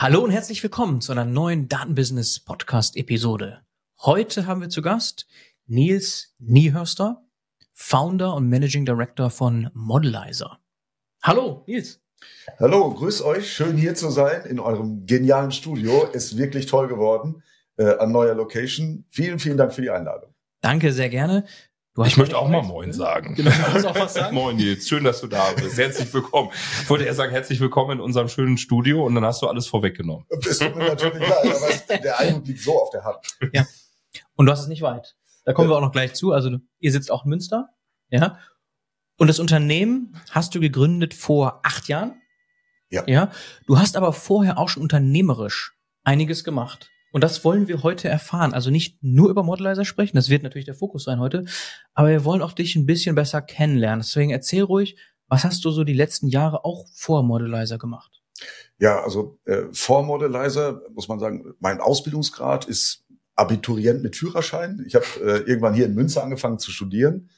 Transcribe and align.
Hallo 0.00 0.20
und 0.20 0.30
herzlich 0.30 0.62
willkommen 0.62 1.00
zu 1.00 1.10
einer 1.10 1.24
neuen 1.24 1.66
Datenbusiness 1.68 2.38
Podcast 2.38 2.96
Episode. 2.96 3.62
Heute 4.00 4.46
haben 4.46 4.60
wir 4.60 4.68
zu 4.68 4.80
Gast 4.80 5.26
Nils 5.66 6.36
Niehörster, 6.38 7.26
Founder 7.74 8.34
und 8.34 8.48
Managing 8.48 8.84
Director 8.84 9.28
von 9.28 9.72
Modelizer. 9.74 10.60
Hallo, 11.20 11.64
Nils. 11.66 12.00
Hallo, 12.60 12.94
grüß 12.94 13.22
euch. 13.22 13.52
Schön 13.52 13.76
hier 13.76 13.96
zu 13.96 14.10
sein 14.10 14.46
in 14.46 14.60
eurem 14.60 15.04
genialen 15.04 15.50
Studio. 15.50 16.04
Ist 16.12 16.38
wirklich 16.38 16.66
toll 16.66 16.86
geworden 16.86 17.42
äh, 17.76 17.96
an 17.96 18.12
neuer 18.12 18.36
Location. 18.36 19.04
Vielen, 19.10 19.40
vielen 19.40 19.56
Dank 19.56 19.74
für 19.74 19.82
die 19.82 19.90
Einladung. 19.90 20.32
Danke 20.60 20.92
sehr 20.92 21.08
gerne. 21.08 21.44
Ich 22.06 22.16
möchte 22.16 22.38
auch 22.38 22.48
mal 22.48 22.62
Moin 22.62 22.92
sagen. 22.92 23.34
Genau, 23.34 23.50
du 23.50 23.88
auch 23.88 23.94
was 23.98 24.14
sagen? 24.14 24.34
Moin 24.34 24.56
Nils, 24.56 24.88
schön, 24.88 25.04
dass 25.04 25.20
du 25.20 25.26
da 25.26 25.52
bist. 25.52 25.76
Herzlich 25.78 26.12
willkommen. 26.12 26.50
Ich 26.82 26.90
wollte 26.90 27.04
eher 27.04 27.14
sagen, 27.14 27.32
herzlich 27.32 27.60
willkommen 27.60 27.98
in 27.98 28.00
unserem 28.00 28.28
schönen 28.28 28.58
Studio 28.58 29.04
und 29.04 29.14
dann 29.14 29.24
hast 29.24 29.42
du 29.42 29.46
alles 29.46 29.66
vorweggenommen. 29.66 30.24
Das 30.42 30.58
tut 30.58 30.76
mir 30.76 30.86
natürlich 30.86 31.20
leid, 31.20 31.56
aber 31.88 31.98
der 31.98 32.18
Eindruck 32.20 32.46
liegt 32.46 32.60
so 32.60 32.80
auf 32.80 32.90
der 32.90 33.04
Hand. 33.04 33.18
Ja. 33.52 33.66
Und 34.36 34.46
du 34.46 34.52
hast 34.52 34.60
es 34.60 34.68
nicht 34.68 34.82
weit. 34.82 35.16
Da 35.44 35.52
kommen 35.52 35.68
wir 35.68 35.76
auch 35.76 35.80
noch 35.80 35.92
gleich 35.92 36.14
zu. 36.14 36.32
Also 36.32 36.58
ihr 36.78 36.92
sitzt 36.92 37.10
auch 37.10 37.24
in 37.24 37.30
Münster. 37.30 37.68
Ja. 38.10 38.38
Und 39.16 39.26
das 39.26 39.40
Unternehmen 39.40 40.20
hast 40.30 40.54
du 40.54 40.60
gegründet 40.60 41.14
vor 41.14 41.60
acht 41.64 41.88
Jahren. 41.88 42.20
Ja. 42.90 43.02
Ja. 43.06 43.30
Du 43.66 43.78
hast 43.78 43.96
aber 43.96 44.12
vorher 44.12 44.58
auch 44.58 44.68
schon 44.68 44.82
unternehmerisch 44.82 45.72
einiges 46.04 46.44
gemacht. 46.44 46.90
Und 47.18 47.24
das 47.24 47.42
wollen 47.42 47.66
wir 47.66 47.82
heute 47.82 48.08
erfahren. 48.08 48.54
Also 48.54 48.70
nicht 48.70 49.02
nur 49.02 49.28
über 49.28 49.42
Modelizer 49.42 49.84
sprechen, 49.84 50.16
das 50.16 50.28
wird 50.28 50.44
natürlich 50.44 50.66
der 50.66 50.76
Fokus 50.76 51.02
sein 51.02 51.18
heute, 51.18 51.46
aber 51.92 52.10
wir 52.10 52.24
wollen 52.24 52.42
auch 52.42 52.52
dich 52.52 52.76
ein 52.76 52.86
bisschen 52.86 53.16
besser 53.16 53.42
kennenlernen. 53.42 54.04
Deswegen 54.06 54.30
erzähl 54.30 54.62
ruhig, 54.62 54.96
was 55.26 55.42
hast 55.42 55.64
du 55.64 55.72
so 55.72 55.82
die 55.82 55.94
letzten 55.94 56.28
Jahre 56.28 56.64
auch 56.64 56.86
vor 56.94 57.24
Modelizer 57.24 57.76
gemacht? 57.76 58.22
Ja, 58.78 59.02
also 59.02 59.40
äh, 59.46 59.64
vor 59.72 60.04
Modelizer 60.04 60.80
muss 60.94 61.08
man 61.08 61.18
sagen, 61.18 61.54
mein 61.58 61.80
Ausbildungsgrad 61.80 62.66
ist 62.66 63.04
Abiturient 63.34 64.00
mit 64.00 64.14
Führerschein. 64.14 64.84
Ich 64.86 64.94
habe 64.94 65.06
äh, 65.16 65.38
irgendwann 65.38 65.74
hier 65.74 65.86
in 65.86 65.96
Münster 65.96 66.22
angefangen 66.22 66.60
zu 66.60 66.70
studieren 66.70 67.30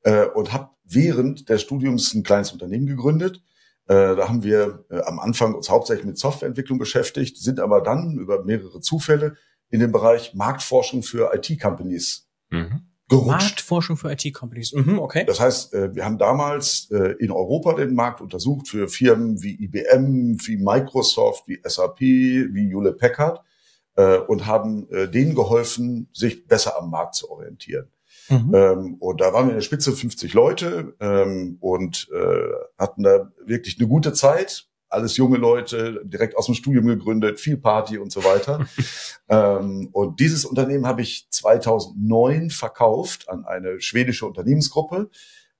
äh, 0.00 0.24
und 0.24 0.54
habe 0.54 0.70
während 0.82 1.50
des 1.50 1.60
Studiums 1.60 2.14
ein 2.14 2.22
kleines 2.22 2.52
Unternehmen 2.52 2.86
gegründet. 2.86 3.42
Äh, 3.88 4.16
da 4.16 4.28
haben 4.28 4.42
wir 4.42 4.84
äh, 4.90 5.00
am 5.02 5.20
Anfang 5.20 5.54
uns 5.54 5.70
hauptsächlich 5.70 6.06
mit 6.06 6.18
Softwareentwicklung 6.18 6.78
beschäftigt, 6.78 7.38
sind 7.38 7.60
aber 7.60 7.80
dann 7.82 8.18
über 8.18 8.44
mehrere 8.44 8.80
Zufälle 8.80 9.36
in 9.70 9.78
den 9.80 9.92
Bereich 9.92 10.34
Marktforschung 10.34 11.04
für 11.04 11.32
IT-Companies 11.32 12.28
mhm. 12.50 12.88
gerutscht. 13.08 13.28
Marktforschung 13.28 13.96
für 13.96 14.10
IT-Companies, 14.10 14.72
mhm, 14.72 14.98
okay. 14.98 15.24
Das 15.24 15.38
heißt, 15.38 15.72
äh, 15.74 15.94
wir 15.94 16.04
haben 16.04 16.18
damals 16.18 16.90
in 16.90 17.30
Europa 17.30 17.74
den 17.74 17.94
Markt 17.94 18.20
untersucht 18.20 18.68
für 18.68 18.88
Firmen 18.88 19.42
wie 19.42 19.54
IBM, 19.54 20.36
wie 20.44 20.56
Microsoft, 20.56 21.46
wie 21.46 21.60
SAP, 21.64 22.00
wie 22.00 22.68
Hewlett 22.70 22.98
Packard 22.98 23.40
und 24.28 24.44
haben 24.44 24.88
denen 25.10 25.34
geholfen, 25.34 26.10
sich 26.12 26.46
besser 26.46 26.78
am 26.78 26.90
Markt 26.90 27.14
zu 27.14 27.30
orientieren. 27.30 27.88
Mhm. 28.28 28.54
Ähm, 28.54 28.96
und 29.00 29.20
da 29.20 29.32
waren 29.32 29.46
wir 29.46 29.52
in 29.52 29.58
der 29.58 29.62
Spitze 29.62 29.92
50 29.92 30.34
Leute 30.34 30.94
ähm, 31.00 31.58
und 31.60 32.08
äh, 32.12 32.52
hatten 32.78 33.02
da 33.02 33.32
wirklich 33.44 33.78
eine 33.78 33.88
gute 33.88 34.12
Zeit. 34.12 34.68
Alles 34.88 35.16
junge 35.16 35.36
Leute, 35.36 36.00
direkt 36.04 36.36
aus 36.36 36.46
dem 36.46 36.54
Studium 36.54 36.86
gegründet, 36.86 37.40
viel 37.40 37.56
Party 37.56 37.98
und 37.98 38.12
so 38.12 38.24
weiter. 38.24 38.66
ähm, 39.28 39.88
und 39.92 40.20
dieses 40.20 40.44
Unternehmen 40.44 40.86
habe 40.86 41.02
ich 41.02 41.28
2009 41.30 42.50
verkauft 42.50 43.28
an 43.28 43.44
eine 43.44 43.80
schwedische 43.80 44.26
Unternehmensgruppe. 44.26 45.10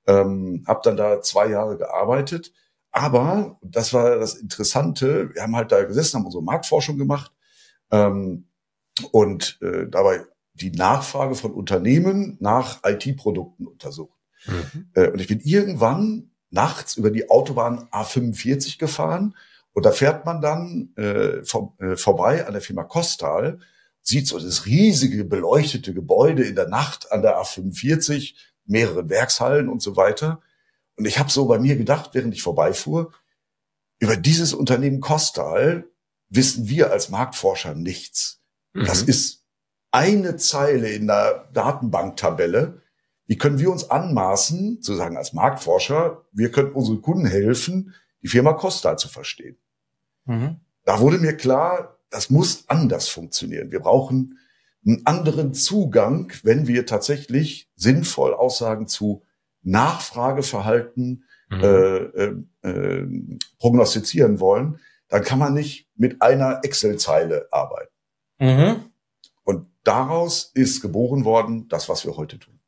Ähm, 0.06 0.64
habe 0.66 0.80
dann 0.84 0.96
da 0.96 1.20
zwei 1.20 1.48
Jahre 1.48 1.76
gearbeitet. 1.76 2.52
Aber 2.92 3.58
das 3.62 3.92
war 3.92 4.16
das 4.16 4.36
Interessante. 4.36 5.34
Wir 5.34 5.42
haben 5.42 5.56
halt 5.56 5.70
da 5.70 5.82
gesessen, 5.84 6.18
haben 6.18 6.24
unsere 6.24 6.42
Marktforschung 6.42 6.96
gemacht 6.96 7.30
ähm, 7.90 8.48
und 9.12 9.58
äh, 9.60 9.86
dabei 9.88 10.24
die 10.56 10.70
Nachfrage 10.70 11.34
von 11.34 11.52
Unternehmen 11.52 12.36
nach 12.40 12.80
IT-Produkten 12.84 13.66
untersucht. 13.66 14.18
Mhm. 14.46 14.90
Äh, 14.94 15.08
und 15.08 15.20
ich 15.20 15.28
bin 15.28 15.40
irgendwann 15.40 16.30
nachts 16.50 16.96
über 16.96 17.10
die 17.10 17.28
Autobahn 17.30 17.88
A45 17.90 18.78
gefahren 18.78 19.34
und 19.72 19.84
da 19.84 19.92
fährt 19.92 20.24
man 20.24 20.40
dann 20.40 20.94
äh, 20.96 21.44
vor, 21.44 21.76
äh, 21.80 21.96
vorbei 21.96 22.46
an 22.46 22.54
der 22.54 22.62
Firma 22.62 22.84
Kostal, 22.84 23.58
sieht 24.00 24.26
so 24.28 24.38
das 24.38 24.66
riesige 24.66 25.24
beleuchtete 25.24 25.92
Gebäude 25.92 26.44
in 26.44 26.54
der 26.54 26.68
Nacht 26.68 27.12
an 27.12 27.22
der 27.22 27.36
A45, 27.36 28.34
mehrere 28.64 29.08
Werkshallen 29.08 29.68
und 29.68 29.82
so 29.82 29.96
weiter. 29.96 30.40
Und 30.96 31.06
ich 31.06 31.18
habe 31.18 31.30
so 31.30 31.46
bei 31.46 31.58
mir 31.58 31.76
gedacht, 31.76 32.10
während 32.14 32.32
ich 32.32 32.42
vorbeifuhr, 32.42 33.12
über 33.98 34.16
dieses 34.16 34.54
Unternehmen 34.54 35.00
Kostal 35.00 35.88
wissen 36.28 36.68
wir 36.68 36.90
als 36.90 37.10
Marktforscher 37.10 37.74
nichts. 37.74 38.40
Mhm. 38.72 38.86
Das 38.86 39.02
ist 39.02 39.44
eine 39.96 40.36
Zeile 40.36 40.90
in 40.90 41.06
der 41.06 41.48
Datenbanktabelle. 41.54 42.82
Wie 43.26 43.38
können 43.38 43.58
wir 43.58 43.70
uns 43.70 43.90
anmaßen, 43.90 44.82
zu 44.82 44.94
sagen 44.94 45.16
als 45.16 45.32
Marktforscher, 45.32 46.26
wir 46.32 46.52
können 46.52 46.72
unseren 46.72 47.00
Kunden 47.00 47.24
helfen, 47.24 47.94
die 48.22 48.28
Firma 48.28 48.52
Costa 48.52 48.98
zu 48.98 49.08
verstehen. 49.08 49.56
Mhm. 50.26 50.60
Da 50.84 51.00
wurde 51.00 51.16
mir 51.16 51.34
klar, 51.34 51.96
das 52.10 52.28
muss 52.28 52.68
anders 52.68 53.08
funktionieren. 53.08 53.72
Wir 53.72 53.80
brauchen 53.80 54.38
einen 54.86 55.06
anderen 55.06 55.54
Zugang, 55.54 56.30
wenn 56.42 56.66
wir 56.66 56.84
tatsächlich 56.84 57.70
sinnvoll 57.74 58.34
Aussagen 58.34 58.88
zu 58.88 59.24
Nachfrageverhalten 59.62 61.24
mhm. 61.48 61.60
äh, 61.60 61.96
äh, 61.96 62.34
äh, 62.62 63.06
prognostizieren 63.58 64.40
wollen, 64.40 64.78
dann 65.08 65.24
kann 65.24 65.38
man 65.38 65.54
nicht 65.54 65.88
mit 65.96 66.20
einer 66.20 66.60
Excel-Zeile 66.62 67.48
arbeiten. 67.50 67.92
Mhm. 68.38 68.85
Daraus 69.86 70.50
ist 70.52 70.80
geboren 70.80 71.24
worden, 71.24 71.68
das, 71.68 71.88
was 71.88 72.04
wir 72.04 72.16
heute 72.16 72.40
tun. 72.40 72.58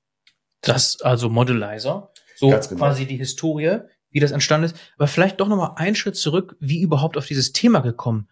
Das, 0.61 1.01
also 1.03 1.29
Modelizer. 1.29 2.13
So 2.37 2.51
genau. 2.51 2.77
quasi 2.77 3.07
die 3.07 3.17
Historie, 3.17 3.81
wie 4.11 4.21
das 4.21 4.31
entstanden 4.31 4.67
ist. 4.67 4.77
Aber 4.97 5.09
vielleicht 5.09 5.41
doch 5.41 5.49
nochmal 5.49 5.73
einen 5.75 5.97
Schritt 5.97 6.15
zurück, 6.15 6.57
wie 6.61 6.81
überhaupt 6.81 7.17
auf 7.17 7.27
dieses 7.27 7.53
Thema 7.53 7.81
gekommen. 7.81 8.29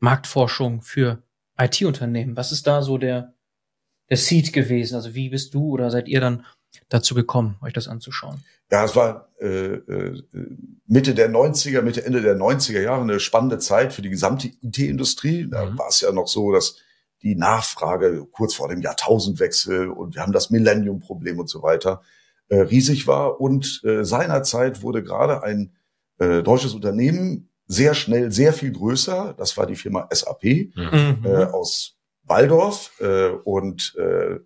Marktforschung 0.00 0.82
für 0.82 1.22
IT-Unternehmen. 1.56 2.36
Was 2.36 2.50
ist 2.50 2.66
da 2.66 2.82
so 2.82 2.98
der, 2.98 3.34
der 4.10 4.16
Seed 4.16 4.52
gewesen? 4.52 4.96
Also 4.96 5.14
wie 5.14 5.28
bist 5.28 5.54
du 5.54 5.70
oder 5.70 5.92
seid 5.92 6.08
ihr 6.08 6.20
dann 6.20 6.44
dazu 6.88 7.14
gekommen, 7.14 7.56
euch 7.62 7.72
das 7.72 7.86
anzuschauen? 7.86 8.42
Ja, 8.72 8.84
es 8.84 8.96
war 8.96 9.28
äh, 9.40 9.74
äh, 9.74 10.22
Mitte 10.86 11.14
der 11.14 11.30
90er, 11.30 11.82
Mitte, 11.82 12.04
Ende 12.04 12.22
der 12.22 12.36
90er 12.36 12.80
Jahre 12.80 13.02
eine 13.02 13.20
spannende 13.20 13.58
Zeit 13.60 13.92
für 13.92 14.02
die 14.02 14.10
gesamte 14.10 14.48
IT-Industrie. 14.62 15.48
Da 15.48 15.66
mhm. 15.66 15.78
war 15.78 15.88
es 15.88 16.00
ja 16.00 16.10
noch 16.10 16.26
so, 16.26 16.50
dass 16.50 16.76
die 17.22 17.34
Nachfrage 17.34 18.26
kurz 18.30 18.54
vor 18.54 18.68
dem 18.68 18.80
Jahrtausendwechsel 18.80 19.88
und 19.88 20.14
wir 20.14 20.22
haben 20.22 20.32
das 20.32 20.50
Millennium-Problem 20.50 21.38
und 21.38 21.48
so 21.48 21.62
weiter 21.62 22.02
äh, 22.48 22.60
riesig 22.60 23.06
war. 23.06 23.40
Und 23.40 23.82
äh, 23.84 24.04
seinerzeit 24.04 24.82
wurde 24.82 25.02
gerade 25.02 25.42
ein 25.42 25.72
äh, 26.18 26.42
deutsches 26.42 26.74
Unternehmen 26.74 27.50
sehr 27.66 27.94
schnell 27.94 28.30
sehr 28.30 28.52
viel 28.52 28.72
größer. 28.72 29.34
Das 29.36 29.56
war 29.56 29.66
die 29.66 29.76
Firma 29.76 30.08
SAP 30.12 30.44
mhm. 30.74 31.24
äh, 31.24 31.44
aus 31.44 31.96
Waldorf 32.22 32.92
äh, 33.00 33.30
und 33.30 33.94
äh, 33.98 34.38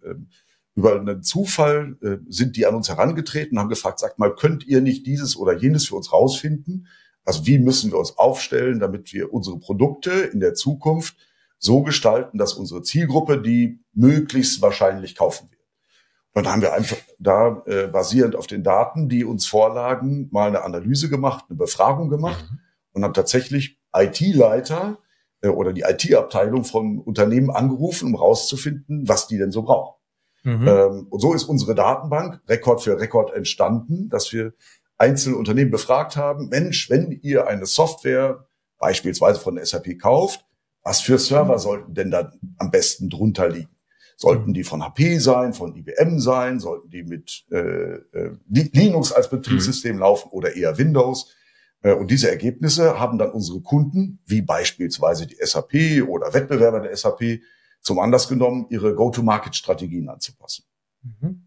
über 0.74 0.98
einen 0.98 1.22
Zufall 1.22 1.96
äh, 2.02 2.16
sind 2.28 2.56
die 2.56 2.66
an 2.66 2.74
uns 2.74 2.88
herangetreten, 2.88 3.58
haben 3.58 3.68
gefragt, 3.68 3.98
sagt 3.98 4.18
mal, 4.18 4.34
könnt 4.34 4.66
ihr 4.66 4.80
nicht 4.80 5.06
dieses 5.06 5.36
oder 5.36 5.54
jenes 5.54 5.88
für 5.88 5.96
uns 5.96 6.12
rausfinden? 6.12 6.86
Also 7.24 7.46
wie 7.46 7.58
müssen 7.58 7.90
wir 7.90 7.98
uns 7.98 8.16
aufstellen, 8.16 8.80
damit 8.80 9.12
wir 9.12 9.32
unsere 9.32 9.58
Produkte 9.58 10.10
in 10.10 10.40
der 10.40 10.54
Zukunft 10.54 11.16
so 11.60 11.82
gestalten, 11.82 12.38
dass 12.38 12.54
unsere 12.54 12.82
Zielgruppe 12.82 13.40
die 13.40 13.80
möglichst 13.92 14.62
wahrscheinlich 14.62 15.14
kaufen 15.14 15.48
wird. 15.50 15.60
Und 16.32 16.46
dann 16.46 16.54
haben 16.54 16.62
wir 16.62 16.72
einfach 16.72 16.96
da 17.18 17.62
äh, 17.66 17.86
basierend 17.86 18.34
auf 18.34 18.46
den 18.46 18.64
Daten, 18.64 19.08
die 19.08 19.24
uns 19.24 19.46
vorlagen, 19.46 20.28
mal 20.32 20.48
eine 20.48 20.62
Analyse 20.62 21.08
gemacht, 21.08 21.44
eine 21.48 21.58
Befragung 21.58 22.08
gemacht 22.08 22.46
mhm. 22.50 22.58
und 22.92 23.04
haben 23.04 23.14
tatsächlich 23.14 23.78
IT-Leiter 23.94 24.98
äh, 25.42 25.48
oder 25.48 25.72
die 25.72 25.82
IT-Abteilung 25.82 26.64
von 26.64 26.98
Unternehmen 26.98 27.50
angerufen, 27.50 28.08
um 28.08 28.14
rauszufinden, 28.14 29.08
was 29.08 29.26
die 29.26 29.38
denn 29.38 29.52
so 29.52 29.62
brauchen. 29.62 29.96
Mhm. 30.44 30.68
Ähm, 30.68 31.06
und 31.10 31.20
so 31.20 31.34
ist 31.34 31.44
unsere 31.44 31.74
Datenbank 31.74 32.40
Rekord 32.48 32.82
für 32.82 32.98
Rekord 32.98 33.34
entstanden, 33.34 34.08
dass 34.08 34.32
wir 34.32 34.54
einzelne 34.96 35.36
Unternehmen 35.36 35.70
befragt 35.70 36.16
haben, 36.16 36.48
Mensch, 36.48 36.88
wenn 36.88 37.10
ihr 37.10 37.46
eine 37.48 37.66
Software 37.66 38.46
beispielsweise 38.78 39.40
von 39.40 39.62
SAP 39.62 39.98
kauft, 39.98 40.46
was 40.90 41.02
für 41.02 41.18
Server 41.18 41.60
sollten 41.60 41.94
denn 41.94 42.10
da 42.10 42.32
am 42.58 42.72
besten 42.72 43.08
drunter 43.10 43.48
liegen? 43.48 43.70
Sollten 44.16 44.52
die 44.52 44.64
von 44.64 44.82
HP 44.82 45.18
sein, 45.18 45.54
von 45.54 45.76
IBM 45.76 46.18
sein? 46.18 46.58
Sollten 46.58 46.90
die 46.90 47.04
mit 47.04 47.44
äh, 47.52 47.58
äh, 47.58 48.36
Linux 48.48 49.12
als 49.12 49.30
Betriebssystem 49.30 49.94
mhm. 49.94 50.00
laufen 50.00 50.30
oder 50.32 50.56
eher 50.56 50.78
Windows? 50.78 51.32
Äh, 51.82 51.92
und 51.92 52.10
diese 52.10 52.28
Ergebnisse 52.28 52.98
haben 52.98 53.18
dann 53.18 53.30
unsere 53.30 53.60
Kunden, 53.60 54.18
wie 54.26 54.42
beispielsweise 54.42 55.28
die 55.28 55.36
SAP 55.40 56.08
oder 56.08 56.34
Wettbewerber 56.34 56.80
der 56.80 56.96
SAP, 56.96 57.40
zum 57.82 58.00
Anlass 58.00 58.26
genommen, 58.26 58.66
ihre 58.70 58.96
Go-to-Market-Strategien 58.96 60.08
anzupassen. 60.08 60.64
Mhm. 61.02 61.46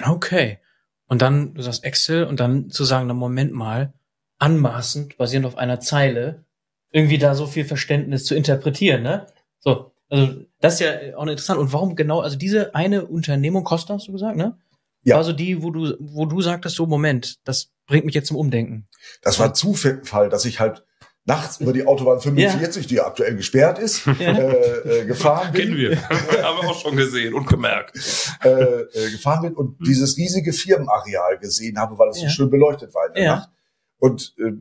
Okay. 0.00 0.60
Und 1.06 1.22
dann, 1.22 1.54
du 1.54 1.62
sagst 1.62 1.82
Excel, 1.82 2.22
und 2.22 2.38
dann 2.38 2.70
zu 2.70 2.84
sagen, 2.84 3.08
na 3.08 3.14
Moment 3.14 3.52
mal, 3.52 3.94
anmaßend, 4.38 5.16
basierend 5.16 5.46
auf 5.46 5.58
einer 5.58 5.80
Zeile, 5.80 6.44
irgendwie 6.92 7.18
da 7.18 7.34
so 7.34 7.46
viel 7.46 7.64
Verständnis 7.64 8.24
zu 8.24 8.34
interpretieren, 8.34 9.02
ne? 9.02 9.26
So, 9.60 9.92
also 10.08 10.42
das 10.60 10.74
ist 10.74 10.80
ja 10.80 11.16
auch 11.16 11.26
interessant. 11.26 11.60
Und 11.60 11.72
warum 11.72 11.96
genau, 11.96 12.20
also 12.20 12.36
diese 12.36 12.74
eine 12.74 13.06
Unternehmung, 13.06 13.64
Costa 13.64 13.94
hast 13.94 14.08
du 14.08 14.12
gesagt, 14.12 14.36
ne? 14.36 14.58
Ja. 15.02 15.16
Also 15.16 15.32
die, 15.32 15.62
wo 15.62 15.70
du, 15.70 15.96
wo 15.98 16.26
du 16.26 16.42
sagtest, 16.42 16.76
so 16.76 16.86
Moment, 16.86 17.38
das 17.44 17.72
bringt 17.86 18.04
mich 18.04 18.14
jetzt 18.14 18.28
zum 18.28 18.36
Umdenken. 18.36 18.88
Das 19.22 19.38
war 19.38 19.54
Zufall, 19.54 20.28
dass 20.28 20.44
ich 20.44 20.60
halt 20.60 20.84
nachts 21.24 21.60
über 21.60 21.72
die 21.72 21.86
Autobahn 21.86 22.20
45, 22.20 22.82
ja. 22.82 22.88
die 22.88 22.94
ja 22.96 23.06
aktuell 23.06 23.36
gesperrt 23.36 23.78
ist, 23.78 24.04
ja. 24.18 24.32
äh, 24.32 25.00
äh, 25.00 25.04
gefahren 25.06 25.52
bin. 25.52 25.62
Kennen 25.62 25.76
wir. 25.76 26.08
Haben 26.08 26.60
wir 26.60 26.70
auch 26.70 26.80
schon 26.80 26.96
gesehen 26.96 27.34
und 27.34 27.46
gemerkt. 27.46 27.96
Äh, 28.42 28.50
äh, 28.50 29.10
gefahren 29.12 29.42
bin 29.42 29.54
und 29.54 29.78
hm. 29.78 29.86
dieses 29.86 30.16
riesige 30.16 30.52
Firmenareal 30.52 31.38
gesehen 31.38 31.78
habe, 31.78 31.98
weil 31.98 32.10
es 32.10 32.20
ja. 32.20 32.28
so 32.28 32.34
schön 32.34 32.50
beleuchtet 32.50 32.94
war 32.94 33.06
in 33.08 33.14
der 33.14 33.26
Nacht. 33.36 33.50
Und 33.98 34.34
äh, 34.38 34.52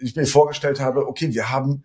ich 0.00 0.16
mir 0.16 0.26
vorgestellt 0.26 0.80
habe, 0.80 1.06
okay, 1.06 1.32
wir 1.32 1.50
haben 1.50 1.84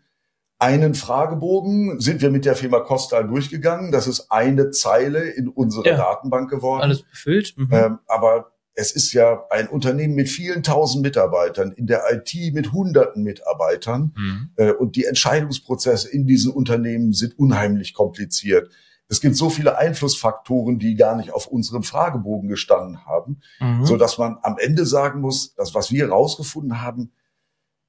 einen 0.59 0.95
Fragebogen, 0.95 1.99
sind 1.99 2.21
wir 2.21 2.31
mit 2.31 2.45
der 2.45 2.55
Firma 2.55 2.79
Costal 2.79 3.27
durchgegangen. 3.27 3.91
Das 3.91 4.07
ist 4.07 4.31
eine 4.31 4.71
Zeile 4.71 5.29
in 5.29 5.47
unserer 5.47 5.83
Datenbank 5.83 6.49
geworden. 6.49 6.81
Alles 6.81 7.03
befüllt. 7.03 7.53
Mhm. 7.57 7.69
Ähm, 7.71 7.99
aber 8.07 8.51
es 8.73 8.91
ist 8.91 9.13
ja 9.13 9.43
ein 9.49 9.67
Unternehmen 9.67 10.15
mit 10.15 10.29
vielen 10.29 10.63
tausend 10.63 11.03
Mitarbeitern, 11.03 11.71
in 11.71 11.87
der 11.87 12.03
IT 12.11 12.53
mit 12.53 12.71
hunderten 12.71 13.23
Mitarbeitern. 13.23 14.13
Mhm. 14.15 14.49
Äh, 14.55 14.71
und 14.71 14.95
die 14.95 15.05
Entscheidungsprozesse 15.05 16.09
in 16.09 16.25
diesen 16.25 16.51
Unternehmen 16.51 17.13
sind 17.13 17.37
unheimlich 17.37 17.93
kompliziert. 17.93 18.69
Es 19.09 19.21
gibt 19.21 19.35
so 19.35 19.49
viele 19.49 19.77
Einflussfaktoren, 19.77 20.79
die 20.79 20.95
gar 20.95 21.15
nicht 21.15 21.31
auf 21.31 21.47
unserem 21.47 21.83
Fragebogen 21.83 22.49
gestanden 22.49 23.05
haben, 23.05 23.41
mhm. 23.59 23.85
so 23.85 23.95
dass 23.95 24.17
man 24.17 24.37
am 24.41 24.57
Ende 24.57 24.85
sagen 24.85 25.21
muss, 25.21 25.55
das, 25.55 25.73
was 25.73 25.91
wir 25.91 26.07
herausgefunden 26.07 26.81
haben, 26.81 27.11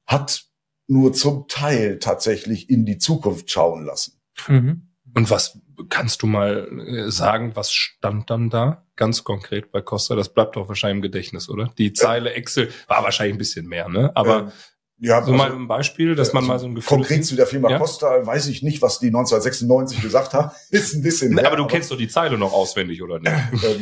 hat 0.09 0.47
nur 0.89 1.13
zum 1.13 1.47
Teil 1.47 1.99
tatsächlich 2.01 2.69
in 2.71 2.85
die 2.87 2.99
Zukunft 2.99 3.51
schauen 3.51 3.85
lassen. 3.85 4.21
Mhm. 4.49 4.89
Und 5.15 5.31
was 5.31 5.59
kannst 5.89 6.23
du 6.23 6.27
mal 6.27 6.69
äh, 6.87 7.11
sagen, 7.11 7.53
was 7.55 7.73
stand 7.73 8.31
dann 8.31 8.51
da 8.51 8.87
ganz 8.97 9.23
konkret 9.23 9.71
bei 9.71 9.81
Costa? 9.81 10.17
Das 10.17 10.33
bleibt 10.33 10.57
doch 10.57 10.69
wahrscheinlich 10.69 10.97
im 10.97 11.03
Gedächtnis, 11.03 11.49
oder? 11.49 11.73
Die 11.79 11.93
Zeile 11.93 12.33
Excel 12.33 12.71
war 12.89 13.05
wahrscheinlich 13.05 13.37
ein 13.37 13.39
bisschen 13.39 13.69
mehr, 13.69 13.89
ne? 13.89 14.11
Aber 14.15 14.39
ähm, 14.39 14.53
ja, 15.01 15.23
so 15.23 15.33
also, 15.33 15.35
mal 15.35 15.53
ein 15.53 15.69
Beispiel, 15.69 16.17
dass 16.17 16.33
man 16.33 16.43
also 16.43 16.53
mal 16.53 16.59
so 16.59 16.67
ein 16.67 16.75
Gefühl 16.75 16.97
konkret 16.97 17.25
zu 17.25 17.37
der 17.37 17.47
Firma 17.47 17.71
ja? 17.71 17.79
Costa 17.79 18.27
weiß 18.27 18.49
ich 18.49 18.63
nicht, 18.63 18.83
was 18.83 18.99
die 18.99 19.09
1996 19.09 20.03
gesagt 20.03 20.35
haben. 20.35 20.51
Ist 20.71 20.95
ein 20.95 21.03
bisschen. 21.03 21.35
mehr, 21.35 21.47
aber 21.47 21.57
du 21.57 21.63
aber 21.65 21.71
kennst 21.71 21.91
doch 21.93 21.97
die 21.97 22.09
Zeile 22.09 22.37
noch 22.37 22.53
auswendig, 22.53 23.03
oder 23.03 23.21
nicht? 23.21 23.33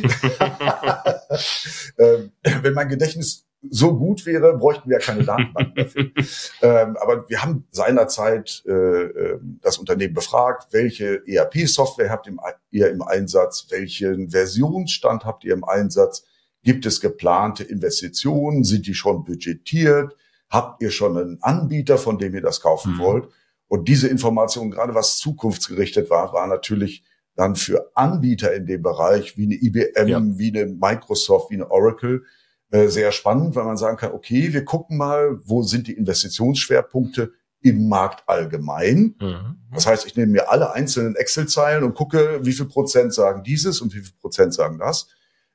ähm, 1.97 2.31
wenn 2.61 2.73
mein 2.73 2.89
Gedächtnis 2.89 3.46
so 3.69 3.97
gut 3.97 4.25
wäre, 4.25 4.57
bräuchten 4.57 4.89
wir 4.89 4.99
ja 4.99 5.05
keine 5.05 5.23
Datenbank 5.23 5.75
dafür. 5.75 6.11
ähm, 6.61 6.97
aber 6.97 7.27
wir 7.27 7.41
haben 7.41 7.65
seinerzeit 7.71 8.63
äh, 8.65 8.71
ähm, 8.71 9.59
das 9.61 9.77
Unternehmen 9.77 10.13
befragt, 10.13 10.67
welche 10.71 11.23
ERP-Software 11.27 12.09
habt 12.09 12.29
ihr 12.71 12.89
im 12.89 13.01
Einsatz, 13.01 13.67
welchen 13.69 14.29
Versionsstand 14.29 15.25
habt 15.25 15.43
ihr 15.43 15.53
im 15.53 15.63
Einsatz, 15.63 16.25
gibt 16.63 16.85
es 16.85 17.01
geplante 17.01 17.63
Investitionen, 17.63 18.63
sind 18.63 18.87
die 18.87 18.93
schon 18.93 19.23
budgetiert, 19.23 20.15
habt 20.49 20.81
ihr 20.81 20.91
schon 20.91 21.17
einen 21.17 21.41
Anbieter, 21.41 21.97
von 21.97 22.17
dem 22.17 22.35
ihr 22.35 22.41
das 22.41 22.61
kaufen 22.61 22.93
mhm. 22.93 22.99
wollt. 22.99 23.29
Und 23.67 23.87
diese 23.87 24.07
Information, 24.07 24.71
gerade 24.71 24.93
was 24.93 25.17
zukunftsgerichtet 25.17 26.09
war, 26.09 26.31
war 26.33 26.47
natürlich 26.47 27.03
dann 27.35 27.55
für 27.55 27.91
Anbieter 27.93 28.53
in 28.53 28.65
dem 28.65 28.81
Bereich 28.81 29.37
wie 29.37 29.45
eine 29.45 29.55
IBM, 29.55 30.07
ja. 30.07 30.21
wie 30.23 30.57
eine 30.57 30.71
Microsoft, 30.73 31.51
wie 31.51 31.55
eine 31.55 31.69
Oracle, 31.69 32.23
äh, 32.71 32.87
sehr 32.87 33.11
spannend, 33.11 33.55
weil 33.55 33.65
man 33.65 33.77
sagen 33.77 33.97
kann, 33.97 34.11
okay, 34.11 34.53
wir 34.53 34.65
gucken 34.65 34.97
mal, 34.97 35.39
wo 35.45 35.63
sind 35.63 35.87
die 35.87 35.93
Investitionsschwerpunkte 35.93 37.31
im 37.61 37.87
Markt 37.87 38.27
allgemein. 38.27 39.15
Mhm. 39.19 39.57
Das 39.73 39.87
heißt, 39.87 40.05
ich 40.05 40.15
nehme 40.15 40.31
mir 40.31 40.51
alle 40.51 40.73
einzelnen 40.73 41.15
Excel-Zeilen 41.15 41.83
und 41.83 41.95
gucke, 41.95 42.39
wie 42.43 42.53
viel 42.53 42.65
Prozent 42.65 43.13
sagen 43.13 43.43
dieses 43.43 43.81
und 43.81 43.93
wie 43.93 44.01
viel 44.01 44.15
Prozent 44.19 44.53
sagen 44.53 44.79
das. 44.79 45.07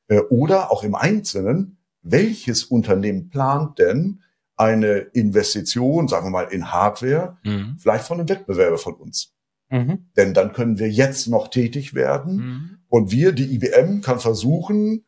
Äh, 0.08 0.20
oder 0.30 0.70
auch 0.72 0.82
im 0.82 0.94
Einzelnen, 0.94 1.78
welches 2.02 2.64
Unternehmen 2.64 3.28
plant 3.28 3.78
denn 3.78 4.22
eine 4.56 4.98
Investition, 4.98 6.08
sagen 6.08 6.26
wir 6.26 6.30
mal, 6.30 6.48
in 6.52 6.72
Hardware, 6.72 7.38
mhm. 7.44 7.76
vielleicht 7.78 8.04
von 8.04 8.18
einem 8.18 8.28
Wettbewerber 8.28 8.78
von 8.78 8.94
uns. 8.94 9.34
Mhm. 9.70 10.06
Denn 10.16 10.34
dann 10.34 10.52
können 10.52 10.78
wir 10.78 10.90
jetzt 10.90 11.28
noch 11.28 11.48
tätig 11.48 11.94
werden. 11.94 12.36
Mhm. 12.36 12.78
Und 12.88 13.10
wir, 13.10 13.32
die 13.32 13.54
IBM, 13.54 14.02
kann 14.02 14.20
versuchen, 14.20 15.04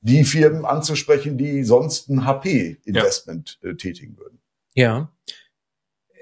die 0.00 0.24
Firmen 0.24 0.64
anzusprechen, 0.64 1.38
die 1.38 1.64
sonst 1.64 2.08
ein 2.08 2.24
HP-Investment 2.24 3.58
ja. 3.62 3.70
äh, 3.70 3.76
tätigen 3.76 4.16
würden. 4.16 4.40
Ja. 4.74 5.12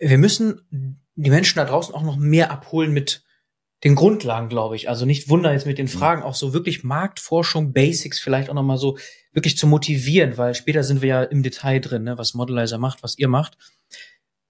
Wir 0.01 0.19
müssen 0.19 0.61
die 1.15 1.31
Menschen 1.31 1.59
da 1.59 1.65
draußen 1.65 1.95
auch 1.95 2.03
noch 2.03 2.17
mehr 2.17 2.51
abholen 2.51 2.93
mit 2.93 3.25
den 3.85 3.95
Grundlagen, 3.95 4.49
glaube 4.49 4.77
ich. 4.77 4.89
Also 4.89 5.05
nicht 5.05 5.29
wundern 5.29 5.53
jetzt 5.53 5.67
mit 5.67 5.79
den 5.79 5.87
mhm. 5.87 5.91
Fragen, 5.91 6.23
auch 6.23 6.35
so 6.35 6.53
wirklich 6.53 6.85
Marktforschung, 6.85 7.73
Basics 7.73 8.19
vielleicht 8.19 8.49
auch 8.49 8.55
noch 8.55 8.63
mal 8.63 8.79
so 8.79 8.99
wirklich 9.33 9.59
zu 9.59 9.67
motivieren, 9.67 10.39
weil 10.39 10.55
später 10.55 10.83
sind 10.83 11.03
wir 11.03 11.09
ja 11.09 11.23
im 11.23 11.43
Detail 11.43 11.81
drin, 11.81 12.05
ne, 12.05 12.17
was 12.17 12.35
Modelizer 12.35 12.79
macht, 12.79 13.03
was 13.03 13.19
ihr 13.19 13.29
macht. 13.29 13.59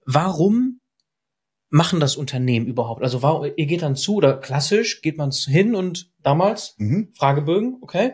Warum 0.05 0.79
machen 1.69 1.99
das 1.99 2.15
Unternehmen 2.15 2.67
überhaupt? 2.67 3.03
Also 3.03 3.21
warum, 3.21 3.51
ihr 3.55 3.65
geht 3.65 3.81
dann 3.81 3.97
zu 3.97 4.15
oder 4.15 4.37
klassisch 4.37 5.01
geht 5.01 5.17
man 5.17 5.31
hin 5.31 5.75
und 5.75 6.11
damals 6.23 6.75
mhm. 6.77 7.11
Fragebögen, 7.13 7.79
okay? 7.81 8.13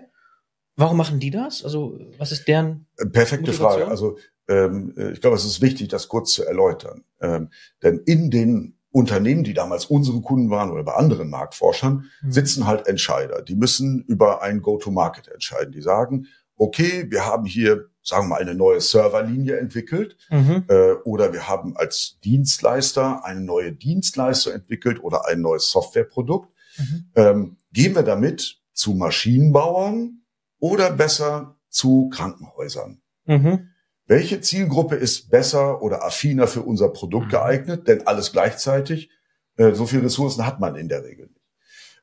Warum 0.76 0.98
machen 0.98 1.20
die 1.20 1.32
das? 1.32 1.64
Also 1.64 2.00
was 2.18 2.32
ist 2.32 2.48
deren 2.48 2.88
äh, 2.98 3.06
Perfekte 3.06 3.52
Motivation? 3.52 3.80
Frage. 3.80 3.88
Also 3.88 4.18
ähm, 4.48 4.94
äh, 4.98 5.12
ich 5.12 5.22
glaube, 5.22 5.36
es 5.36 5.46
ist 5.46 5.62
wichtig, 5.62 5.88
das 5.88 6.08
kurz 6.08 6.34
zu 6.34 6.46
erläutern. 6.46 7.04
Ähm, 7.22 7.50
denn 7.82 8.00
in 8.06 8.32
den 8.32 8.78
Unternehmen, 8.92 9.44
die 9.44 9.54
damals 9.54 9.86
unsere 9.86 10.22
Kunden 10.22 10.50
waren 10.50 10.72
oder 10.72 10.84
bei 10.84 10.94
anderen 10.94 11.30
Marktforschern, 11.30 12.10
mhm. 12.22 12.32
sitzen 12.32 12.68
halt 12.68 12.88
Entscheider. 12.88 13.42
Die 13.42 13.56
müssen 13.56 14.04
über 14.04 14.42
ein 14.44 14.62
Go-to-Market 14.62 15.30
entscheiden. 15.30 15.72
Die 15.72 15.82
sagen, 15.82 16.28
okay, 16.58 17.08
wir 17.10 17.26
haben 17.26 17.46
hier, 17.46 17.90
sagen 18.04 18.26
wir 18.26 18.30
mal, 18.36 18.42
eine 18.42 18.54
neue 18.54 18.82
Serverlinie 18.82 19.58
entwickelt 19.58 20.18
mhm. 20.30 20.66
äh, 20.68 20.94
oder 21.06 21.34
wir 21.34 21.48
haben 21.48 21.76
als 21.76 22.20
Dienstleister 22.24 23.26
eine 23.26 23.42
neue 23.42 23.72
Dienstleistung 23.72 24.54
entwickelt 24.54 25.04
oder 25.04 25.28
ein 25.28 25.42
neues 25.42 25.72
Softwareprodukt. 25.72 26.50
Mhm. 26.78 27.06
Ähm, 27.16 27.58
gehen 27.72 27.96
wir 27.96 28.04
damit 28.04 28.62
zu 28.74 28.94
Maschinenbauern, 28.94 30.23
oder 30.64 30.92
besser 30.92 31.58
zu 31.68 32.10
Krankenhäusern? 32.10 33.02
Mhm. 33.26 33.68
Welche 34.06 34.40
Zielgruppe 34.40 34.96
ist 34.96 35.30
besser 35.30 35.82
oder 35.82 36.06
affiner 36.06 36.48
für 36.48 36.62
unser 36.62 36.88
Produkt 36.88 37.28
mhm. 37.28 37.32
geeignet? 37.32 37.88
Denn 37.90 38.08
alles 38.08 38.32
gleichzeitig, 38.32 39.10
äh, 39.58 39.74
so 39.74 39.86
viele 39.86 40.04
Ressourcen 40.04 40.46
hat 40.46 40.62
man 40.62 40.78
in 40.78 40.88
der 40.88 41.04
Regel 41.04 41.28
nicht. 41.28 41.52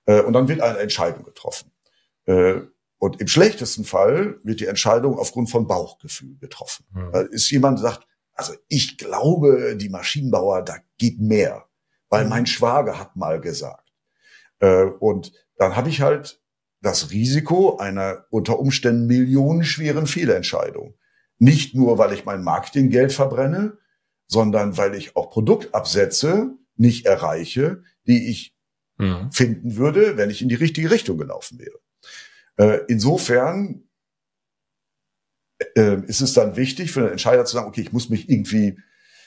Äh, 0.05 0.21
und 0.21 0.35
dann 0.35 0.47
wird 0.49 0.61
eine 0.61 0.79
Entscheidung 0.79 1.25
getroffen. 1.25 1.73
Äh, 2.27 2.61
und 2.99 3.19
im 3.23 3.29
schlechtesten 3.29 3.85
Fall 3.85 4.39
wird 4.45 4.61
die 4.61 4.67
Entscheidung 4.67 5.19
aufgrund 5.19 5.49
von 5.49 5.67
Bauchgefühl 5.67 6.37
getroffen. 6.37 6.85
Mhm. 6.93 7.29
Ist 7.31 7.51
jemand 7.51 7.81
sagt, 7.81 8.07
also 8.35 8.53
ich 8.69 8.99
glaube, 8.99 9.75
die 9.79 9.89
Maschinenbauer, 9.89 10.63
da 10.63 10.77
geht 10.99 11.19
mehr, 11.19 11.65
weil 12.11 12.25
mhm. 12.25 12.31
mein 12.31 12.47
Schwager 12.47 12.99
hat 12.99 13.17
mal 13.17 13.41
gesagt. 13.41 13.91
Äh, 14.59 14.85
und 14.85 15.33
dann 15.57 15.77
habe 15.77 15.89
ich 15.89 16.03
halt 16.03 16.40
das 16.81 17.11
Risiko 17.11 17.77
einer 17.77 18.27
unter 18.31 18.59
Umständen 18.59 19.07
millionenschweren 19.07 20.07
Fehlentscheidung. 20.07 20.95
Nicht 21.39 21.75
nur, 21.75 21.99
weil 21.99 22.13
ich 22.13 22.25
mein 22.25 22.43
Marketinggeld 22.43 23.13
verbrenne, 23.13 23.79
sondern 24.27 24.77
weil 24.77 24.95
ich 24.95 25.17
auch 25.17 25.31
Produktabsätze 25.31 26.55
nicht 26.77 27.07
erreiche, 27.07 27.83
die 28.07 28.31
ich 28.31 28.57
mhm. 28.97 29.31
finden 29.33 29.77
würde, 29.77 30.17
wenn 30.17 30.31
ich 30.31 30.43
in 30.43 30.49
die 30.49 30.55
richtige 30.55 30.91
Richtung 30.91 31.19
gelaufen 31.19 31.59
wäre. 31.59 31.79
Äh, 32.57 32.85
insofern 32.89 33.85
äh, 35.77 36.01
ist 36.07 36.21
es 36.21 36.33
dann 36.33 36.57
wichtig 36.57 36.93
für 36.93 37.01
den 37.01 37.13
Entscheider 37.13 37.45
zu 37.45 37.55
sagen, 37.55 37.69
okay, 37.69 37.83
ich 37.83 37.93
muss 37.93 38.09
mich 38.09 38.29
irgendwie, 38.29 38.79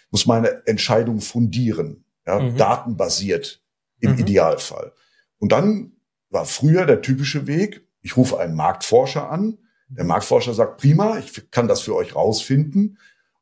muss 0.10 0.25
meine 0.25 0.65
Entscheidung 0.67 1.19
fundieren, 1.19 2.05
ja, 2.25 2.39
mhm. 2.39 2.57
datenbasiert 2.57 3.63
im 4.00 4.13
mhm. 4.13 4.19
Idealfall. 4.19 4.93
Und 5.38 5.51
dann 5.51 5.93
war 6.33 6.45
früher 6.45 6.85
der 6.85 7.01
typische 7.01 7.47
Weg. 7.47 7.87
Ich 8.01 8.17
rufe 8.17 8.39
einen 8.39 8.55
Marktforscher 8.55 9.29
an. 9.29 9.59
Der 9.87 10.03
Marktforscher 10.03 10.53
sagt, 10.53 10.81
prima, 10.81 11.19
ich 11.19 11.51
kann 11.51 11.67
das 11.67 11.81
für 11.81 11.95
euch 11.95 12.15
rausfinden. 12.15 12.97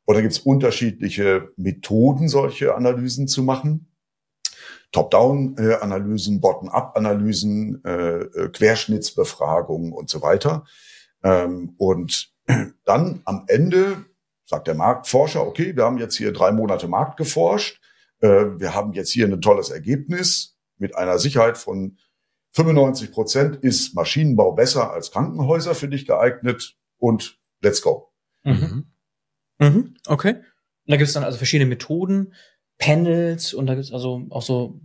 Oder 0.06 0.20
gibt 0.20 0.34
es 0.34 0.40
unterschiedliche 0.40 1.50
Methoden, 1.56 2.28
solche 2.28 2.74
Analysen 2.74 3.28
zu 3.28 3.42
machen. 3.42 3.88
Top-Down-Analysen, 4.90 6.40
Bottom-Up-Analysen, 6.40 7.82
äh, 7.84 8.18
äh, 8.18 8.48
Querschnittsbefragungen 8.50 9.92
und 9.92 10.10
so 10.10 10.20
weiter. 10.20 10.64
Ähm, 11.24 11.74
und 11.78 12.32
dann 12.84 13.22
am 13.24 13.44
Ende 13.46 14.04
sagt 14.44 14.66
der 14.66 14.74
Marktforscher, 14.74 15.46
okay, 15.46 15.74
wir 15.74 15.84
haben 15.84 15.96
jetzt 15.96 16.16
hier 16.16 16.32
drei 16.32 16.52
Monate 16.52 16.88
Markt 16.88 17.16
geforscht. 17.16 17.80
Äh, 18.20 18.58
wir 18.58 18.74
haben 18.74 18.92
jetzt 18.92 19.10
hier 19.10 19.26
ein 19.26 19.40
tolles 19.40 19.70
Ergebnis 19.70 20.58
mit 20.76 20.94
einer 20.94 21.18
Sicherheit 21.18 21.56
von 21.56 21.96
95 22.52 23.12
Prozent 23.12 23.56
ist 23.56 23.94
Maschinenbau 23.94 24.52
besser 24.52 24.92
als 24.92 25.10
Krankenhäuser 25.10 25.74
für 25.74 25.88
dich 25.88 26.06
geeignet 26.06 26.76
und 26.98 27.40
let's 27.60 27.82
go. 27.82 28.12
Mhm. 28.44 28.86
Mhm. 29.58 29.94
Okay. 30.06 30.34
Und 30.34 30.90
da 30.90 30.96
gibt 30.96 31.08
es 31.08 31.14
dann 31.14 31.24
also 31.24 31.38
verschiedene 31.38 31.68
Methoden, 31.68 32.34
Panels 32.78 33.54
und 33.54 33.66
da 33.66 33.74
gibt's 33.74 33.92
also 33.92 34.26
auch 34.30 34.42
so 34.42 34.80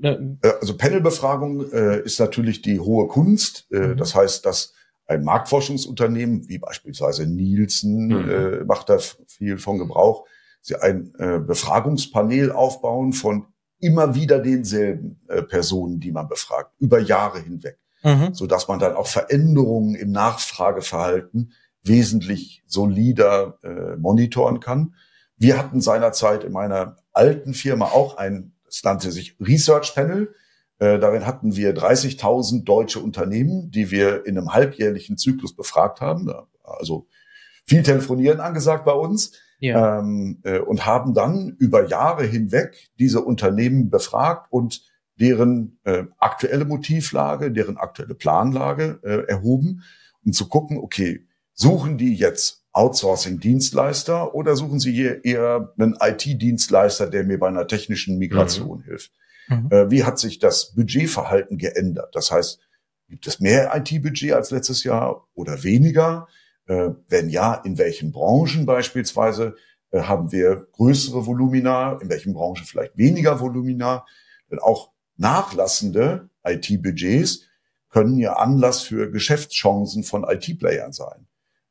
Ne? 0.00 0.38
Äh, 0.42 0.52
also 0.60 0.76
Panelbefragung 0.76 1.70
äh, 1.72 2.00
ist 2.00 2.18
natürlich 2.18 2.62
die 2.62 2.80
hohe 2.80 3.06
Kunst. 3.06 3.66
Äh, 3.70 3.88
mhm. 3.88 3.96
Das 3.96 4.14
heißt, 4.14 4.44
dass 4.46 4.72
ein 5.06 5.24
Marktforschungsunternehmen, 5.24 6.48
wie 6.48 6.58
beispielsweise 6.58 7.26
Nielsen, 7.26 8.06
mhm. 8.06 8.30
äh, 8.30 8.64
macht 8.64 8.88
da 8.88 8.98
viel 8.98 9.58
von 9.58 9.78
Gebrauch, 9.78 10.26
sie 10.62 10.76
ein 10.76 11.12
äh, 11.18 11.38
Befragungspanel 11.38 12.52
aufbauen 12.52 13.12
von 13.12 13.46
immer 13.80 14.14
wieder 14.14 14.38
denselben 14.38 15.20
äh, 15.28 15.42
Personen, 15.42 16.00
die 16.00 16.12
man 16.12 16.28
befragt, 16.28 16.72
über 16.78 16.98
Jahre 16.98 17.40
hinweg, 17.40 17.78
mhm. 18.02 18.34
so 18.34 18.46
dass 18.46 18.68
man 18.68 18.78
dann 18.78 18.94
auch 18.94 19.06
Veränderungen 19.06 19.94
im 19.94 20.12
Nachfrageverhalten 20.12 21.52
wesentlich 21.82 22.62
solider 22.66 23.58
äh, 23.62 23.96
monitoren 23.96 24.60
kann. 24.60 24.94
Wir 25.36 25.58
hatten 25.58 25.80
seinerzeit 25.80 26.44
in 26.44 26.52
meiner 26.52 26.98
alten 27.12 27.54
Firma 27.54 27.86
auch 27.86 28.18
ein 28.18 28.52
es 28.70 28.84
nannte 28.84 29.10
sich 29.10 29.36
Research 29.40 29.94
Panel. 29.94 30.34
Äh, 30.78 30.98
darin 30.98 31.26
hatten 31.26 31.56
wir 31.56 31.74
30.000 31.74 32.64
deutsche 32.64 33.00
Unternehmen, 33.00 33.70
die 33.70 33.90
wir 33.90 34.26
in 34.26 34.38
einem 34.38 34.54
halbjährlichen 34.54 35.18
Zyklus 35.18 35.54
befragt 35.54 36.00
haben. 36.00 36.32
Also 36.62 37.06
viel 37.66 37.82
Telefonieren 37.82 38.40
angesagt 38.40 38.84
bei 38.84 38.92
uns. 38.92 39.32
Ja. 39.60 39.98
Ähm, 39.98 40.40
äh, 40.42 40.58
und 40.58 40.86
haben 40.86 41.14
dann 41.14 41.54
über 41.58 41.86
Jahre 41.86 42.24
hinweg 42.24 42.90
diese 42.98 43.20
Unternehmen 43.20 43.90
befragt 43.90 44.46
und 44.50 44.82
deren 45.20 45.78
äh, 45.84 46.04
aktuelle 46.18 46.64
Motivlage, 46.64 47.52
deren 47.52 47.76
aktuelle 47.76 48.14
Planlage 48.14 49.00
äh, 49.02 49.28
erhoben, 49.28 49.82
um 50.24 50.32
zu 50.32 50.48
gucken, 50.48 50.78
okay, 50.78 51.26
suchen 51.52 51.98
die 51.98 52.14
jetzt 52.14 52.64
Outsourcing-Dienstleister 52.72 54.34
oder 54.34 54.56
suchen 54.56 54.80
Sie 54.80 54.92
hier 54.92 55.24
eher 55.24 55.74
einen 55.76 55.96
IT-Dienstleister, 56.00 57.08
der 57.08 57.24
mir 57.24 57.38
bei 57.38 57.48
einer 57.48 57.66
technischen 57.66 58.18
Migration 58.18 58.78
mhm. 58.78 58.84
hilft? 58.84 59.12
Mhm. 59.48 59.68
Äh, 59.70 59.90
wie 59.90 60.04
hat 60.04 60.18
sich 60.18 60.38
das 60.38 60.74
Budgetverhalten 60.74 61.58
geändert? 61.58 62.14
Das 62.14 62.30
heißt, 62.30 62.60
gibt 63.08 63.26
es 63.26 63.40
mehr 63.40 63.74
IT-Budget 63.74 64.32
als 64.32 64.50
letztes 64.50 64.84
Jahr 64.84 65.26
oder 65.34 65.62
weniger? 65.64 66.28
Äh, 66.70 66.94
wenn 67.08 67.28
ja, 67.30 67.54
in 67.54 67.78
welchen 67.78 68.12
Branchen 68.12 68.64
beispielsweise 68.64 69.56
äh, 69.90 70.02
haben 70.02 70.30
wir 70.30 70.68
größere 70.70 71.26
Volumina? 71.26 71.98
In 72.00 72.08
welchen 72.08 72.32
Branchen 72.32 72.64
vielleicht 72.64 72.96
weniger 72.96 73.40
Volumina? 73.40 74.06
Denn 74.52 74.60
auch 74.60 74.92
nachlassende 75.16 76.30
IT-Budgets 76.44 77.42
können 77.88 78.20
ja 78.20 78.34
Anlass 78.34 78.82
für 78.82 79.10
Geschäftschancen 79.10 80.04
von 80.04 80.22
IT-Playern 80.22 80.92
sein. 80.92 81.26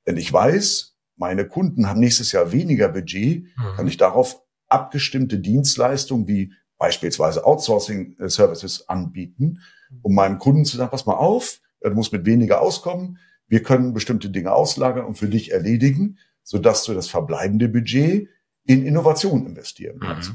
Denn 0.06 0.18
ich 0.18 0.34
weiß, 0.34 0.98
meine 1.15 1.48
Kunden 1.48 1.88
haben 1.88 2.01
nächstes 2.01 2.34
Jahr 2.34 2.51
weniger 2.51 2.89
Budget, 2.89 3.44
mhm. 3.44 3.75
kann 3.77 3.88
ich 3.88 3.96
darauf 3.96 4.41
abgestimmte 4.68 5.39
Dienstleistungen 5.39 6.27
wie 6.27 6.51
beispielsweise 6.77 7.46
Outsourcing-Services 7.46 8.89
anbieten, 8.89 9.62
um 10.01 10.13
meinem 10.13 10.39
Kunden 10.39 10.65
zu 10.65 10.75
sagen, 10.75 10.91
pass 10.91 11.06
mal 11.06 11.13
auf, 11.13 11.62
du 11.79 11.91
musst 11.91 12.12
mit 12.12 12.25
weniger 12.25 12.60
auskommen, 12.60 13.18
wir 13.50 13.63
können 13.63 13.94
bestimmte 13.94 14.29
Dinge 14.29 14.53
auslagern 14.53 15.06
und 15.06 15.15
für 15.15 15.27
dich 15.27 15.51
erledigen, 15.51 16.20
sodass 16.44 16.84
du 16.86 16.94
das 16.94 17.10
verbleibende 17.10 17.68
Budget 17.68 18.29
in 18.65 18.86
Innovation 18.86 19.46
investieren 19.46 19.98
mhm. 19.98 20.01
kannst. 20.01 20.32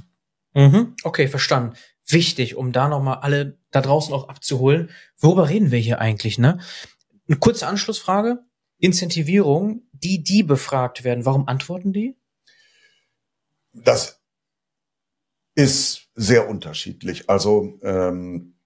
Mhm. 0.55 0.95
Okay, 1.03 1.29
verstanden. 1.29 1.77
Wichtig, 2.07 2.57
um 2.57 2.73
da 2.73 2.89
nochmal 2.89 3.19
alle 3.19 3.59
da 3.71 3.81
draußen 3.81 4.13
auch 4.13 4.29
abzuholen. 4.29 4.91
Worüber 5.17 5.49
reden 5.49 5.71
wir 5.71 5.79
hier 5.79 6.01
eigentlich, 6.01 6.39
ne? 6.39 6.59
Eine 7.27 7.39
kurze 7.39 7.67
Anschlussfrage. 7.67 8.45
Incentivierung, 8.79 9.83
die, 9.93 10.23
die 10.23 10.43
befragt 10.43 11.05
werden, 11.05 11.25
warum 11.25 11.49
antworten 11.49 11.93
die? 11.93 12.19
Das 13.73 14.21
ist 15.55 16.11
sehr 16.15 16.49
unterschiedlich. 16.49 17.31
Also 17.31 17.79
ähm, 17.83 18.57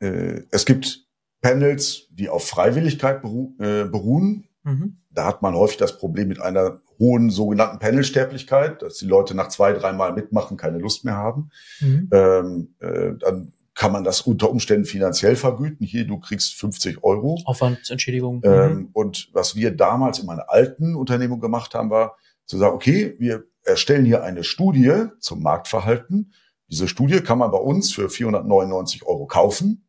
äh, 0.00 0.42
es 0.50 0.66
gibt 0.66 1.05
Panels, 1.46 2.08
die 2.10 2.28
auf 2.28 2.48
Freiwilligkeit 2.48 3.22
beru 3.22 3.54
äh, 3.60 3.84
beruhen. 3.84 4.48
Mhm. 4.64 4.98
Da 5.10 5.26
hat 5.26 5.42
man 5.42 5.54
häufig 5.54 5.76
das 5.76 5.96
Problem 5.96 6.26
mit 6.26 6.40
einer 6.40 6.80
hohen 6.98 7.30
sogenannten 7.30 7.78
Panelsterblichkeit, 7.78 8.82
dass 8.82 8.98
die 8.98 9.06
Leute 9.06 9.34
nach 9.36 9.48
zwei, 9.48 9.72
dreimal 9.72 10.12
mitmachen 10.12 10.56
keine 10.56 10.78
Lust 10.78 11.04
mehr 11.04 11.16
haben. 11.16 11.50
Mhm. 11.80 12.10
Ähm, 12.12 12.74
äh, 12.80 13.12
dann 13.18 13.52
kann 13.74 13.92
man 13.92 14.02
das 14.02 14.22
unter 14.22 14.50
Umständen 14.50 14.86
finanziell 14.86 15.36
vergüten. 15.36 15.86
Hier, 15.86 16.04
du 16.04 16.18
kriegst 16.18 16.54
50 16.54 17.04
Euro. 17.04 17.38
Aufwandsentschädigung. 17.44 18.40
Ähm, 18.42 18.72
mhm. 18.72 18.88
Und 18.92 19.28
was 19.32 19.54
wir 19.54 19.70
damals 19.70 20.18
in 20.18 20.26
meiner 20.26 20.50
alten 20.50 20.96
Unternehmung 20.96 21.40
gemacht 21.40 21.74
haben, 21.74 21.90
war 21.90 22.16
zu 22.46 22.58
sagen, 22.58 22.74
okay, 22.74 23.14
wir 23.20 23.44
erstellen 23.62 24.04
hier 24.04 24.24
eine 24.24 24.42
Studie 24.42 25.04
zum 25.20 25.42
Marktverhalten. 25.42 26.32
Diese 26.68 26.88
Studie 26.88 27.20
kann 27.20 27.38
man 27.38 27.52
bei 27.52 27.58
uns 27.58 27.92
für 27.92 28.08
499 28.08 29.06
Euro 29.06 29.26
kaufen. 29.26 29.85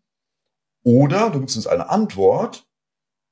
Oder 0.88 1.32
du 1.32 1.41
gibst 1.41 1.58
uns 1.58 1.67
eine 1.67 1.89
Antwort, 1.89 2.65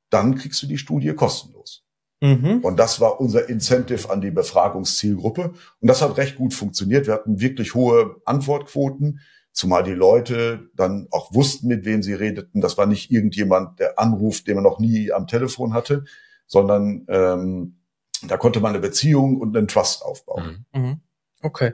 dann 0.09 0.35
kriegst 0.35 0.61
du 0.61 0.67
die 0.67 0.77
Studie 0.77 1.13
kostenlos. 1.13 1.85
Mhm. 2.19 2.59
Und 2.61 2.75
das 2.75 2.99
war 2.99 3.21
unser 3.21 3.47
Incentive 3.47 4.09
an 4.09 4.19
die 4.19 4.31
Befragungszielgruppe. 4.31 5.53
Und 5.79 5.87
das 5.87 6.01
hat 6.01 6.17
recht 6.17 6.35
gut 6.35 6.53
funktioniert. 6.53 7.07
Wir 7.07 7.13
hatten 7.13 7.39
wirklich 7.39 7.73
hohe 7.73 8.17
Antwortquoten. 8.25 9.21
Zumal 9.53 9.83
die 9.83 9.93
Leute 9.93 10.69
dann 10.73 11.07
auch 11.11 11.33
wussten, 11.33 11.69
mit 11.69 11.85
wem 11.85 12.03
sie 12.03 12.13
redeten. 12.13 12.59
Das 12.59 12.77
war 12.77 12.87
nicht 12.87 13.09
irgendjemand, 13.09 13.79
der 13.79 13.97
anruft, 13.99 14.47
den 14.47 14.55
man 14.55 14.65
noch 14.65 14.79
nie 14.79 15.13
am 15.13 15.25
Telefon 15.25 15.73
hatte, 15.73 16.03
sondern 16.47 17.05
ähm, 17.07 17.79
da 18.27 18.35
konnte 18.35 18.59
man 18.59 18.71
eine 18.71 18.81
Beziehung 18.81 19.39
und 19.39 19.55
einen 19.55 19.69
Trust 19.69 20.03
aufbauen. 20.03 20.65
Mhm. 20.73 20.81
mhm. 20.81 21.01
Okay. 21.41 21.71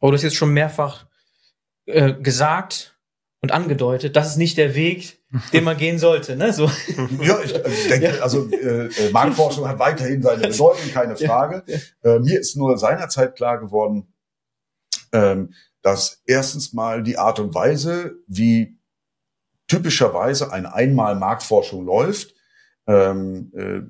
Aber 0.00 0.10
du 0.10 0.16
hast 0.16 0.22
jetzt 0.22 0.36
schon 0.36 0.54
mehrfach 0.54 1.04
äh, 1.84 2.14
gesagt 2.14 2.98
und 3.42 3.52
angedeutet, 3.52 4.16
das 4.16 4.30
ist 4.30 4.36
nicht 4.36 4.56
der 4.56 4.74
Weg, 4.74 5.17
den 5.52 5.64
man 5.64 5.76
gehen 5.76 5.98
sollte. 5.98 6.36
Ne? 6.36 6.52
So. 6.52 6.70
Ja, 7.20 7.40
ich, 7.42 7.54
ich 7.54 7.88
denke, 7.88 8.16
ja. 8.16 8.22
also 8.22 8.48
äh, 8.50 8.86
äh, 8.86 9.10
Marktforschung 9.12 9.68
hat 9.68 9.78
weiterhin 9.78 10.22
seine 10.22 10.48
Bedeutung, 10.48 10.90
keine 10.92 11.16
Frage. 11.16 11.64
Ja. 11.66 12.14
Äh, 12.14 12.20
mir 12.20 12.40
ist 12.40 12.56
nur 12.56 12.78
seinerzeit 12.78 13.36
klar 13.36 13.58
geworden, 13.58 14.12
ähm, 15.12 15.54
dass 15.82 16.22
erstens 16.26 16.72
mal 16.72 17.02
die 17.02 17.18
Art 17.18 17.40
und 17.40 17.54
Weise, 17.54 18.16
wie 18.26 18.78
typischerweise 19.66 20.52
eine 20.52 20.72
Einmal-Marktforschung 20.74 21.84
läuft, 21.84 22.34
ähm, 22.86 23.52
äh, 23.54 23.80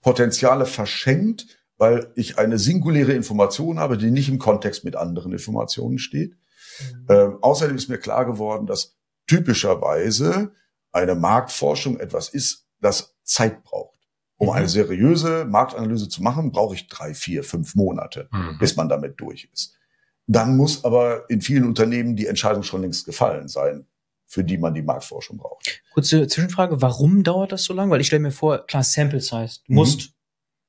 Potenziale 0.00 0.66
verschenkt, 0.66 1.58
weil 1.78 2.12
ich 2.14 2.38
eine 2.38 2.58
singuläre 2.58 3.12
Information 3.12 3.80
habe, 3.80 3.98
die 3.98 4.10
nicht 4.10 4.28
im 4.28 4.38
Kontext 4.38 4.84
mit 4.84 4.94
anderen 4.94 5.32
Informationen 5.32 5.98
steht. 5.98 6.32
Mhm. 6.80 7.06
Ähm, 7.08 7.38
außerdem 7.40 7.76
ist 7.76 7.88
mir 7.88 7.98
klar 7.98 8.24
geworden, 8.24 8.66
dass 8.66 8.96
typischerweise 9.26 10.52
eine 10.92 11.14
Marktforschung 11.14 11.98
etwas 11.98 12.28
ist, 12.28 12.66
das 12.80 13.14
Zeit 13.24 13.62
braucht. 13.64 13.98
Um 14.36 14.48
mhm. 14.48 14.54
eine 14.54 14.68
seriöse 14.68 15.44
Marktanalyse 15.44 16.08
zu 16.08 16.22
machen, 16.22 16.50
brauche 16.50 16.74
ich 16.74 16.88
drei, 16.88 17.14
vier, 17.14 17.44
fünf 17.44 17.74
Monate, 17.74 18.28
mhm. 18.32 18.58
bis 18.58 18.76
man 18.76 18.88
damit 18.88 19.20
durch 19.20 19.48
ist. 19.52 19.78
Dann 20.26 20.56
muss 20.56 20.84
aber 20.84 21.28
in 21.30 21.40
vielen 21.40 21.64
Unternehmen 21.64 22.16
die 22.16 22.26
Entscheidung 22.26 22.62
schon 22.62 22.82
längst 22.82 23.06
gefallen 23.06 23.48
sein, 23.48 23.86
für 24.26 24.44
die 24.44 24.58
man 24.58 24.74
die 24.74 24.82
Marktforschung 24.82 25.36
braucht. 25.36 25.82
Kurze 25.92 26.26
Zwischenfrage, 26.26 26.80
warum 26.80 27.22
dauert 27.22 27.52
das 27.52 27.64
so 27.64 27.74
lange? 27.74 27.90
Weil 27.90 28.00
ich 28.00 28.06
stelle 28.06 28.22
mir 28.22 28.30
vor, 28.30 28.66
klar, 28.66 28.82
Sample 28.82 29.20
Size. 29.20 29.60
Du 29.66 29.72
mhm. 29.72 29.74
musst, 29.74 30.12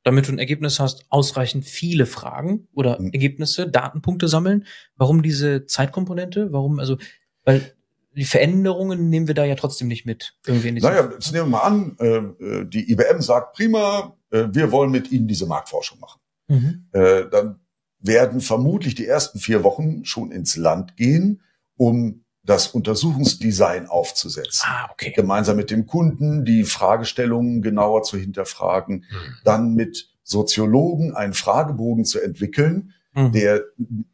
damit 0.03 0.27
du 0.27 0.33
ein 0.33 0.39
Ergebnis 0.39 0.79
hast, 0.79 1.05
ausreichend 1.09 1.65
viele 1.65 2.05
Fragen 2.05 2.67
oder 2.73 2.99
mhm. 2.99 3.11
Ergebnisse, 3.13 3.69
Datenpunkte 3.69 4.27
sammeln. 4.27 4.65
Warum 4.95 5.23
diese 5.23 5.65
Zeitkomponente? 5.65 6.51
Warum, 6.51 6.79
also, 6.79 6.97
weil 7.45 7.73
die 8.15 8.25
Veränderungen 8.25 9.09
nehmen 9.09 9.27
wir 9.27 9.35
da 9.35 9.45
ja 9.45 9.55
trotzdem 9.55 9.87
nicht 9.87 10.05
mit. 10.05 10.35
Irgendwie 10.45 10.69
in 10.69 10.75
naja, 10.75 11.09
jetzt 11.11 11.31
nehmen 11.31 11.45
wir 11.45 11.57
mal 11.57 11.61
an, 11.61 11.97
äh, 11.99 12.17
äh 12.17 12.65
die 12.65 12.91
IBM 12.91 13.21
sagt, 13.21 13.55
prima, 13.55 14.17
äh, 14.31 14.47
wir 14.51 14.71
wollen 14.71 14.91
mit 14.91 15.11
Ihnen 15.11 15.27
diese 15.27 15.45
Marktforschung 15.45 15.99
machen. 15.99 16.21
Mhm. 16.47 16.87
Äh, 16.91 17.29
dann 17.29 17.59
werden 17.99 18.41
vermutlich 18.41 18.95
die 18.95 19.07
ersten 19.07 19.39
vier 19.39 19.63
Wochen 19.63 20.05
schon 20.05 20.31
ins 20.31 20.55
Land 20.55 20.97
gehen, 20.97 21.41
um 21.77 22.23
das 22.43 22.67
Untersuchungsdesign 22.67 23.87
aufzusetzen. 23.87 24.67
Ah, 24.67 24.89
okay. 24.91 25.11
Gemeinsam 25.11 25.55
mit 25.55 25.71
dem 25.71 25.85
Kunden 25.85 26.43
die 26.43 26.65
Fragestellungen 26.65 27.61
genauer 27.61 28.03
zu 28.03 28.17
hinterfragen, 28.17 29.05
mhm. 29.09 29.35
dann 29.45 29.73
mit 29.73 30.09
Soziologen 30.23 31.15
einen 31.15 31.33
Fragebogen 31.33 32.03
zu 32.03 32.19
entwickeln, 32.19 32.93
mhm. 33.13 33.31
der 33.31 33.63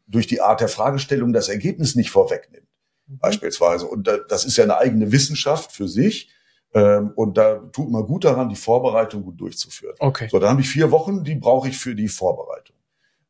durch 0.06 0.28
die 0.28 0.40
Art 0.40 0.60
der 0.60 0.68
Fragestellung 0.68 1.32
das 1.32 1.48
Ergebnis 1.48 1.96
nicht 1.96 2.10
vorwegnimmt. 2.10 2.66
Mhm. 3.10 3.18
Beispielsweise. 3.18 3.86
Und 3.86 4.08
das 4.28 4.44
ist 4.44 4.56
ja 4.56 4.64
eine 4.64 4.78
eigene 4.78 5.12
Wissenschaft 5.12 5.72
für 5.72 5.88
sich. 5.88 6.30
Ähm, 6.72 7.12
und 7.16 7.36
da 7.36 7.56
tut 7.72 7.90
man 7.90 8.04
gut 8.06 8.24
daran, 8.24 8.48
die 8.48 8.56
Vorbereitung 8.56 9.24
gut 9.24 9.40
durchzuführen. 9.40 9.96
Okay. 9.98 10.28
So, 10.30 10.38
dann 10.38 10.50
habe 10.50 10.60
ich 10.60 10.68
vier 10.68 10.90
Wochen, 10.90 11.24
die 11.24 11.34
brauche 11.34 11.68
ich 11.68 11.76
für 11.76 11.94
die 11.94 12.08
Vorbereitung. 12.08 12.76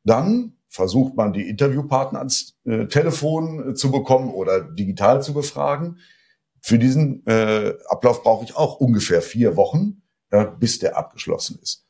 Dann 0.05 0.55
versucht 0.69 1.17
man, 1.17 1.33
die 1.33 1.49
Interviewpartner 1.49 2.19
ans 2.19 2.57
äh, 2.65 2.87
Telefon 2.87 3.71
äh, 3.71 3.75
zu 3.75 3.91
bekommen 3.91 4.31
oder 4.31 4.61
digital 4.61 5.23
zu 5.23 5.33
befragen. 5.35 5.99
Für 6.61 6.79
diesen 6.79 7.27
äh, 7.27 7.75
Ablauf 7.89 8.23
brauche 8.23 8.45
ich 8.45 8.57
auch 8.57 8.79
ungefähr 8.79 9.23
vier 9.23 9.57
Wochen, 9.57 10.03
ja, 10.31 10.45
bis 10.45 10.79
der 10.79 10.97
abgeschlossen 10.97 11.59
ist. 11.63 11.87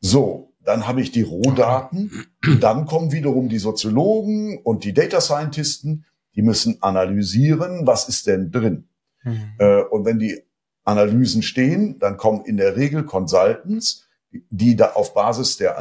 So, 0.00 0.54
dann 0.64 0.88
habe 0.88 1.02
ich 1.02 1.12
die 1.12 1.22
Rohdaten, 1.22 2.26
dann 2.60 2.86
kommen 2.86 3.12
wiederum 3.12 3.48
die 3.48 3.58
Soziologen 3.58 4.58
und 4.58 4.84
die 4.84 4.94
Data 4.94 5.20
Scientisten, 5.20 6.04
die 6.36 6.42
müssen 6.42 6.82
analysieren, 6.82 7.86
was 7.86 8.08
ist 8.08 8.26
denn 8.26 8.50
drin. 8.50 8.88
Mhm. 9.24 9.52
Äh, 9.58 9.82
und 9.82 10.04
wenn 10.04 10.18
die 10.18 10.42
Analysen 10.84 11.42
stehen, 11.42 11.98
dann 11.98 12.16
kommen 12.16 12.44
in 12.44 12.56
der 12.56 12.76
Regel 12.76 13.04
Consultants, 13.04 14.06
die 14.30 14.76
da 14.76 14.92
auf 14.92 15.14
Basis 15.14 15.56
der 15.56 15.78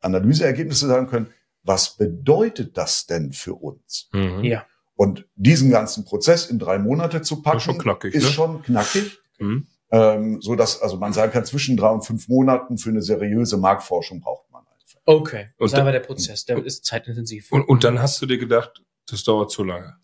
Analyseergebnisse 0.00 0.86
sagen 0.86 1.08
können, 1.08 1.28
was 1.62 1.96
bedeutet 1.96 2.76
das 2.76 3.06
denn 3.06 3.32
für 3.32 3.54
uns? 3.54 4.08
Mhm. 4.12 4.44
Ja. 4.44 4.64
Und 4.94 5.26
diesen 5.34 5.70
ganzen 5.70 6.04
Prozess 6.04 6.46
in 6.46 6.58
drei 6.58 6.78
Monate 6.78 7.20
zu 7.20 7.42
packen, 7.42 7.58
ist 7.58 7.64
schon 7.64 7.78
knackig. 7.78 8.14
Ist 8.14 8.24
ne? 8.24 8.30
schon 8.30 8.62
knackig 8.62 9.18
mhm. 9.38 9.66
ähm, 9.90 10.40
so 10.40 10.54
dass 10.54 10.80
also 10.80 10.96
man 10.96 11.12
sagen 11.12 11.32
kann, 11.32 11.44
zwischen 11.44 11.76
drei 11.76 11.90
und 11.90 12.02
fünf 12.02 12.28
Monaten 12.28 12.78
für 12.78 12.90
eine 12.90 13.02
seriöse 13.02 13.58
Marktforschung 13.58 14.20
braucht 14.20 14.50
man 14.50 14.62
einfach. 14.62 15.00
Okay, 15.04 15.48
und 15.58 15.72
das 15.72 15.84
war 15.84 15.92
der 15.92 16.00
Prozess, 16.00 16.44
der 16.46 16.64
ist 16.64 16.84
zeitintensiv. 16.84 17.52
Und, 17.52 17.62
und 17.62 17.84
dann 17.84 18.00
hast 18.00 18.22
du 18.22 18.26
dir 18.26 18.38
gedacht, 18.38 18.82
das 19.06 19.24
dauert 19.24 19.50
zu 19.50 19.64
lange. 19.64 19.96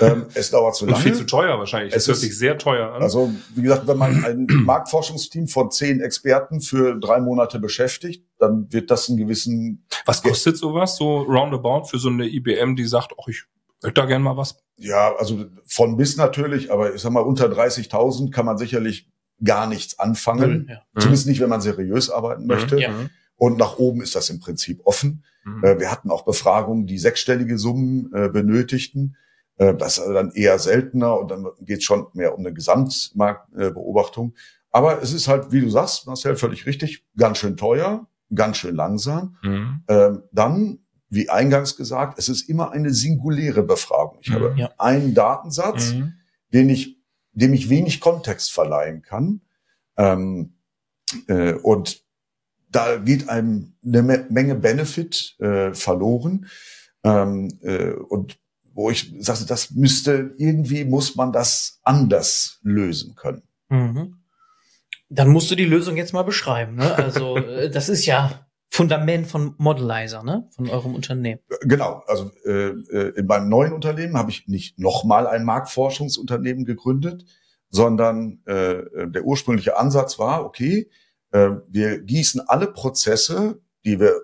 Ähm, 0.00 0.26
es 0.34 0.50
dauert 0.50 0.74
zu 0.74 0.86
lange. 0.86 0.96
Und 0.96 1.02
viel 1.02 1.14
zu 1.14 1.26
teuer 1.26 1.58
wahrscheinlich. 1.58 1.94
Es, 1.94 2.02
es 2.02 2.08
hört 2.08 2.18
sich 2.18 2.38
sehr 2.38 2.56
teuer 2.58 2.92
an. 2.92 3.02
Also, 3.02 3.32
wie 3.54 3.62
gesagt, 3.62 3.86
wenn 3.86 3.98
man 3.98 4.24
ein 4.24 4.46
Marktforschungsteam 4.64 5.46
von 5.46 5.70
zehn 5.70 6.00
Experten 6.00 6.60
für 6.60 6.98
drei 6.98 7.20
Monate 7.20 7.58
beschäftigt, 7.58 8.24
dann 8.38 8.72
wird 8.72 8.90
das 8.90 9.08
einen 9.08 9.18
gewissen... 9.18 9.86
Was 10.06 10.22
kostet 10.22 10.56
sowas, 10.56 10.96
so 10.96 11.18
roundabout 11.18 11.84
für 11.84 11.98
so 11.98 12.08
eine 12.08 12.26
IBM, 12.26 12.76
die 12.76 12.86
sagt, 12.86 13.12
ach, 13.20 13.28
ich 13.28 13.44
hätte 13.82 13.94
da 13.94 14.06
gern 14.06 14.22
mal 14.22 14.36
was? 14.36 14.56
Ja, 14.76 15.14
also 15.16 15.44
von 15.66 15.96
bis 15.96 16.16
natürlich, 16.16 16.72
aber 16.72 16.94
ich 16.94 17.02
sag 17.02 17.12
mal, 17.12 17.20
unter 17.20 17.46
30.000 17.46 18.30
kann 18.30 18.46
man 18.46 18.58
sicherlich 18.58 19.10
gar 19.42 19.66
nichts 19.66 19.98
anfangen. 19.98 20.68
Ja. 20.68 20.82
Zumindest 20.98 21.26
nicht, 21.26 21.40
wenn 21.40 21.48
man 21.48 21.60
seriös 21.60 22.10
arbeiten 22.10 22.46
möchte. 22.46 22.80
Ja. 22.80 22.90
Und 23.36 23.58
nach 23.58 23.78
oben 23.78 24.00
ist 24.00 24.14
das 24.14 24.30
im 24.30 24.40
Prinzip 24.40 24.80
offen. 24.84 25.24
Mhm. 25.44 25.64
Äh, 25.64 25.80
wir 25.80 25.90
hatten 25.90 26.10
auch 26.10 26.24
Befragungen, 26.24 26.86
die 26.86 26.98
sechsstellige 26.98 27.58
Summen 27.58 28.12
äh, 28.14 28.28
benötigten. 28.28 29.16
Äh, 29.56 29.74
das 29.74 29.98
ist 29.98 30.06
dann 30.06 30.32
eher 30.32 30.58
seltener 30.58 31.18
und 31.18 31.30
dann 31.30 31.46
geht 31.60 31.78
es 31.78 31.84
schon 31.84 32.06
mehr 32.14 32.34
um 32.34 32.40
eine 32.40 32.52
Gesamtmarktbeobachtung. 32.52 34.34
Aber 34.70 35.02
es 35.02 35.12
ist 35.12 35.28
halt, 35.28 35.52
wie 35.52 35.60
du 35.60 35.70
sagst, 35.70 36.06
Marcel, 36.06 36.36
völlig 36.36 36.66
richtig, 36.66 37.04
ganz 37.16 37.38
schön 37.38 37.56
teuer, 37.56 38.08
ganz 38.34 38.56
schön 38.56 38.74
langsam. 38.74 39.36
Mhm. 39.42 39.84
Ähm, 39.88 40.22
dann, 40.32 40.78
wie 41.10 41.28
eingangs 41.28 41.76
gesagt, 41.76 42.18
es 42.18 42.28
ist 42.28 42.48
immer 42.48 42.72
eine 42.72 42.92
singuläre 42.92 43.62
Befragung. 43.62 44.18
Ich 44.20 44.30
mhm, 44.30 44.34
habe 44.34 44.54
ja. 44.56 44.70
einen 44.78 45.14
Datensatz, 45.14 45.92
mhm. 45.92 46.14
den 46.52 46.70
ich, 46.70 46.98
dem 47.32 47.52
ich 47.52 47.68
wenig 47.68 48.00
Kontext 48.00 48.52
verleihen 48.52 49.02
kann. 49.02 49.42
Ähm, 49.96 50.54
äh, 51.28 51.52
und 51.52 52.03
da 52.74 52.96
geht 52.96 53.28
einem 53.28 53.74
eine 53.84 54.02
Menge 54.02 54.56
Benefit 54.56 55.36
äh, 55.38 55.72
verloren. 55.72 56.46
Ähm, 57.04 57.48
äh, 57.62 57.90
und 57.92 58.38
wo 58.72 58.90
ich 58.90 59.14
sagte, 59.20 59.46
das 59.46 59.70
müsste, 59.70 60.32
irgendwie 60.36 60.84
muss 60.84 61.14
man 61.14 61.32
das 61.32 61.78
anders 61.84 62.58
lösen 62.62 63.14
können. 63.14 63.42
Mhm. 63.68 64.16
Dann 65.08 65.28
musst 65.28 65.50
du 65.50 65.54
die 65.54 65.66
Lösung 65.66 65.96
jetzt 65.96 66.12
mal 66.12 66.24
beschreiben. 66.24 66.74
Ne? 66.74 66.94
Also 66.96 67.36
äh, 67.36 67.70
das 67.70 67.88
ist 67.88 68.06
ja 68.06 68.48
Fundament 68.70 69.28
von 69.28 69.54
Modelizer, 69.58 70.24
ne? 70.24 70.48
Von 70.50 70.68
eurem 70.68 70.96
Unternehmen. 70.96 71.40
Genau. 71.60 72.02
Also 72.08 72.32
äh, 72.44 72.70
äh 72.70 73.12
in 73.16 73.26
meinem 73.26 73.48
neuen 73.48 73.72
Unternehmen 73.72 74.16
habe 74.16 74.32
ich 74.32 74.48
nicht 74.48 74.80
nochmal 74.80 75.28
ein 75.28 75.44
Marktforschungsunternehmen 75.44 76.64
gegründet, 76.64 77.24
sondern 77.70 78.40
äh, 78.46 78.82
der 79.06 79.24
ursprüngliche 79.24 79.78
Ansatz 79.78 80.18
war, 80.18 80.44
okay, 80.44 80.80
äh, 80.80 81.03
wir 81.68 82.00
gießen 82.00 82.42
alle 82.48 82.68
Prozesse, 82.68 83.60
die 83.84 84.00
wir 84.00 84.14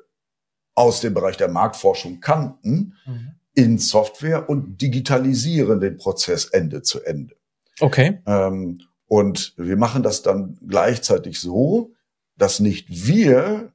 aus 0.75 1.01
dem 1.01 1.15
Bereich 1.15 1.37
der 1.37 1.49
Marktforschung 1.49 2.21
kannten, 2.21 2.95
mhm 3.07 3.41
in 3.55 3.79
Software 3.79 4.49
und 4.49 4.81
digitalisieren 4.81 5.81
den 5.81 5.97
Prozess 5.97 6.47
Ende 6.47 6.83
zu 6.83 7.03
Ende. 7.03 7.37
Okay. 7.81 8.21
Ähm, 8.27 8.81
und 9.07 9.55
wir 9.57 9.77
machen 9.77 10.03
das 10.03 10.23
dann 10.23 10.59
gleichzeitig 10.67 11.41
so, 11.41 11.93
dass 12.37 12.61
nicht 12.61 12.87
wir 12.89 13.73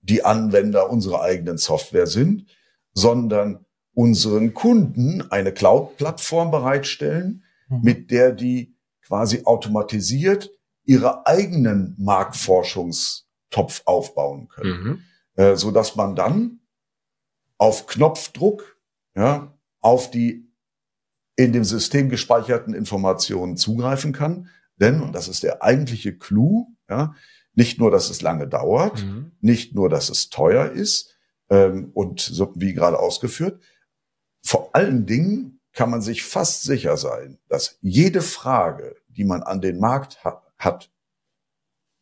die 0.00 0.24
Anwender 0.24 0.90
unserer 0.90 1.22
eigenen 1.22 1.58
Software 1.58 2.06
sind, 2.06 2.46
sondern 2.94 3.64
unseren 3.94 4.54
Kunden 4.54 5.22
eine 5.30 5.52
Cloud-Plattform 5.52 6.50
bereitstellen, 6.50 7.44
mhm. 7.68 7.80
mit 7.82 8.10
der 8.10 8.32
die 8.32 8.74
quasi 9.02 9.42
automatisiert 9.44 10.50
ihre 10.84 11.26
eigenen 11.26 11.94
Marktforschungstopf 11.98 13.82
aufbauen 13.84 14.48
können, 14.48 14.82
mhm. 14.82 15.02
äh, 15.34 15.56
so 15.56 15.70
dass 15.70 15.96
man 15.96 16.16
dann 16.16 16.60
auf 17.58 17.86
Knopfdruck 17.86 18.78
ja, 19.14 19.56
auf 19.80 20.10
die 20.10 20.50
in 21.36 21.52
dem 21.52 21.64
System 21.64 22.08
gespeicherten 22.08 22.74
Informationen 22.74 23.56
zugreifen 23.56 24.12
kann. 24.12 24.48
Denn, 24.76 25.00
und 25.00 25.12
das 25.12 25.28
ist 25.28 25.42
der 25.42 25.62
eigentliche 25.62 26.16
Clou, 26.16 26.68
ja, 26.88 27.14
nicht 27.54 27.78
nur, 27.78 27.90
dass 27.90 28.10
es 28.10 28.22
lange 28.22 28.48
dauert, 28.48 29.02
mhm. 29.02 29.32
nicht 29.40 29.74
nur, 29.74 29.88
dass 29.88 30.08
es 30.08 30.30
teuer 30.30 30.70
ist 30.70 31.16
ähm, 31.50 31.90
und 31.94 32.20
so 32.20 32.52
wie 32.56 32.72
gerade 32.74 32.98
ausgeführt, 32.98 33.62
vor 34.42 34.70
allen 34.74 35.06
Dingen 35.06 35.60
kann 35.72 35.90
man 35.90 36.02
sich 36.02 36.24
fast 36.24 36.62
sicher 36.62 36.96
sein, 36.96 37.38
dass 37.48 37.78
jede 37.80 38.20
Frage, 38.20 38.96
die 39.08 39.24
man 39.24 39.42
an 39.42 39.60
den 39.60 39.78
Markt 39.78 40.24
ha 40.24 40.42
hat, 40.64 40.90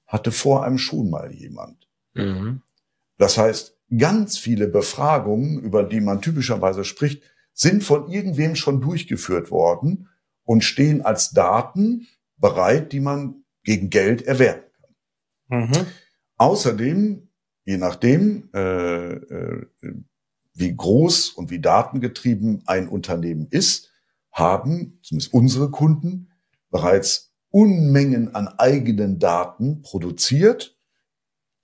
hatte 0.07 0.33
vor 0.33 0.64
einem 0.64 0.79
schon 0.79 1.11
mal 1.11 1.33
jemand. 1.33 1.88
Mhm. 2.14 2.62
Das 3.18 3.38
heißt, 3.38 3.77
ganz 3.96 4.38
viele 4.38 4.68
Befragungen, 4.68 5.61
über 5.61 5.83
die 5.83 6.01
man 6.01 6.23
typischerweise 6.23 6.85
spricht, 6.85 7.23
sind 7.53 7.83
von 7.85 8.09
irgendwem 8.11 8.57
schon 8.57 8.81
durchgeführt 8.81 9.51
worden 9.51 10.09
und 10.44 10.64
stehen 10.64 11.03
als 11.03 11.31
Daten 11.31 12.07
bereit, 12.37 12.92
die 12.92 13.01
man 13.01 13.44
gegen 13.62 13.90
Geld 13.90 14.23
erwerben 14.23 14.64
kann. 15.49 15.61
Mhm. 15.61 15.87
Außerdem, 16.37 17.29
je 17.64 17.77
nachdem, 17.77 18.49
äh, 18.55 19.12
äh, 19.12 19.66
wie 20.55 20.75
groß 20.75 21.31
und 21.31 21.51
wie 21.51 21.61
datengetrieben 21.61 22.62
ein 22.66 22.88
Unternehmen 22.88 23.49
ist, 23.51 23.90
haben 24.33 24.99
zumindest 25.03 25.35
unsere 25.35 25.70
Kunden 25.70 26.31
bereits 26.70 27.30
Unmengen 27.51 28.35
an 28.35 28.49
eigenen 28.49 29.19
Daten 29.19 29.83
produziert 29.83 30.77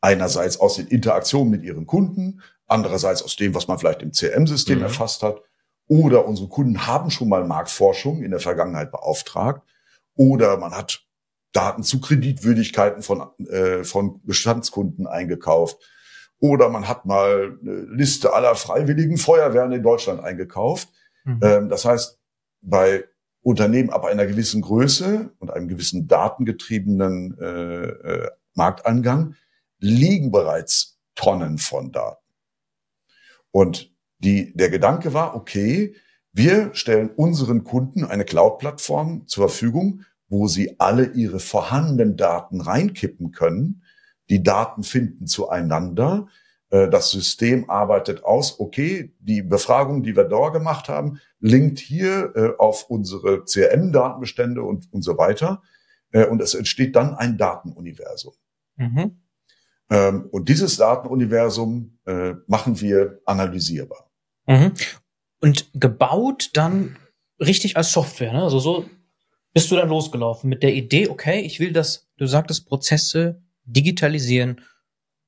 Einerseits 0.06 0.60
aus 0.60 0.76
den 0.76 0.86
Interaktionen 0.86 1.50
mit 1.50 1.64
ihren 1.64 1.84
Kunden, 1.84 2.40
andererseits 2.66 3.24
aus 3.24 3.34
dem, 3.34 3.54
was 3.54 3.66
man 3.66 3.78
vielleicht 3.78 4.02
im 4.02 4.12
CRM-System 4.12 4.78
mhm. 4.78 4.84
erfasst 4.84 5.24
hat. 5.24 5.42
Oder 5.88 6.26
unsere 6.26 6.48
Kunden 6.48 6.86
haben 6.86 7.10
schon 7.10 7.28
mal 7.28 7.44
Marktforschung 7.44 8.22
in 8.22 8.30
der 8.30 8.38
Vergangenheit 8.38 8.92
beauftragt. 8.92 9.62
Oder 10.14 10.58
man 10.58 10.72
hat 10.76 11.04
Daten 11.52 11.82
zu 11.82 12.00
Kreditwürdigkeiten 12.00 13.02
von, 13.02 13.26
äh, 13.48 13.82
von 13.82 14.20
Bestandskunden 14.22 15.08
eingekauft. 15.08 15.78
Oder 16.38 16.68
man 16.68 16.86
hat 16.86 17.06
mal 17.06 17.58
eine 17.60 17.80
Liste 17.86 18.32
aller 18.32 18.54
freiwilligen 18.54 19.16
Feuerwehren 19.16 19.72
in 19.72 19.82
Deutschland 19.82 20.22
eingekauft. 20.22 20.88
Mhm. 21.24 21.40
Ähm, 21.42 21.68
das 21.68 21.84
heißt, 21.84 22.20
bei 22.60 23.04
Unternehmen 23.46 23.90
ab 23.90 24.04
einer 24.04 24.26
gewissen 24.26 24.60
Größe 24.60 25.30
und 25.38 25.52
einem 25.52 25.68
gewissen 25.68 26.08
datengetriebenen 26.08 27.38
äh, 27.38 27.44
äh, 27.44 28.30
Marktangang 28.54 29.36
liegen 29.78 30.32
bereits 30.32 30.98
Tonnen 31.14 31.58
von 31.58 31.92
Daten. 31.92 32.26
Und 33.52 33.94
die, 34.18 34.52
der 34.56 34.68
Gedanke 34.68 35.14
war, 35.14 35.36
okay, 35.36 35.94
wir 36.32 36.74
stellen 36.74 37.10
unseren 37.10 37.62
Kunden 37.62 38.04
eine 38.04 38.24
Cloud-Plattform 38.24 39.28
zur 39.28 39.48
Verfügung, 39.48 40.02
wo 40.28 40.48
sie 40.48 40.80
alle 40.80 41.12
ihre 41.12 41.38
vorhandenen 41.38 42.16
Daten 42.16 42.60
reinkippen 42.60 43.30
können. 43.30 43.84
Die 44.28 44.42
Daten 44.42 44.82
finden 44.82 45.28
zueinander. 45.28 46.26
Äh, 46.76 46.90
das 46.90 47.10
System 47.10 47.70
arbeitet 47.70 48.24
aus, 48.24 48.60
okay, 48.60 49.14
die 49.20 49.42
Befragung, 49.42 50.02
die 50.02 50.16
wir 50.16 50.24
da 50.24 50.48
gemacht 50.50 50.88
haben, 50.88 51.20
linkt 51.40 51.78
hier 51.78 52.32
äh, 52.34 52.50
auf 52.58 52.90
unsere 52.90 53.44
CRM-Datenbestände 53.44 54.62
und, 54.62 54.92
und 54.92 55.02
so 55.02 55.16
weiter. 55.16 55.62
Äh, 56.12 56.26
und 56.26 56.40
es 56.42 56.54
entsteht 56.54 56.96
dann 56.96 57.14
ein 57.14 57.38
Datenuniversum. 57.38 58.34
Mhm. 58.76 59.22
Ähm, 59.88 60.28
und 60.30 60.48
dieses 60.48 60.76
Datenuniversum 60.76 61.92
machen 62.46 62.80
wir 62.80 63.20
analysierbar. 63.24 64.08
Mhm. 64.46 64.74
Und 65.40 65.68
gebaut 65.74 66.50
dann 66.52 66.96
richtig 67.40 67.76
als 67.76 67.90
Software, 67.90 68.32
ne? 68.32 68.44
Also 68.44 68.60
so 68.60 68.84
bist 69.52 69.72
du 69.72 69.74
dann 69.74 69.88
losgelaufen 69.88 70.48
mit 70.48 70.62
der 70.62 70.72
Idee, 70.72 71.08
okay, 71.08 71.40
ich 71.40 71.58
will 71.58 71.72
das, 71.72 72.06
du 72.16 72.26
sagtest, 72.26 72.68
Prozesse 72.68 73.42
digitalisieren, 73.64 74.60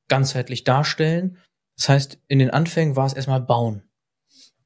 ganzheitlich 0.09 0.65
darstellen. 0.65 1.39
Das 1.77 1.89
heißt, 1.89 2.19
in 2.29 2.39
den 2.39 2.51
Anfängen 2.51 2.97
war 2.97 3.07
es 3.07 3.13
erstmal 3.13 3.41
bauen, 3.41 3.83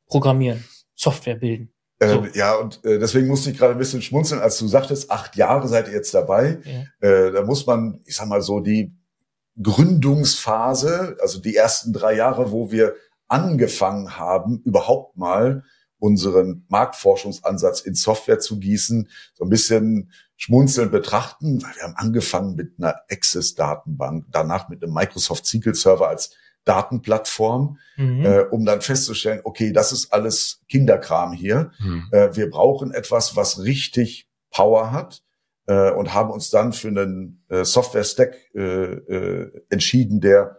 programmieren, 0.06 0.64
Software 0.94 1.36
bilden. 1.36 1.72
Äh, 1.98 2.08
so. 2.08 2.24
Äh, 2.24 2.38
ja, 2.38 2.54
und 2.54 2.84
äh, 2.84 2.98
deswegen 2.98 3.28
musste 3.28 3.50
ich 3.50 3.58
gerade 3.58 3.72
ein 3.72 3.78
bisschen 3.78 4.02
schmunzeln, 4.02 4.40
als 4.40 4.58
du 4.58 4.66
sagtest, 4.66 5.10
acht 5.10 5.36
Jahre 5.36 5.68
seid 5.68 5.88
ihr 5.88 5.94
jetzt 5.94 6.14
dabei. 6.14 6.58
Ja. 6.64 7.08
Äh, 7.08 7.32
da 7.32 7.42
muss 7.42 7.66
man, 7.66 8.00
ich 8.04 8.16
sag 8.16 8.28
mal 8.28 8.42
so, 8.42 8.60
die 8.60 8.96
Gründungsphase, 9.60 11.16
also 11.20 11.40
die 11.40 11.56
ersten 11.56 11.92
drei 11.92 12.14
Jahre, 12.14 12.52
wo 12.52 12.70
wir 12.70 12.94
angefangen 13.28 14.18
haben, 14.18 14.62
überhaupt 14.64 15.16
mal 15.16 15.64
unseren 15.98 16.66
Marktforschungsansatz 16.68 17.80
in 17.80 17.94
Software 17.94 18.40
zu 18.40 18.58
gießen, 18.58 19.08
so 19.34 19.44
ein 19.44 19.50
bisschen 19.50 20.10
schmunzelnd 20.42 20.90
betrachten, 20.90 21.62
weil 21.62 21.72
wir 21.76 21.82
haben 21.84 21.94
angefangen 21.94 22.56
mit 22.56 22.72
einer 22.76 22.96
Access-Datenbank, 23.08 24.26
danach 24.32 24.68
mit 24.68 24.82
einem 24.82 24.92
Microsoft 24.92 25.46
SQL 25.46 25.76
Server 25.76 26.08
als 26.08 26.34
Datenplattform, 26.64 27.78
mhm. 27.96 28.26
äh, 28.26 28.40
um 28.50 28.64
dann 28.64 28.80
festzustellen, 28.80 29.40
okay, 29.44 29.72
das 29.72 29.92
ist 29.92 30.12
alles 30.12 30.60
Kinderkram 30.68 31.32
hier. 31.32 31.70
Mhm. 31.78 32.08
Äh, 32.10 32.34
wir 32.34 32.50
brauchen 32.50 32.92
etwas, 32.92 33.36
was 33.36 33.62
richtig 33.62 34.28
Power 34.50 34.90
hat 34.90 35.22
äh, 35.68 35.92
und 35.92 36.12
haben 36.12 36.32
uns 36.32 36.50
dann 36.50 36.72
für 36.72 36.88
einen 36.88 37.44
äh, 37.48 37.64
Software-Stack 37.64 38.34
äh, 38.56 38.60
äh, 38.60 39.62
entschieden, 39.70 40.20
der 40.20 40.58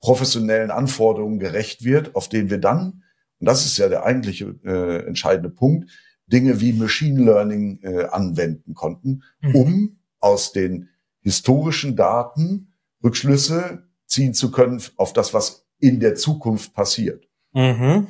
professionellen 0.00 0.72
Anforderungen 0.72 1.38
gerecht 1.38 1.84
wird, 1.84 2.16
auf 2.16 2.28
den 2.28 2.50
wir 2.50 2.58
dann, 2.58 3.04
und 3.38 3.46
das 3.46 3.64
ist 3.64 3.78
ja 3.78 3.88
der 3.88 4.04
eigentliche 4.04 4.56
äh, 4.64 5.06
entscheidende 5.06 5.50
Punkt, 5.50 5.88
Dinge 6.32 6.60
wie 6.60 6.72
Machine 6.72 7.22
Learning 7.22 7.80
äh, 7.82 8.04
anwenden 8.04 8.74
konnten, 8.74 9.22
mhm. 9.40 9.54
um 9.54 9.98
aus 10.20 10.52
den 10.52 10.88
historischen 11.20 11.96
Daten 11.96 12.72
Rückschlüsse 13.02 13.84
ziehen 14.06 14.34
zu 14.34 14.50
können 14.50 14.82
auf 14.96 15.12
das, 15.12 15.34
was 15.34 15.66
in 15.78 16.00
der 16.00 16.14
Zukunft 16.14 16.74
passiert. 16.74 17.26
Mhm. 17.52 18.06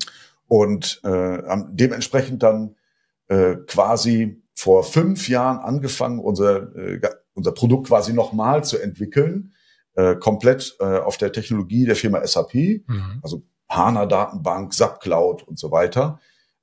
Und 0.47 1.01
äh, 1.05 1.39
dementsprechend 1.71 2.43
dann 2.43 2.75
äh, 3.29 3.57
quasi 3.67 4.43
vor 4.55 4.83
fünf 4.85 5.29
Jahren 5.29 5.59
angefangen, 5.59 6.19
unser, 6.19 6.75
äh, 6.77 7.01
unser 7.35 7.53
Produkt 7.53 7.87
quasi 7.87 8.13
nochmal 8.13 8.65
zu 8.65 8.79
entwickeln, 8.79 9.53
äh, 9.95 10.17
komplett 10.17 10.77
äh, 10.81 10.99
auf 10.99 11.17
der 11.17 11.33
Technologie 11.33 11.85
der 11.85 11.97
Firma 11.97 12.27
SAP, 12.27 12.55
mhm. 12.55 13.21
also 13.23 13.43
HANA-Datenbank, 13.69 14.75
SAP 14.75 15.01
Cloud 15.01 15.43
und 15.45 15.59
so 15.59 15.71
weiter. 15.71 16.21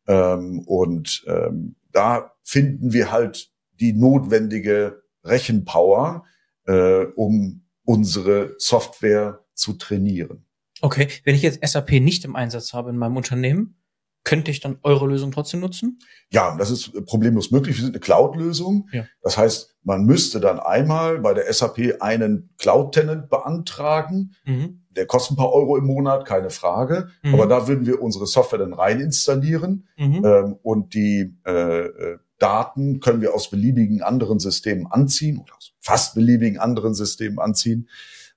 Ähm, 0.08 0.60
und 0.66 1.24
ähm, 1.28 1.76
da 1.92 2.32
finden 2.44 2.94
wir 2.94 3.12
halt 3.12 3.52
die 3.80 3.94
notwendige 3.94 5.04
Rechenpower, 5.24 6.26
äh, 6.66 7.06
um 7.16 7.66
unsere 7.84 8.56
Software 8.58 9.46
zu 9.54 9.74
trainieren. 9.74 10.46
Okay, 10.82 11.08
wenn 11.24 11.36
ich 11.36 11.42
jetzt 11.42 11.66
SAP 11.66 11.94
nicht 11.94 12.24
im 12.26 12.36
Einsatz 12.36 12.74
habe 12.74 12.90
in 12.90 12.98
meinem 12.98 13.18
Unternehmen, 13.18 13.78
könnte 14.24 14.52
ich 14.52 14.60
dann 14.60 14.78
eure 14.84 15.08
Lösung 15.08 15.32
trotzdem 15.32 15.62
nutzen? 15.62 16.00
Ja, 16.30 16.58
das 16.58 16.70
ist 16.70 16.92
problemlos 17.06 17.50
möglich. 17.50 17.78
Wir 17.78 17.84
sind 17.86 17.94
eine 17.94 18.02
Cloud-Lösung. 18.02 18.90
Ja. 18.92 19.06
Das 19.22 19.38
heißt, 19.38 19.78
man 19.84 20.04
müsste 20.04 20.42
dann 20.42 20.60
einmal 20.60 21.20
bei 21.20 21.34
der 21.34 21.52
SAP 21.52 22.02
einen 22.02 22.54
Cloud-Tenant 22.58 23.30
beantragen. 23.30 24.36
Mhm. 24.44 24.84
Der 24.98 25.06
kostet 25.06 25.34
ein 25.34 25.38
paar 25.38 25.54
Euro 25.54 25.78
im 25.78 25.86
Monat, 25.86 26.26
keine 26.26 26.50
Frage. 26.50 27.10
Mhm. 27.22 27.34
Aber 27.34 27.48
da 27.48 27.68
würden 27.68 27.86
wir 27.86 28.02
unsere 28.02 28.26
Software 28.28 28.60
dann 28.60 28.74
rein 28.74 29.00
installieren 29.00 29.88
mhm. 29.96 30.26
ähm, 30.26 30.56
und 30.62 30.94
die 30.94 31.36
äh, 31.46 31.86
äh 31.86 32.18
Daten 32.40 33.00
können 33.00 33.22
wir 33.22 33.34
aus 33.34 33.50
beliebigen 33.50 34.04
anderen 34.04 34.38
Systemen 34.38 34.86
anziehen 34.86 35.40
oder 35.40 35.56
aus 35.56 35.74
fast 35.80 36.14
beliebigen 36.14 36.60
anderen 36.60 36.94
Systemen 36.94 37.40
anziehen. 37.40 37.90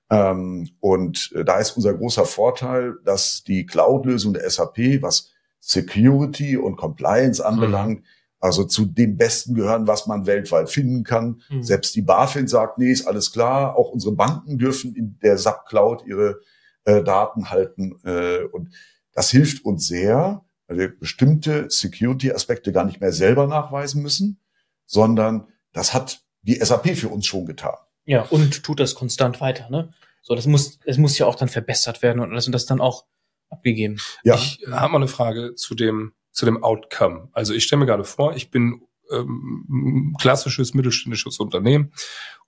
Ähm, 0.09 0.69
und 0.79 1.31
äh, 1.35 1.45
da 1.45 1.59
ist 1.59 1.71
unser 1.77 1.93
großer 1.93 2.25
Vorteil, 2.25 2.95
dass 3.05 3.43
die 3.43 3.65
Cloud-Lösung 3.65 4.33
der 4.33 4.49
SAP, 4.49 5.01
was 5.01 5.31
Security 5.59 6.57
und 6.57 6.75
Compliance 6.77 7.45
anbelangt, 7.45 7.99
mhm. 7.99 8.05
Also 8.41 8.63
zu 8.63 8.85
dem 8.85 9.17
Besten 9.17 9.53
gehören, 9.53 9.87
was 9.87 10.07
man 10.07 10.25
weltweit 10.25 10.69
finden 10.69 11.03
kann. 11.03 11.41
Mhm. 11.49 11.63
Selbst 11.63 11.95
die 11.95 12.01
BaFin 12.01 12.47
sagt, 12.47 12.79
nee, 12.79 12.91
ist 12.91 13.05
alles 13.05 13.31
klar. 13.31 13.77
Auch 13.77 13.91
unsere 13.91 14.15
Banken 14.15 14.57
dürfen 14.57 14.95
in 14.95 15.19
der 15.19 15.37
SAP 15.37 15.67
Cloud 15.67 16.03
ihre 16.07 16.41
äh, 16.83 17.03
Daten 17.03 17.51
halten. 17.51 17.99
Äh, 18.03 18.43
und 18.51 18.69
das 19.13 19.29
hilft 19.29 19.63
uns 19.63 19.87
sehr, 19.87 20.43
weil 20.67 20.77
wir 20.77 20.99
bestimmte 20.99 21.69
Security-Aspekte 21.69 22.71
gar 22.71 22.85
nicht 22.85 22.99
mehr 22.99 23.13
selber 23.13 23.45
nachweisen 23.45 24.01
müssen, 24.01 24.39
sondern 24.85 25.47
das 25.71 25.93
hat 25.93 26.21
die 26.41 26.55
SAP 26.55 26.97
für 26.97 27.09
uns 27.09 27.27
schon 27.27 27.45
getan. 27.45 27.75
Ja, 28.05 28.23
und 28.23 28.63
tut 28.63 28.79
das 28.79 28.95
konstant 28.95 29.39
weiter, 29.39 29.69
ne? 29.69 29.93
So, 30.23 30.35
das 30.35 30.47
muss, 30.47 30.79
es 30.85 30.97
muss 30.97 31.17
ja 31.17 31.25
auch 31.27 31.35
dann 31.35 31.49
verbessert 31.49 32.01
werden 32.01 32.19
und 32.19 32.31
alles 32.31 32.47
und 32.47 32.53
das 32.53 32.65
dann 32.65 32.81
auch 32.81 33.05
abgegeben. 33.49 33.99
Ja. 34.23 34.35
Ich 34.35 34.59
habe 34.71 34.91
mal 34.91 34.97
eine 34.97 35.07
Frage 35.07 35.55
zu 35.55 35.75
dem, 35.75 36.13
zu 36.31 36.45
dem 36.45 36.63
Outcome. 36.63 37.29
Also 37.33 37.53
ich 37.53 37.63
stelle 37.63 37.81
mir 37.81 37.85
gerade 37.85 38.03
vor, 38.03 38.35
ich 38.35 38.51
bin 38.51 38.81
ähm, 39.11 40.15
klassisches 40.19 40.73
mittelständisches 40.73 41.39
Unternehmen 41.39 41.91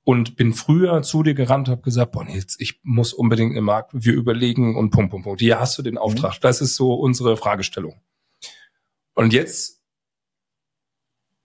und 0.03 0.35
bin 0.35 0.53
früher 0.53 1.01
zu 1.01 1.23
dir 1.23 1.33
gerannt, 1.33 1.69
habe 1.69 1.81
gesagt, 1.81 2.11
boah, 2.11 2.27
jetzt 2.27 2.59
ich 2.59 2.79
muss 2.83 3.13
unbedingt 3.13 3.55
im 3.55 3.65
Markt, 3.65 3.91
wir 3.93 4.13
überlegen 4.13 4.75
und 4.75 4.89
Punkt, 4.91 5.11
Punkt, 5.11 5.25
Punkt. 5.25 5.41
Hier 5.41 5.59
hast 5.59 5.77
du 5.77 5.81
den 5.81 5.97
Auftrag. 5.97 6.35
Mhm. 6.35 6.41
Das 6.41 6.61
ist 6.61 6.75
so 6.75 6.93
unsere 6.93 7.37
Fragestellung. 7.37 8.01
Und 9.13 9.33
jetzt 9.33 9.81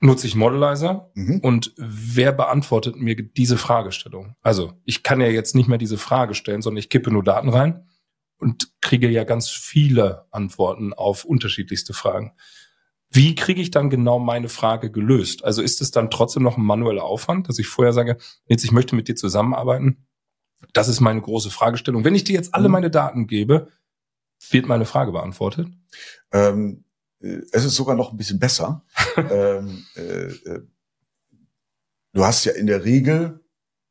nutze 0.01 0.27
ich 0.27 0.37
Modelizer 0.37 1.11
mhm. 1.15 1.41
und 1.41 1.73
wer 1.77 2.33
beantwortet 2.33 2.97
mir 2.97 3.17
diese 3.17 3.57
Fragestellung? 3.57 4.37
Also 4.43 4.75
ich 4.85 5.03
kann 5.03 5.21
ja 5.21 5.29
jetzt 5.29 5.55
nicht 5.55 5.69
mehr 5.69 5.79
diese 5.79 5.99
Frage 5.99 6.35
stellen, 6.35 6.63
sondern 6.63 6.79
ich 6.79 6.89
kippe 6.89 7.11
nur 7.11 7.25
Daten 7.25 7.49
rein 7.49 7.88
und 8.39 8.81
kriege 8.81 9.09
ja 9.09 9.25
ganz 9.25 9.51
viele 9.51 10.27
Antworten 10.31 10.93
auf 10.93 11.25
unterschiedlichste 11.25 11.93
Fragen. 11.93 12.33
Wie 13.11 13.35
kriege 13.35 13.61
ich 13.61 13.71
dann 13.71 13.91
genau 13.91 14.19
meine 14.19 14.49
Frage 14.49 14.91
gelöst? 14.91 15.45
Also 15.45 15.63
ist 15.63 15.81
es 15.81 15.91
dann 15.91 16.11
trotzdem 16.11 16.43
noch 16.43 16.57
ein 16.57 16.65
manueller 16.65 17.05
Aufwand, 17.05 17.49
dass 17.49 17.59
ich 17.59 17.67
vorher 17.67 17.93
sage, 17.93 18.19
jetzt 18.47 18.65
ich 18.65 18.73
möchte 18.73 18.97
mit 18.97 19.09
dir 19.09 19.17
zusammenarbeiten? 19.17 20.07
Das 20.73 20.89
ist 20.89 21.01
meine 21.01 21.21
große 21.21 21.51
Fragestellung. 21.51 22.05
Wenn 22.05 22.15
ich 22.15 22.25
dir 22.25 22.35
jetzt 22.35 22.55
alle 22.55 22.69
mhm. 22.69 22.73
meine 22.73 22.91
Daten 22.91 23.27
gebe, 23.27 23.69
wird 24.51 24.69
meine 24.69 24.85
Frage 24.85 25.13
beantwortet? 25.13 25.69
Ähm, 26.33 26.85
äh, 27.21 27.41
es 27.53 27.65
ist 27.65 27.75
sogar 27.75 27.97
noch 27.97 28.11
ein 28.11 28.17
bisschen 28.17 28.39
besser. 28.39 28.85
ähm, 29.17 29.85
äh, 29.97 30.27
äh, 30.27 30.63
du 32.13 32.25
hast 32.25 32.45
ja 32.45 32.53
in 32.53 32.67
der 32.67 32.85
Regel 32.85 33.41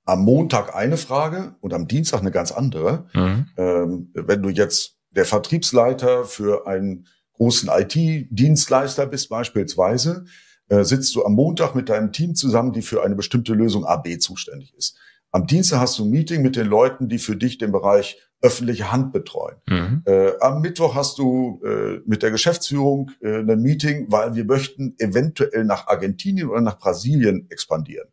am 0.08 0.24
Montag 0.24 0.74
eine 0.74 0.98
Frage 0.98 1.56
und 1.60 1.74
am 1.74 1.88
Dienstag 1.88 2.22
eine 2.22 2.32
ganz 2.32 2.52
andere. 2.52 3.06
Mhm. 3.14 3.46
Ähm, 3.58 4.12
wenn 4.14 4.42
du 4.42 4.50
jetzt 4.50 4.98
der 5.12 5.26
Vertriebsleiter 5.26 6.24
für 6.24 6.66
einen 6.66 7.08
großen 7.34 7.70
IT-Dienstleister 7.70 9.06
bist 9.06 9.30
beispielsweise, 9.30 10.26
äh, 10.70 10.84
sitzt 10.84 11.14
du 11.16 11.26
am 11.26 11.34
Montag 11.34 11.76
mit 11.76 11.90
deinem 11.90 12.14
Team 12.14 12.36
zusammen, 12.36 12.72
die 12.72 12.82
für 12.82 13.04
eine 13.04 13.16
bestimmte 13.16 13.54
Lösung 13.54 13.86
AB 13.86 14.20
zuständig 14.20 14.74
ist. 14.76 14.98
Am 15.32 15.46
Dienstag 15.46 15.80
hast 15.82 16.00
du 16.00 16.06
ein 16.06 16.10
Meeting 16.10 16.42
mit 16.42 16.56
den 16.56 16.68
Leuten, 16.68 17.10
die 17.10 17.20
für 17.20 17.36
dich 17.36 17.58
den 17.58 17.74
Bereich 17.74 18.18
öffentliche 18.42 18.92
Hand 18.92 19.12
betreuen. 19.12 19.58
Mhm. 19.68 20.04
Äh, 20.06 20.32
am 20.40 20.62
Mittwoch 20.62 20.96
hast 20.96 21.18
du 21.18 21.62
äh, 21.66 22.00
mit 22.06 22.24
der 22.24 22.32
Geschäftsführung 22.32 23.12
äh, 23.20 23.40
ein 23.40 23.62
Meeting, 23.62 24.06
weil 24.10 24.36
wir 24.36 24.46
möchten 24.46 24.96
eventuell 25.00 25.66
nach 25.66 25.88
Argentinien 25.88 26.48
oder 26.48 26.62
nach 26.62 26.78
Brasilien 26.78 27.48
expandieren. 27.50 28.08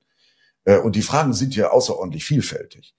Äh, 0.64 0.78
und 0.78 0.96
die 0.96 1.02
Fragen 1.02 1.32
sind 1.32 1.56
ja 1.56 1.70
außerordentlich 1.70 2.24
vielfältig. 2.24 2.94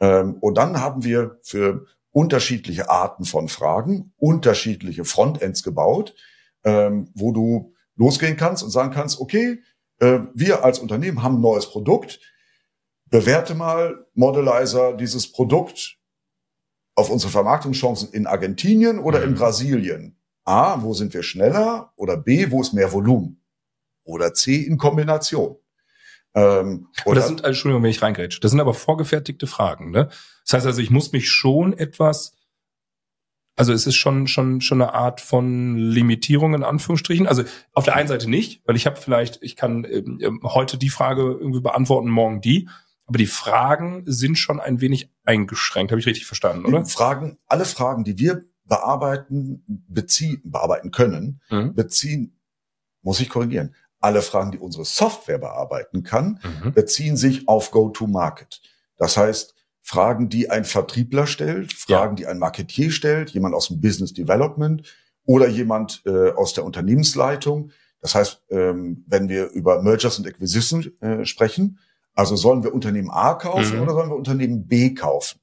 Ähm, 0.00 0.36
und 0.40 0.56
dann 0.56 0.80
haben 0.80 1.04
wir 1.04 1.38
für 1.42 1.86
unterschiedliche 2.10 2.90
Arten 2.90 3.24
von 3.24 3.48
Fragen 3.48 4.12
unterschiedliche 4.18 5.04
Frontends 5.04 5.62
gebaut, 5.62 6.14
ähm, 6.64 7.10
wo 7.14 7.32
du 7.32 7.74
losgehen 7.96 8.36
kannst 8.36 8.62
und 8.62 8.70
sagen 8.70 8.92
kannst, 8.92 9.20
okay, 9.20 9.62
äh, 9.98 10.20
wir 10.34 10.64
als 10.64 10.78
Unternehmen 10.78 11.22
haben 11.22 11.36
ein 11.36 11.40
neues 11.40 11.66
Produkt, 11.70 12.20
bewerte 13.06 13.54
mal 13.54 14.06
Modelizer 14.14 14.94
dieses 14.94 15.30
Produkt 15.30 15.98
auf 16.94 17.10
unsere 17.10 17.30
Vermarktungschancen 17.30 18.12
in 18.12 18.26
Argentinien 18.26 18.98
oder 18.98 19.20
mhm. 19.20 19.28
in 19.28 19.34
Brasilien. 19.34 20.18
A, 20.44 20.82
wo 20.82 20.92
sind 20.92 21.14
wir 21.14 21.22
schneller? 21.22 21.92
Oder 21.96 22.16
B, 22.16 22.50
wo 22.50 22.60
ist 22.60 22.72
mehr 22.72 22.92
Volumen? 22.92 23.40
Oder 24.04 24.34
C, 24.34 24.56
in 24.56 24.76
Kombination. 24.76 25.56
Ähm, 26.34 26.88
oder 27.04 27.16
das 27.16 27.28
sind, 27.28 27.44
Entschuldigung, 27.44 27.82
wenn 27.82 27.90
ich 27.90 28.02
reingrätsche, 28.02 28.40
das 28.40 28.50
sind 28.50 28.60
aber 28.60 28.74
vorgefertigte 28.74 29.46
Fragen. 29.46 29.90
Ne? 29.90 30.08
Das 30.44 30.54
heißt 30.54 30.66
also, 30.66 30.80
ich 30.80 30.90
muss 30.90 31.12
mich 31.12 31.30
schon 31.30 31.76
etwas, 31.76 32.34
also 33.56 33.72
es 33.72 33.86
ist 33.86 33.96
schon 33.96 34.26
schon 34.26 34.62
schon 34.62 34.80
eine 34.80 34.94
Art 34.94 35.20
von 35.20 35.76
Limitierung 35.76 36.54
in 36.54 36.64
Anführungsstrichen. 36.64 37.26
Also 37.26 37.44
auf 37.72 37.84
der 37.84 37.96
einen 37.96 38.08
Seite 38.08 38.30
nicht, 38.30 38.62
weil 38.66 38.76
ich 38.76 38.86
habe 38.86 38.96
vielleicht, 38.96 39.42
ich 39.42 39.56
kann 39.56 39.84
ähm, 39.84 40.18
ähm, 40.22 40.40
heute 40.42 40.78
die 40.78 40.88
Frage 40.88 41.22
irgendwie 41.22 41.60
beantworten, 41.60 42.08
morgen 42.08 42.40
die. 42.40 42.68
Aber 43.04 43.18
die 43.18 43.26
Fragen 43.26 44.04
sind 44.06 44.38
schon 44.38 44.58
ein 44.58 44.80
wenig 44.80 45.10
eingeschränkt. 45.24 45.92
Habe 45.92 46.00
ich 46.00 46.06
richtig 46.06 46.24
verstanden, 46.24 46.64
oder? 46.64 46.86
Fragen, 46.86 47.36
alle 47.46 47.66
Fragen, 47.66 48.04
die 48.04 48.16
wir 48.16 48.44
bearbeiten, 48.64 49.64
beziehen, 49.66 50.40
bearbeiten 50.44 50.92
können, 50.92 51.42
mhm. 51.50 51.74
beziehen, 51.74 52.40
muss 53.02 53.20
ich 53.20 53.28
korrigieren, 53.28 53.74
alle 54.02 54.22
Fragen, 54.22 54.50
die 54.50 54.58
unsere 54.58 54.84
Software 54.84 55.38
bearbeiten 55.38 56.02
kann, 56.02 56.40
mhm. 56.62 56.72
beziehen 56.72 57.16
sich 57.16 57.48
auf 57.48 57.70
Go-to-Market. 57.70 58.60
Das 58.96 59.16
heißt, 59.16 59.54
Fragen, 59.80 60.28
die 60.28 60.50
ein 60.50 60.64
Vertriebler 60.64 61.26
stellt, 61.26 61.72
Fragen, 61.72 62.16
ja. 62.16 62.16
die 62.16 62.26
ein 62.26 62.38
Marketier 62.38 62.90
stellt, 62.90 63.30
jemand 63.30 63.54
aus 63.54 63.68
dem 63.68 63.80
Business 63.80 64.12
Development 64.12 64.82
oder 65.24 65.48
jemand 65.48 66.02
äh, 66.06 66.30
aus 66.30 66.54
der 66.54 66.64
Unternehmensleitung. 66.64 67.72
Das 68.00 68.14
heißt, 68.14 68.42
ähm, 68.50 69.04
wenn 69.06 69.28
wir 69.28 69.50
über 69.50 69.82
Mergers 69.82 70.18
and 70.18 70.26
Acquisition 70.26 70.92
äh, 71.00 71.24
sprechen, 71.24 71.78
also 72.14 72.36
sollen 72.36 72.62
wir 72.62 72.74
Unternehmen 72.74 73.10
A 73.10 73.34
kaufen 73.34 73.76
mhm. 73.76 73.82
oder 73.82 73.92
sollen 73.94 74.10
wir 74.10 74.16
Unternehmen 74.16 74.66
B 74.66 74.94
kaufen? 74.94 75.40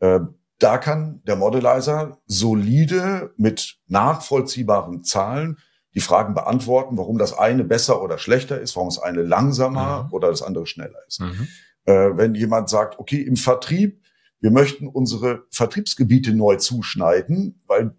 Äh, 0.00 0.20
da 0.58 0.78
kann 0.78 1.22
der 1.26 1.36
Modelizer 1.36 2.18
solide 2.26 3.34
mit 3.36 3.78
nachvollziehbaren 3.88 5.04
Zahlen 5.04 5.58
die 5.96 6.02
Fragen 6.02 6.34
beantworten, 6.34 6.98
warum 6.98 7.16
das 7.16 7.36
eine 7.36 7.64
besser 7.64 8.02
oder 8.02 8.18
schlechter 8.18 8.60
ist, 8.60 8.76
warum 8.76 8.90
das 8.90 8.98
eine 8.98 9.22
langsamer 9.22 10.04
mhm. 10.04 10.12
oder 10.12 10.28
das 10.28 10.42
andere 10.42 10.66
schneller 10.66 10.98
ist. 11.08 11.20
Mhm. 11.20 11.48
Äh, 11.86 12.16
wenn 12.16 12.34
jemand 12.34 12.68
sagt, 12.68 12.98
okay, 12.98 13.22
im 13.22 13.36
Vertrieb, 13.36 14.02
wir 14.40 14.50
möchten 14.50 14.88
unsere 14.88 15.44
Vertriebsgebiete 15.50 16.34
neu 16.34 16.56
zuschneiden, 16.56 17.62
weil 17.66 17.96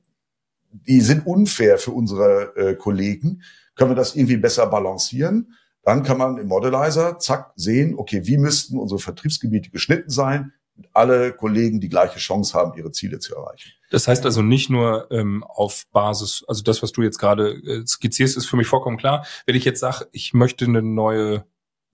die 0.72 1.02
sind 1.02 1.26
unfair 1.26 1.80
für 1.80 1.92
unsere 1.92 2.56
äh, 2.56 2.76
Kollegen, 2.76 3.42
können 3.76 3.92
wir 3.92 3.96
das 3.96 4.16
irgendwie 4.16 4.38
besser 4.38 4.68
balancieren? 4.68 5.56
Dann 5.82 6.04
kann 6.04 6.20
man 6.20 6.38
im 6.38 6.48
Modelizer 6.48 7.18
zack 7.18 7.54
sehen, 7.56 7.96
okay, 7.98 8.28
wie 8.28 8.38
müssten 8.38 8.78
unsere 8.78 9.00
Vertriebsgebiete 9.00 9.72
geschnitten 9.72 10.12
sein, 10.12 10.54
alle 10.94 11.34
Kollegen 11.34 11.80
die 11.80 11.90
gleiche 11.90 12.20
Chance 12.20 12.58
haben, 12.58 12.78
ihre 12.78 12.92
Ziele 12.92 13.20
zu 13.20 13.36
erreichen. 13.36 13.72
Das 13.90 14.08
heißt 14.08 14.26
also 14.26 14.42
nicht 14.42 14.70
nur 14.70 15.08
ähm, 15.12 15.44
auf 15.44 15.86
Basis, 15.92 16.44
also 16.48 16.64
das, 16.64 16.84
was 16.84 16.92
du 16.92 17.02
jetzt 17.02 17.20
gerade 17.20 17.52
äh, 17.52 17.86
skizzierst, 17.86 18.38
ist 18.38 18.46
für 18.46 18.58
mich 18.58 18.68
vollkommen 18.68 18.98
klar. 18.98 19.26
Wenn 19.46 19.56
ich 19.56 19.66
jetzt 19.66 19.80
sage, 19.80 20.08
ich 20.12 20.34
möchte 20.34 20.66
eine 20.66 20.82
neue 20.82 21.46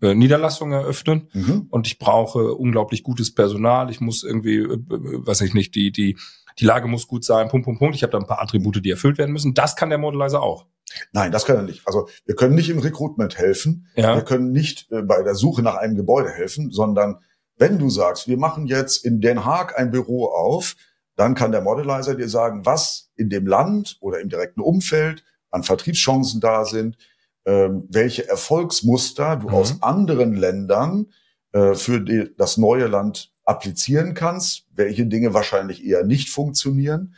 äh, 0.02 0.16
Niederlassung 0.16 0.72
eröffnen 0.72 1.30
mhm. 1.34 1.68
und 1.70 1.88
ich 1.88 2.00
brauche 2.00 2.54
unglaublich 2.54 3.04
gutes 3.04 3.34
Personal, 3.34 3.90
ich 3.90 4.02
muss 4.02 4.24
irgendwie, 4.24 4.58
äh, 4.58 4.80
weiß 4.90 5.42
ich 5.42 5.54
nicht, 5.54 5.76
die 5.76 5.92
die 5.92 6.18
die 6.60 6.66
Lage 6.66 6.88
muss 6.88 7.08
gut 7.08 7.24
sein, 7.24 7.48
Punkt, 7.50 7.66
Punkt, 7.66 7.80
Punkt. 7.80 7.96
Ich 7.96 8.04
habe 8.04 8.12
da 8.12 8.20
ein 8.20 8.28
paar 8.28 8.42
Attribute, 8.42 8.84
die 8.84 8.92
erfüllt 8.92 9.18
werden 9.18 9.32
müssen. 9.32 9.54
Das 9.54 9.76
kann 9.76 9.90
der 9.90 9.98
Modelizer 9.98 10.42
auch. 10.42 10.68
Nein, 11.12 11.32
das 11.32 11.46
kann 11.46 11.56
er 11.56 11.64
nicht. 11.64 11.82
Also 11.88 12.08
wir 12.26 12.36
können 12.36 12.56
nicht 12.56 12.70
im 12.70 12.80
Recruitment 12.80 13.38
helfen. 13.38 13.88
Ja. 13.96 14.16
Wir 14.16 14.24
können 14.24 14.52
nicht 14.52 14.92
äh, 14.92 15.02
bei 15.02 15.24
der 15.24 15.36
Suche 15.36 15.64
nach 15.64 15.76
einem 15.76 15.96
Gebäude 15.96 16.30
helfen, 16.30 16.72
sondern 16.72 17.20
wenn 17.58 17.78
du 17.80 17.90
sagst, 17.90 18.28
wir 18.28 18.38
machen 18.38 18.68
jetzt 18.68 19.06
in 19.06 19.22
Den 19.22 19.46
Haag 19.46 19.78
ein 19.78 19.92
Büro 19.92 20.26
auf, 20.26 20.76
dann 21.16 21.36
kann 21.36 21.52
der 21.52 21.62
Modelizer 21.62 22.16
dir 22.16 22.30
sagen, 22.30 22.66
was 22.66 23.12
in 23.16 23.30
dem 23.30 23.46
Land 23.46 23.98
oder 24.00 24.20
im 24.20 24.30
direkten 24.30 24.62
Umfeld 24.62 25.24
an 25.52 25.64
Vertriebschancen 25.64 26.42
da 26.42 26.66
sind, 26.66 26.98
ähm, 27.46 27.88
welche 27.90 28.28
Erfolgsmuster 28.28 29.36
du 29.38 29.50
mhm. 29.50 29.54
aus 29.54 29.82
anderen 29.82 30.34
Ländern 30.34 31.08
äh, 31.52 31.76
für 31.76 32.00
die, 32.00 32.32
das 32.38 32.58
neue 32.58 32.88
Land 32.88 33.32
applizieren 33.46 34.14
kannst, 34.14 34.66
welche 34.72 35.06
Dinge 35.06 35.34
wahrscheinlich 35.34 35.86
eher 35.86 36.04
nicht 36.04 36.30
funktionieren. 36.30 37.14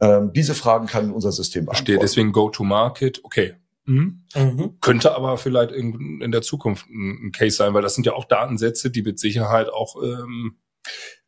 Ähm, 0.00 0.32
diese 0.32 0.54
Fragen 0.54 0.86
kann 0.86 1.10
unser 1.10 1.32
System 1.32 1.64
beantworten. 1.64 1.86
Verstehe, 1.86 1.98
deswegen 1.98 2.32
Go-to-Market, 2.32 3.24
okay. 3.24 3.54
Mhm. 3.86 4.22
Mhm. 4.34 4.78
Könnte 4.80 5.14
aber 5.14 5.38
vielleicht 5.38 5.72
in, 5.72 6.20
in 6.20 6.30
der 6.30 6.42
Zukunft 6.42 6.86
ein, 6.88 7.26
ein, 7.26 7.32
Case 7.32 7.56
sein, 7.56 7.74
weil 7.74 7.82
das 7.82 7.94
sind 7.94 8.06
ja 8.06 8.12
auch 8.12 8.24
Datensätze, 8.24 8.90
die 8.90 9.02
mit 9.02 9.18
Sicherheit 9.18 9.68
auch 9.68 9.96
ähm 10.02 10.58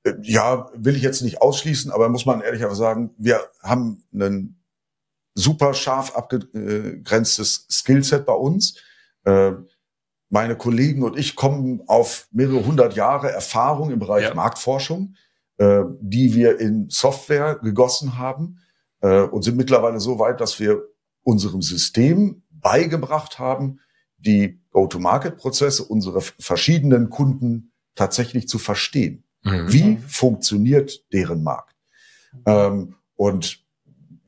äh, 0.05 0.15
ja, 0.23 0.71
will 0.75 0.97
ich 0.97 1.03
jetzt 1.03 1.23
nicht 1.23 1.41
ausschließen, 1.41 1.91
aber 1.91 2.09
muss 2.09 2.27
man 2.27 2.41
ehrlicherweise 2.41 2.79
sagen, 2.79 3.15
wir 3.19 3.41
haben 3.63 4.05
einen 4.13 4.63
super 5.35 5.75
scharf 5.75 6.15
abgegrenztes 6.15 7.67
Skillset 7.71 8.27
bei 8.27 8.35
uns. 8.35 8.79
Äh, 9.25 9.53
meine 10.29 10.57
Kollegen 10.57 11.03
und 11.03 11.19
ich 11.19 11.37
kommen 11.37 11.83
auf 11.87 12.27
mehrere 12.33 12.65
hundert 12.65 12.97
Jahre 12.97 13.31
Erfahrung 13.31 13.91
im 13.91 13.99
Bereich 13.99 14.25
ja. 14.25 14.35
Marktforschung, 14.35 15.15
äh, 15.59 15.83
die 16.01 16.35
wir 16.35 16.59
in 16.59 16.89
Software 16.91 17.57
gegossen 17.57 18.19
haben 18.19 18.59
und 19.05 19.43
sind 19.43 19.57
mittlerweile 19.57 19.99
so 19.99 20.21
weit, 20.21 20.41
dass 20.41 20.61
wir 20.61 20.81
unserem 21.25 21.61
System 21.61 22.42
beigebracht 22.63 23.39
haben, 23.39 23.81
die 24.19 24.61
Go-to-Market-Prozesse 24.71 25.85
unserer 25.85 26.21
verschiedenen 26.21 27.11
Kunden 27.11 27.73
tatsächlich 27.95 28.49
zu 28.49 28.59
verstehen. 28.59 29.25
Mhm. 29.43 29.73
Wie 29.73 29.99
funktioniert 30.07 31.05
deren 31.13 31.43
Markt? 31.43 31.75
Ähm, 32.47 32.95
und 33.17 33.65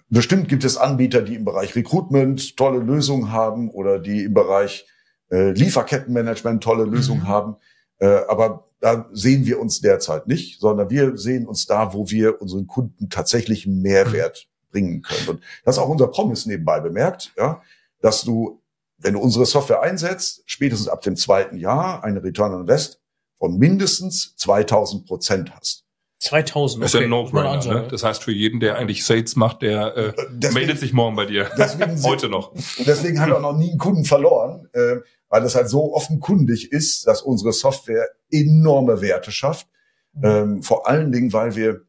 bestimmt 0.08 0.48
gibt 0.48 0.64
es 0.64 0.76
Anbieter, 0.76 1.22
die 1.22 1.36
im 1.36 1.44
Bereich 1.44 1.74
Recruitment 1.74 2.56
tolle 2.56 2.80
Lösungen 2.80 3.32
haben 3.32 3.70
oder 3.70 3.98
die 3.98 4.24
im 4.24 4.34
Bereich 4.34 4.86
äh, 5.30 5.52
Lieferkettenmanagement 5.52 6.62
tolle 6.62 6.84
Lösungen 6.84 7.22
mhm. 7.22 7.28
haben. 7.28 7.56
Äh, 7.98 8.20
aber 8.28 8.68
da 8.80 9.08
sehen 9.12 9.46
wir 9.46 9.60
uns 9.60 9.80
derzeit 9.80 10.26
nicht, 10.26 10.60
sondern 10.60 10.90
wir 10.90 11.16
sehen 11.16 11.46
uns 11.46 11.66
da, 11.66 11.94
wo 11.94 12.10
wir 12.10 12.42
unseren 12.42 12.66
Kunden 12.66 13.08
tatsächlich 13.08 13.66
einen 13.66 13.80
Mehrwert 13.80 14.46
mhm. 14.46 14.70
bringen 14.70 15.02
können. 15.02 15.28
Und 15.28 15.40
das 15.64 15.76
ist 15.76 15.82
auch 15.82 15.88
unser 15.88 16.08
Promise 16.08 16.48
nebenbei 16.48 16.80
bemerkt, 16.80 17.32
ja, 17.38 17.62
dass 18.04 18.22
du, 18.22 18.62
wenn 18.98 19.14
du 19.14 19.18
unsere 19.18 19.46
Software 19.46 19.80
einsetzt, 19.80 20.42
spätestens 20.44 20.88
ab 20.88 21.00
dem 21.00 21.16
zweiten 21.16 21.56
Jahr 21.56 22.04
eine 22.04 22.22
Return 22.22 22.52
on 22.52 22.60
Invest 22.60 23.00
von 23.38 23.56
mindestens 23.56 24.36
2000 24.36 25.06
Prozent 25.06 25.52
hast. 25.56 25.86
2000, 26.18 26.76
okay. 26.76 26.84
Das 26.84 26.92
ist 26.92 27.00
ja 27.00 27.04
ein 27.04 27.10
No-Brainer. 27.10 27.64
Ne? 27.64 27.88
Das 27.90 28.04
heißt, 28.04 28.22
für 28.22 28.32
jeden, 28.32 28.60
der 28.60 28.76
eigentlich 28.76 29.06
Sales 29.06 29.36
macht, 29.36 29.62
der 29.62 29.96
äh, 29.96 30.12
deswegen, 30.32 30.54
meldet 30.54 30.80
sich 30.80 30.92
morgen 30.92 31.16
bei 31.16 31.24
dir. 31.24 31.50
Deswegen 31.56 32.02
Heute 32.02 32.28
noch. 32.28 32.52
Deswegen 32.86 33.20
haben 33.20 33.30
wir 33.30 33.38
auch 33.38 33.52
noch 33.52 33.56
nie 33.56 33.70
einen 33.70 33.78
Kunden 33.78 34.04
verloren, 34.04 34.68
äh, 34.74 34.96
weil 35.30 35.42
es 35.44 35.54
halt 35.54 35.70
so 35.70 35.94
offenkundig 35.94 36.72
ist, 36.72 37.06
dass 37.06 37.22
unsere 37.22 37.54
Software 37.54 38.06
enorme 38.30 39.00
Werte 39.00 39.32
schafft. 39.32 39.66
Mhm. 40.12 40.24
Ähm, 40.24 40.62
vor 40.62 40.86
allen 40.86 41.10
Dingen, 41.10 41.32
weil 41.32 41.56
wir 41.56 41.86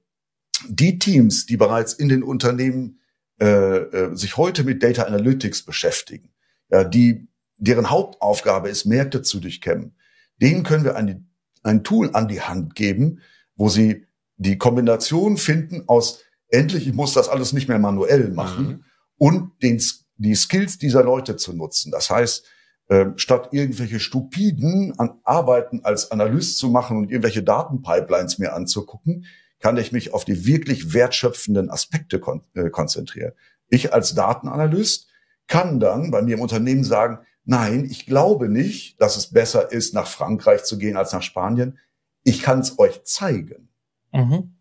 die 0.69 0.97
Teams, 0.97 1.45
die 1.45 1.57
bereits 1.57 1.91
in 1.91 2.07
den 2.07 2.23
Unternehmen 2.23 2.99
äh, 3.39 3.45
äh, 3.45 4.15
sich 4.15 4.37
heute 4.37 4.63
mit 4.63 4.81
Data 4.81 5.03
Analytics 5.03 5.63
beschäftigen, 5.63 6.33
ja, 6.69 6.83
die 6.83 7.27
deren 7.57 7.89
Hauptaufgabe 7.89 8.69
ist, 8.69 8.85
Märkte 8.85 9.21
zu 9.21 9.39
durchkämmen, 9.39 9.95
denen 10.41 10.63
können 10.63 10.83
wir 10.83 10.95
ein, 10.95 11.29
ein 11.63 11.83
Tool 11.83 12.11
an 12.13 12.27
die 12.27 12.41
Hand 12.41 12.75
geben, 12.75 13.21
wo 13.55 13.69
sie 13.69 14.05
die 14.37 14.57
Kombination 14.57 15.37
finden 15.37 15.83
aus 15.87 16.23
endlich, 16.49 16.87
ich 16.87 16.93
muss 16.93 17.13
das 17.13 17.29
alles 17.29 17.53
nicht 17.53 17.67
mehr 17.67 17.79
manuell 17.79 18.29
machen 18.29 18.67
mhm. 18.67 18.83
und 19.17 19.51
den, 19.61 19.81
die 20.17 20.35
Skills 20.35 20.77
dieser 20.77 21.03
Leute 21.03 21.35
zu 21.35 21.53
nutzen. 21.53 21.91
Das 21.91 22.09
heißt, 22.09 22.45
äh, 22.87 23.07
statt 23.15 23.49
irgendwelche 23.51 23.99
stupiden 23.99 24.93
Arbeiten 25.23 25.81
als 25.83 26.11
Analyst 26.11 26.57
zu 26.57 26.69
machen 26.69 26.97
und 26.97 27.09
irgendwelche 27.09 27.43
Datenpipelines 27.43 28.37
mir 28.37 28.53
anzugucken, 28.53 29.25
kann 29.65 29.77
ich 29.77 29.91
mich 29.91 30.13
auf 30.13 30.25
die 30.25 30.45
wirklich 30.45 30.93
wertschöpfenden 30.93 31.71
Aspekte 31.71 32.19
kon 32.19 32.43
äh, 32.53 32.69
konzentrieren. 32.69 33.31
Ich 33.67 33.95
als 33.95 34.13
Datenanalyst 34.13 35.07
kann 35.47 35.79
dann 35.79 36.11
bei 36.11 36.21
mir 36.21 36.35
im 36.35 36.41
Unternehmen 36.41 36.83
sagen, 36.83 37.25
nein, 37.45 37.83
ich 37.89 38.05
glaube 38.05 38.47
nicht, 38.47 39.01
dass 39.01 39.17
es 39.17 39.31
besser 39.31 39.71
ist, 39.71 39.95
nach 39.95 40.05
Frankreich 40.05 40.65
zu 40.65 40.77
gehen 40.77 40.97
als 40.97 41.13
nach 41.13 41.23
Spanien. 41.23 41.79
Ich 42.23 42.43
kann 42.43 42.59
es 42.59 42.77
euch 42.77 43.05
zeigen. 43.05 43.69
Mhm. 44.13 44.53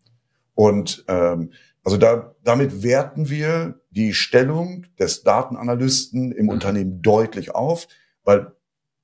Und 0.55 1.05
ähm, 1.07 1.51
also 1.83 1.97
da, 1.97 2.33
damit 2.43 2.81
werten 2.81 3.29
wir 3.29 3.81
die 3.91 4.15
Stellung 4.15 4.87
des 4.97 5.21
Datenanalysten 5.21 6.31
im 6.31 6.45
mhm. 6.45 6.49
Unternehmen 6.49 7.03
deutlich 7.03 7.53
auf, 7.53 7.87
weil 8.23 8.53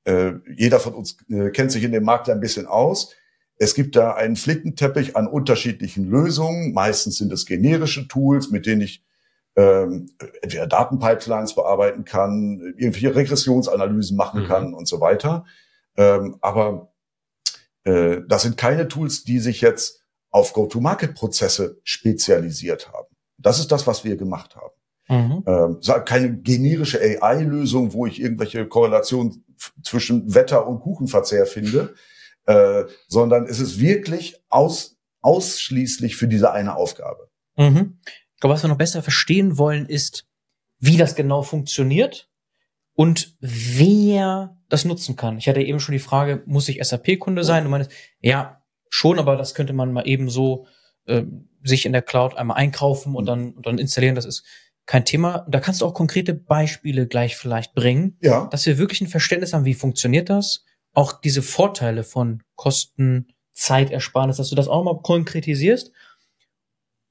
äh, 0.06 0.32
jeder 0.56 0.80
von 0.80 0.96
uns 0.96 1.18
äh, 1.30 1.52
kennt 1.52 1.72
sich 1.72 1.84
in 1.84 1.92
dem 1.92 2.06
Markt 2.06 2.28
ein 2.28 2.40
bisschen 2.40 2.66
aus. 2.66 3.14
Es 3.62 3.76
gibt 3.76 3.96
da 3.96 4.16
einen 4.16 4.38
Flickenteppich 4.38 5.16
an 5.16 5.28
unterschiedlichen 5.28 6.10
Lösungen. 6.10 6.74
Meistens 6.74 7.20
sind 7.20 7.32
es 7.32 7.46
generische 7.46 8.08
Tools, 8.08 8.50
mit 8.50 8.66
denen 8.66 8.82
ich 8.82 9.04
ähm, 9.56 10.08
entweder 10.42 10.66
Datenpipelines 10.66 11.54
bearbeiten 11.54 12.04
kann, 12.04 12.74
irgendwelche 12.76 13.16
Regressionsanalysen 13.16 14.18
machen 14.18 14.42
mhm. 14.42 14.48
kann 14.48 14.74
und 14.74 14.88
so 14.88 15.00
weiter. 15.00 15.46
Ähm, 15.96 16.38
aber 16.42 16.92
äh, 17.84 18.22
das 18.28 18.42
sind 18.42 18.58
keine 18.58 18.88
Tools, 18.88 19.26
die 19.26 19.38
sich 19.38 19.62
jetzt 19.62 20.02
auf 20.32 20.54
Go-to-Market-Prozesse 20.54 21.80
spezialisiert 21.84 22.92
haben. 22.92 23.16
Das 23.38 23.60
ist 23.60 23.72
das, 23.72 23.86
was 23.86 24.04
wir 24.04 24.18
gemacht 24.18 24.56
haben. 24.56 24.74
Mhm. 25.08 25.44
Ähm, 25.46 26.06
keine 26.06 26.36
generische 26.36 27.00
AI-Lösung, 27.00 27.94
wo 27.94 28.08
ich 28.08 28.20
irgendwelche 28.20 28.66
Korrelationen 28.66 29.46
zwischen 29.84 30.34
Wetter 30.34 30.66
und 30.66 30.80
Kuchenverzehr 30.80 31.46
finde, 31.46 31.94
äh, 32.46 32.84
sondern 33.08 33.46
es 33.46 33.60
ist 33.60 33.80
wirklich 33.80 34.42
aus, 34.50 34.98
ausschließlich 35.22 36.16
für 36.16 36.28
diese 36.28 36.52
eine 36.52 36.76
Aufgabe. 36.76 37.30
Mhm. 37.58 38.00
Ich 38.36 38.42
glaube, 38.42 38.56
was 38.56 38.64
wir 38.64 38.70
noch 38.70 38.78
besser 38.78 39.04
verstehen 39.04 39.58
wollen, 39.58 39.86
ist, 39.86 40.28
wie 40.80 40.98
das 40.98 41.16
genau 41.16 41.44
funktioniert 41.44 42.30
und 42.94 43.36
wer 43.40 44.58
das 44.70 44.86
nutzen 44.86 45.16
kann. 45.16 45.38
Ich 45.38 45.48
hatte 45.48 45.62
eben 45.62 45.80
schon 45.80 45.94
die 45.94 46.00
Frage, 46.00 46.44
muss 46.46 46.70
ich 46.70 46.84
SAP-Kunde 46.84 47.44
sein? 47.44 47.64
Du 47.64 47.70
meinst, 47.70 47.92
ja, 48.20 48.64
schon, 48.90 49.20
aber 49.20 49.38
das 49.38 49.54
könnte 49.54 49.74
man 49.74 49.94
mal 49.94 50.08
eben 50.08 50.30
so 50.30 50.66
äh, 51.06 51.24
sich 51.64 51.86
in 51.86 51.94
der 51.94 52.02
Cloud 52.02 52.36
einmal 52.36 52.58
einkaufen 52.58 53.16
und 53.16 53.26
dann, 53.26 53.52
und 53.52 53.66
dann 53.66 53.78
installieren. 53.78 54.16
Das 54.16 54.26
ist 54.26 54.44
kein 54.86 55.06
Thema. 55.06 55.46
Da 55.50 55.60
kannst 55.60 55.82
du 55.82 55.86
auch 55.86 55.94
konkrete 55.94 56.34
Beispiele 56.34 57.08
gleich 57.08 57.36
vielleicht 57.36 57.76
bringen, 57.76 58.18
ja. 58.22 58.48
dass 58.48 58.66
wir 58.66 58.78
wirklich 58.78 59.02
ein 59.02 59.08
Verständnis 59.08 59.54
haben, 59.54 59.66
wie 59.66 59.74
funktioniert 59.74 60.30
das 60.30 60.66
auch 60.94 61.14
diese 61.14 61.42
Vorteile 61.42 62.04
von 62.04 62.44
Kosten, 62.56 63.34
Zeitersparnis, 63.54 64.38
dass 64.38 64.50
du 64.50 64.56
das 64.56 64.68
auch 64.68 64.84
mal 64.84 65.02
konkretisierst. 65.02 65.92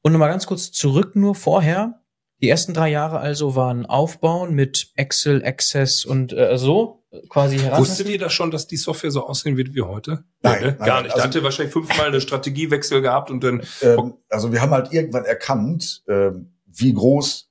Und 0.02 0.12
nochmal 0.12 0.30
ganz 0.30 0.46
kurz 0.46 0.72
zurück 0.72 1.16
nur 1.16 1.34
vorher. 1.34 2.00
Die 2.42 2.48
ersten 2.48 2.72
drei 2.72 2.88
Jahre 2.88 3.18
also 3.18 3.54
waren 3.54 3.84
Aufbauen 3.84 4.54
mit 4.54 4.92
Excel, 4.96 5.44
Access 5.44 6.06
und 6.06 6.32
äh, 6.32 6.56
so 6.56 7.04
quasi 7.28 7.58
heran. 7.58 7.80
Wusstet 7.80 8.08
ihr 8.08 8.18
das 8.18 8.32
schon, 8.32 8.50
dass 8.50 8.66
die 8.66 8.78
Software 8.78 9.10
so 9.10 9.26
aussehen 9.26 9.58
wird 9.58 9.74
wie 9.74 9.82
heute? 9.82 10.24
Nein, 10.42 10.62
ne? 10.62 10.76
nein 10.78 10.86
gar 10.86 11.02
nicht. 11.02 11.12
Also, 11.12 11.18
da 11.18 11.28
hatte 11.28 11.42
wahrscheinlich 11.42 11.72
fünfmal 11.72 12.06
eine 12.06 12.20
Strategiewechsel 12.20 13.02
gehabt 13.02 13.30
und 13.30 13.44
dann. 13.44 13.62
Ähm, 13.82 14.14
also 14.30 14.52
wir 14.52 14.62
haben 14.62 14.70
halt 14.70 14.92
irgendwann 14.92 15.26
erkannt, 15.26 16.02
äh, 16.06 16.30
wie 16.66 16.94
groß 16.94 17.50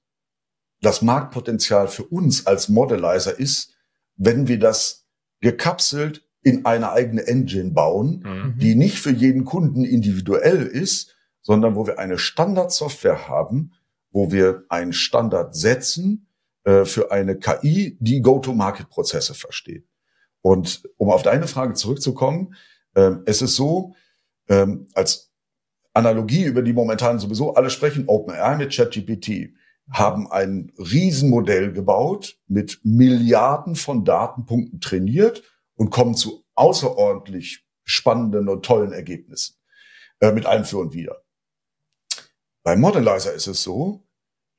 das 0.82 1.02
Marktpotenzial 1.02 1.88
für 1.88 2.06
uns 2.06 2.48
als 2.48 2.70
Modelizer 2.70 3.38
ist, 3.38 3.76
wenn 4.16 4.48
wir 4.48 4.58
das 4.58 5.08
gekapselt 5.42 6.24
in 6.42 6.66
eine 6.66 6.92
eigene 6.92 7.28
Engine 7.28 7.72
bauen, 7.72 8.24
mhm. 8.26 8.58
die 8.58 8.76
nicht 8.76 9.00
für 9.00 9.12
jeden 9.12 9.46
Kunden 9.46 9.84
individuell 9.84 10.66
ist, 10.66 11.16
sondern 11.42 11.76
wo 11.76 11.86
wir 11.88 12.00
eine 12.00 12.18
Standardsoftware 12.18 13.28
haben, 13.28 13.74
wo 14.12 14.32
wir 14.32 14.64
einen 14.70 14.94
Standard 14.94 15.56
setzen 15.56 16.28
äh, 16.64 16.86
für 16.86 17.12
eine 17.12 17.38
KI, 17.38 17.98
die 18.00 18.22
Go-to-Market-Prozesse 18.22 19.34
versteht. 19.34 19.86
Und 20.42 20.84
um 20.98 21.10
auf 21.10 21.24
deine 21.24 21.48
Frage 21.48 21.74
zurückzukommen, 21.74 22.56
äh, 22.96 23.12
es 23.26 23.42
ist 23.42 23.56
so, 23.56 23.96
äh, 24.48 24.68
als 24.94 25.32
Analogie, 25.94 26.44
über 26.44 26.62
die 26.62 26.74
momentan 26.74 27.20
sowieso 27.20 27.56
alle 27.56 27.70
sprechen, 27.70 28.06
OpenAI 28.08 28.56
mit 28.58 28.74
ChatGPT, 28.74 29.54
haben 29.92 30.32
ein 30.32 30.72
Riesenmodell 30.78 31.74
gebaut, 31.74 32.38
mit 32.48 32.80
Milliarden 32.84 33.76
von 33.76 34.06
Datenpunkten 34.06 34.80
trainiert 34.82 35.44
und 35.76 35.90
kommen 35.90 36.16
zu 36.16 36.44
außerordentlich 36.56 37.66
spannenden 37.84 38.50
und 38.50 38.66
tollen 38.66 38.92
Ergebnissen 38.92 39.56
äh, 40.20 40.32
mit 40.32 40.46
allem 40.46 40.66
für 40.66 40.78
und 40.78 40.94
wieder. 40.94 41.24
Bei 42.64 42.76
Modelizer 42.76 43.34
ist 43.34 43.48
es 43.48 43.64
so, 43.64 44.06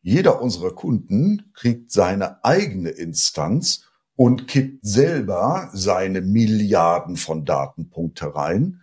jeder 0.03 0.41
unserer 0.41 0.75
Kunden 0.75 1.53
kriegt 1.55 1.93
seine 1.93 2.43
eigene 2.43 2.89
Instanz 2.89 3.85
und 4.17 4.49
kippt 4.49 4.85
selber 4.85 5.71
seine 5.73 6.23
Milliarden 6.23 7.17
von 7.17 7.45
Datenpunkte 7.45 8.35
rein 8.35 8.81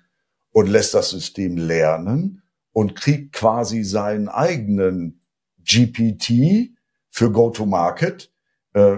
und 0.51 0.67
lässt 0.67 0.93
das 0.93 1.09
System 1.09 1.57
lernen 1.57 2.43
und 2.71 2.95
kriegt 2.95 3.33
quasi 3.33 3.83
seinen 3.83 4.29
eigenen 4.29 5.26
GPT 5.67 6.71
für 7.09 7.31
Go-to-Market, 7.31 8.31
äh, 8.73 8.97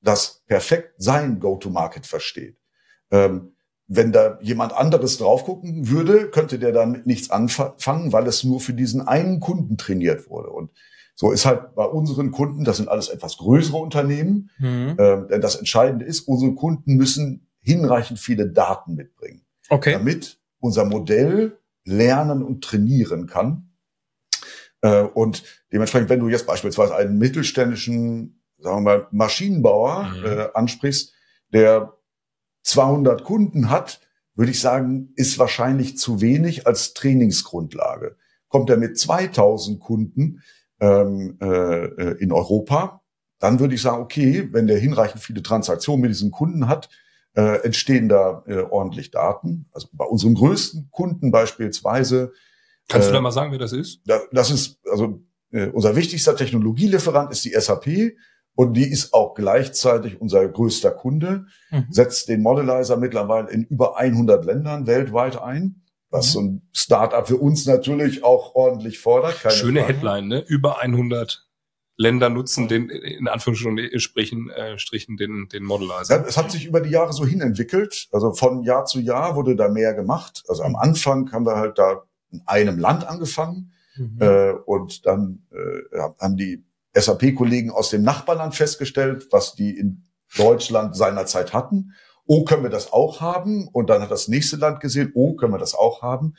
das 0.00 0.42
perfekt 0.46 0.94
sein 0.98 1.40
Go-to-Market 1.40 2.06
versteht. 2.06 2.58
Ähm, 3.10 3.52
wenn 3.88 4.12
da 4.12 4.38
jemand 4.42 4.74
anderes 4.74 5.16
drauf 5.16 5.44
gucken 5.44 5.88
würde, 5.88 6.30
könnte 6.30 6.58
der 6.58 6.72
damit 6.72 7.06
nichts 7.06 7.30
anfangen, 7.30 8.12
weil 8.12 8.26
es 8.26 8.44
nur 8.44 8.60
für 8.60 8.74
diesen 8.74 9.00
einen 9.08 9.40
Kunden 9.40 9.78
trainiert 9.78 10.28
wurde. 10.28 10.50
Und 10.50 10.70
so 11.14 11.32
ist 11.32 11.46
halt 11.46 11.74
bei 11.74 11.84
unseren 11.84 12.30
Kunden, 12.30 12.64
das 12.64 12.76
sind 12.76 12.88
alles 12.88 13.08
etwas 13.08 13.38
größere 13.38 13.78
Unternehmen, 13.78 14.50
mhm. 14.58 14.94
äh, 14.98 15.26
denn 15.26 15.40
das 15.40 15.56
Entscheidende 15.56 16.04
ist, 16.04 16.28
unsere 16.28 16.54
Kunden 16.54 16.94
müssen 16.96 17.48
hinreichend 17.60 18.20
viele 18.20 18.48
Daten 18.48 18.94
mitbringen, 18.94 19.44
okay. 19.68 19.92
damit 19.92 20.38
unser 20.60 20.84
Modell 20.84 21.58
lernen 21.84 22.42
und 22.42 22.62
trainieren 22.62 23.26
kann. 23.26 23.67
Äh, 24.82 25.02
und 25.02 25.42
dementsprechend, 25.72 26.08
wenn 26.08 26.20
du 26.20 26.28
jetzt 26.28 26.46
beispielsweise 26.46 26.94
einen 26.94 27.18
mittelständischen, 27.18 28.42
sagen 28.58 28.84
wir 28.84 28.98
mal, 28.98 29.06
Maschinenbauer 29.10 30.04
mhm. 30.04 30.24
äh, 30.24 30.48
ansprichst, 30.54 31.12
der 31.52 31.94
200 32.62 33.24
Kunden 33.24 33.70
hat, 33.70 34.00
würde 34.34 34.52
ich 34.52 34.60
sagen, 34.60 35.12
ist 35.16 35.38
wahrscheinlich 35.38 35.98
zu 35.98 36.20
wenig 36.20 36.66
als 36.66 36.94
Trainingsgrundlage. 36.94 38.16
Kommt 38.48 38.70
er 38.70 38.76
mit 38.76 38.98
2000 38.98 39.80
Kunden 39.80 40.42
ähm, 40.80 41.38
äh, 41.40 42.12
in 42.18 42.30
Europa, 42.30 43.02
dann 43.40 43.60
würde 43.60 43.74
ich 43.74 43.82
sagen, 43.82 44.02
okay, 44.02 44.48
wenn 44.52 44.66
der 44.66 44.78
hinreichend 44.78 45.22
viele 45.22 45.42
Transaktionen 45.42 46.02
mit 46.02 46.10
diesem 46.10 46.30
Kunden 46.30 46.68
hat, 46.68 46.88
äh, 47.34 47.62
entstehen 47.64 48.08
da 48.08 48.42
äh, 48.46 48.62
ordentlich 48.62 49.10
Daten. 49.10 49.66
Also 49.72 49.88
bei 49.92 50.04
unserem 50.04 50.34
größten 50.34 50.90
Kunden 50.90 51.30
beispielsweise. 51.30 52.32
Kannst 52.88 53.08
äh, 53.08 53.10
du 53.10 53.14
da 53.14 53.20
mal 53.20 53.30
sagen, 53.30 53.52
wer 53.52 53.58
das 53.58 53.72
ist? 53.72 54.00
das 54.32 54.50
ist, 54.50 54.78
also 54.90 55.20
äh, 55.52 55.68
unser 55.68 55.96
wichtigster 55.96 56.36
Technologielieferant 56.36 57.30
ist 57.30 57.44
die 57.44 57.50
SAP. 57.50 58.16
Und 58.54 58.74
die 58.74 58.90
ist 58.90 59.14
auch 59.14 59.34
gleichzeitig 59.34 60.20
unser 60.20 60.48
größter 60.48 60.90
Kunde, 60.90 61.46
mhm. 61.70 61.86
setzt 61.90 62.28
den 62.28 62.42
Modelizer 62.42 62.96
mittlerweile 62.96 63.48
in 63.50 63.62
über 63.62 63.96
100 63.96 64.44
Ländern 64.44 64.88
weltweit 64.88 65.40
ein, 65.40 65.84
was 66.10 66.26
mhm. 66.26 66.32
so 66.32 66.40
ein 66.40 66.68
Startup 66.72 67.28
für 67.28 67.36
uns 67.36 67.66
natürlich 67.66 68.24
auch 68.24 68.56
ordentlich 68.56 68.98
fordert. 68.98 69.40
Keine 69.40 69.54
Schöne 69.54 69.80
Frage. 69.82 69.94
Headline, 69.94 70.26
ne? 70.26 70.44
Über 70.48 70.80
100 70.80 71.46
Länder 71.98 72.30
nutzen 72.30 72.66
den, 72.66 72.90
in 72.90 73.28
Anführungsstrichen, 73.28 74.50
äh, 74.50 74.76
Strichen, 74.78 75.16
den, 75.16 75.48
den 75.52 75.62
Modelizer. 75.62 76.16
Ja, 76.16 76.24
es 76.26 76.36
hat 76.36 76.50
sich 76.50 76.66
über 76.66 76.80
die 76.80 76.90
Jahre 76.90 77.12
so 77.12 77.24
hinentwickelt. 77.24 78.08
Also 78.10 78.32
von 78.32 78.64
Jahr 78.64 78.86
zu 78.86 78.98
Jahr 78.98 79.36
wurde 79.36 79.54
da 79.54 79.68
mehr 79.68 79.94
gemacht. 79.94 80.42
Also 80.48 80.64
am 80.64 80.74
Anfang 80.74 81.30
haben 81.30 81.46
wir 81.46 81.54
halt 81.54 81.78
da 81.78 82.07
in 82.30 82.42
einem 82.46 82.78
Land 82.78 83.06
angefangen. 83.06 83.72
Mhm. 83.96 84.18
Äh, 84.20 84.52
und 84.66 85.06
dann 85.06 85.42
äh, 85.50 85.98
haben 86.20 86.36
die 86.36 86.64
SAP-Kollegen 86.94 87.70
aus 87.70 87.90
dem 87.90 88.02
Nachbarland 88.02 88.54
festgestellt, 88.54 89.28
was 89.30 89.54
die 89.54 89.76
in 89.76 90.04
Deutschland 90.36 90.96
seinerzeit 90.96 91.52
hatten. 91.52 91.94
Oh, 92.26 92.44
können 92.44 92.62
wir 92.62 92.70
das 92.70 92.92
auch 92.92 93.20
haben? 93.20 93.68
Und 93.68 93.88
dann 93.88 94.02
hat 94.02 94.10
das 94.10 94.28
nächste 94.28 94.56
Land 94.56 94.80
gesehen, 94.80 95.12
oh, 95.14 95.34
können 95.34 95.52
wir 95.52 95.58
das 95.58 95.74
auch 95.74 96.02
haben? 96.02 96.34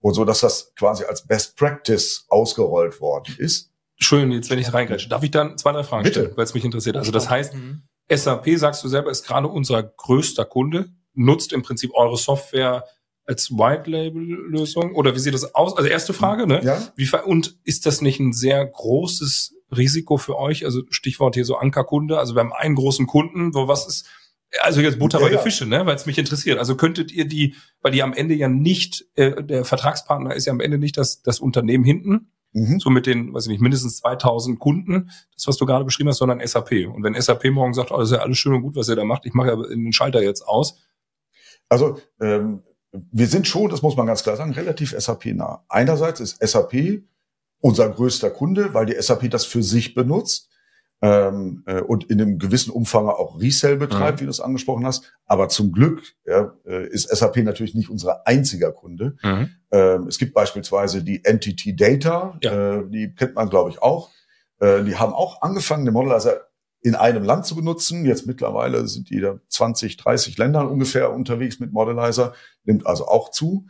Und 0.00 0.14
so, 0.14 0.24
dass 0.24 0.40
das 0.40 0.74
quasi 0.74 1.04
als 1.04 1.26
Best 1.26 1.56
Practice 1.56 2.26
ausgerollt 2.28 3.00
worden 3.00 3.34
ist. 3.38 3.70
Entschuldigung, 3.96 4.34
jetzt 4.34 4.50
wenn 4.50 4.58
ich 4.58 4.72
reingreife. 4.72 5.08
Darf 5.08 5.22
ich 5.22 5.30
dann 5.30 5.58
zwei, 5.58 5.72
drei 5.72 5.84
Fragen 5.84 6.04
Bitte. 6.04 6.20
stellen, 6.20 6.36
weil 6.36 6.44
es 6.44 6.54
mich 6.54 6.64
interessiert? 6.64 6.96
Also 6.96 7.12
das 7.12 7.28
heißt, 7.28 7.54
mhm. 7.54 7.82
SAP, 8.10 8.48
sagst 8.56 8.82
du 8.82 8.88
selber, 8.88 9.10
ist 9.10 9.26
gerade 9.26 9.48
unser 9.48 9.82
größter 9.82 10.44
Kunde, 10.44 10.90
nutzt 11.14 11.52
im 11.52 11.62
Prinzip 11.62 11.92
eure 11.94 12.16
Software 12.16 12.84
als 13.30 13.52
White 13.52 13.88
Label 13.88 14.22
Lösung 14.22 14.96
oder 14.96 15.14
wie 15.14 15.20
sieht 15.20 15.34
das 15.34 15.54
aus? 15.54 15.76
Also 15.76 15.88
erste 15.88 16.12
Frage, 16.12 16.48
ne? 16.48 16.60
Ja. 16.64 16.82
Wie, 16.96 17.08
und 17.24 17.56
ist 17.62 17.86
das 17.86 18.00
nicht 18.00 18.18
ein 18.18 18.32
sehr 18.32 18.66
großes 18.66 19.54
Risiko 19.74 20.16
für 20.16 20.36
euch? 20.36 20.64
Also 20.64 20.82
Stichwort 20.90 21.36
hier 21.36 21.44
so 21.44 21.54
Ankerkunde. 21.54 22.18
Also 22.18 22.34
wir 22.34 22.40
haben 22.40 22.52
einen 22.52 22.74
großen 22.74 23.06
Kunden, 23.06 23.54
wo 23.54 23.68
was 23.68 23.86
ist, 23.86 24.08
also 24.62 24.80
jetzt 24.80 24.98
Butter 24.98 25.20
bei 25.20 25.26
ja, 25.26 25.34
ja. 25.34 25.38
Fische, 25.38 25.64
ne, 25.64 25.86
weil 25.86 25.94
es 25.94 26.06
mich 26.06 26.18
interessiert. 26.18 26.58
Also 26.58 26.74
könntet 26.74 27.12
ihr 27.12 27.24
die, 27.24 27.54
weil 27.82 27.92
die 27.92 28.02
am 28.02 28.12
Ende 28.12 28.34
ja 28.34 28.48
nicht, 28.48 29.06
äh, 29.14 29.44
der 29.44 29.64
Vertragspartner 29.64 30.34
ist 30.34 30.46
ja 30.46 30.52
am 30.52 30.60
Ende 30.60 30.78
nicht 30.78 30.96
das, 30.96 31.22
das 31.22 31.38
Unternehmen 31.38 31.84
hinten, 31.84 32.32
mhm. 32.52 32.80
so 32.80 32.90
mit 32.90 33.06
den, 33.06 33.32
weiß 33.32 33.44
ich 33.44 33.50
nicht, 33.50 33.60
mindestens 33.60 33.98
2000 33.98 34.58
Kunden, 34.58 35.12
das 35.36 35.46
was 35.46 35.56
du 35.56 35.66
gerade 35.66 35.84
beschrieben 35.84 36.08
hast, 36.08 36.18
sondern 36.18 36.44
SAP. 36.44 36.72
Und 36.92 37.04
wenn 37.04 37.14
SAP 37.14 37.44
morgen 37.52 37.74
sagt, 37.74 37.92
oh, 37.92 37.98
das 37.98 38.10
ist 38.10 38.16
ja 38.16 38.22
alles 38.22 38.38
schön 38.38 38.54
und 38.54 38.62
gut, 38.62 38.74
was 38.74 38.88
ihr 38.88 38.96
da 38.96 39.04
macht, 39.04 39.24
ich 39.24 39.34
mache 39.34 39.50
ja 39.50 39.56
den 39.56 39.92
Schalter 39.92 40.20
jetzt 40.20 40.42
aus. 40.42 40.80
Also 41.68 42.00
ähm, 42.20 42.64
wir 42.92 43.26
sind 43.26 43.46
schon, 43.46 43.70
das 43.70 43.82
muss 43.82 43.96
man 43.96 44.06
ganz 44.06 44.22
klar 44.22 44.36
sagen, 44.36 44.52
relativ 44.52 44.94
SAP-nah. 44.98 45.64
Einerseits 45.68 46.20
ist 46.20 46.44
SAP 46.44 47.02
unser 47.60 47.88
größter 47.88 48.30
Kunde, 48.30 48.74
weil 48.74 48.86
die 48.86 49.00
SAP 49.00 49.30
das 49.30 49.44
für 49.44 49.62
sich 49.62 49.94
benutzt 49.94 50.48
ähm, 51.02 51.62
äh, 51.66 51.80
und 51.80 52.04
in 52.04 52.20
einem 52.20 52.38
gewissen 52.38 52.70
Umfang 52.70 53.08
auch 53.08 53.40
Resell 53.40 53.76
betreibt, 53.76 54.18
mhm. 54.18 54.20
wie 54.20 54.24
du 54.24 54.30
es 54.30 54.40
angesprochen 54.40 54.86
hast. 54.86 55.12
Aber 55.26 55.48
zum 55.48 55.72
Glück 55.72 56.02
ja, 56.26 56.54
äh, 56.66 56.86
ist 56.88 57.08
SAP 57.08 57.38
natürlich 57.38 57.74
nicht 57.74 57.90
unser 57.90 58.26
einziger 58.26 58.72
Kunde. 58.72 59.16
Mhm. 59.22 59.50
Ähm, 59.70 60.06
es 60.08 60.18
gibt 60.18 60.34
beispielsweise 60.34 61.02
die 61.02 61.24
Entity 61.24 61.76
Data, 61.76 62.38
ja. 62.42 62.78
äh, 62.78 62.88
die 62.88 63.14
kennt 63.14 63.34
man, 63.34 63.48
glaube 63.48 63.70
ich, 63.70 63.82
auch. 63.82 64.10
Äh, 64.58 64.82
die 64.84 64.96
haben 64.96 65.12
auch 65.12 65.42
angefangen, 65.42 65.84
den 65.84 65.94
Modelizer 65.94 66.49
in 66.82 66.94
einem 66.94 67.24
Land 67.24 67.46
zu 67.46 67.56
benutzen. 67.56 68.04
Jetzt 68.04 68.26
mittlerweile 68.26 68.86
sind 68.88 69.10
die 69.10 69.20
da 69.20 69.38
20, 69.48 69.96
30 69.96 70.38
Ländern 70.38 70.66
ungefähr 70.68 71.12
unterwegs 71.12 71.60
mit 71.60 71.72
Modelizer, 71.72 72.34
nimmt 72.64 72.86
also 72.86 73.06
auch 73.06 73.30
zu. 73.30 73.66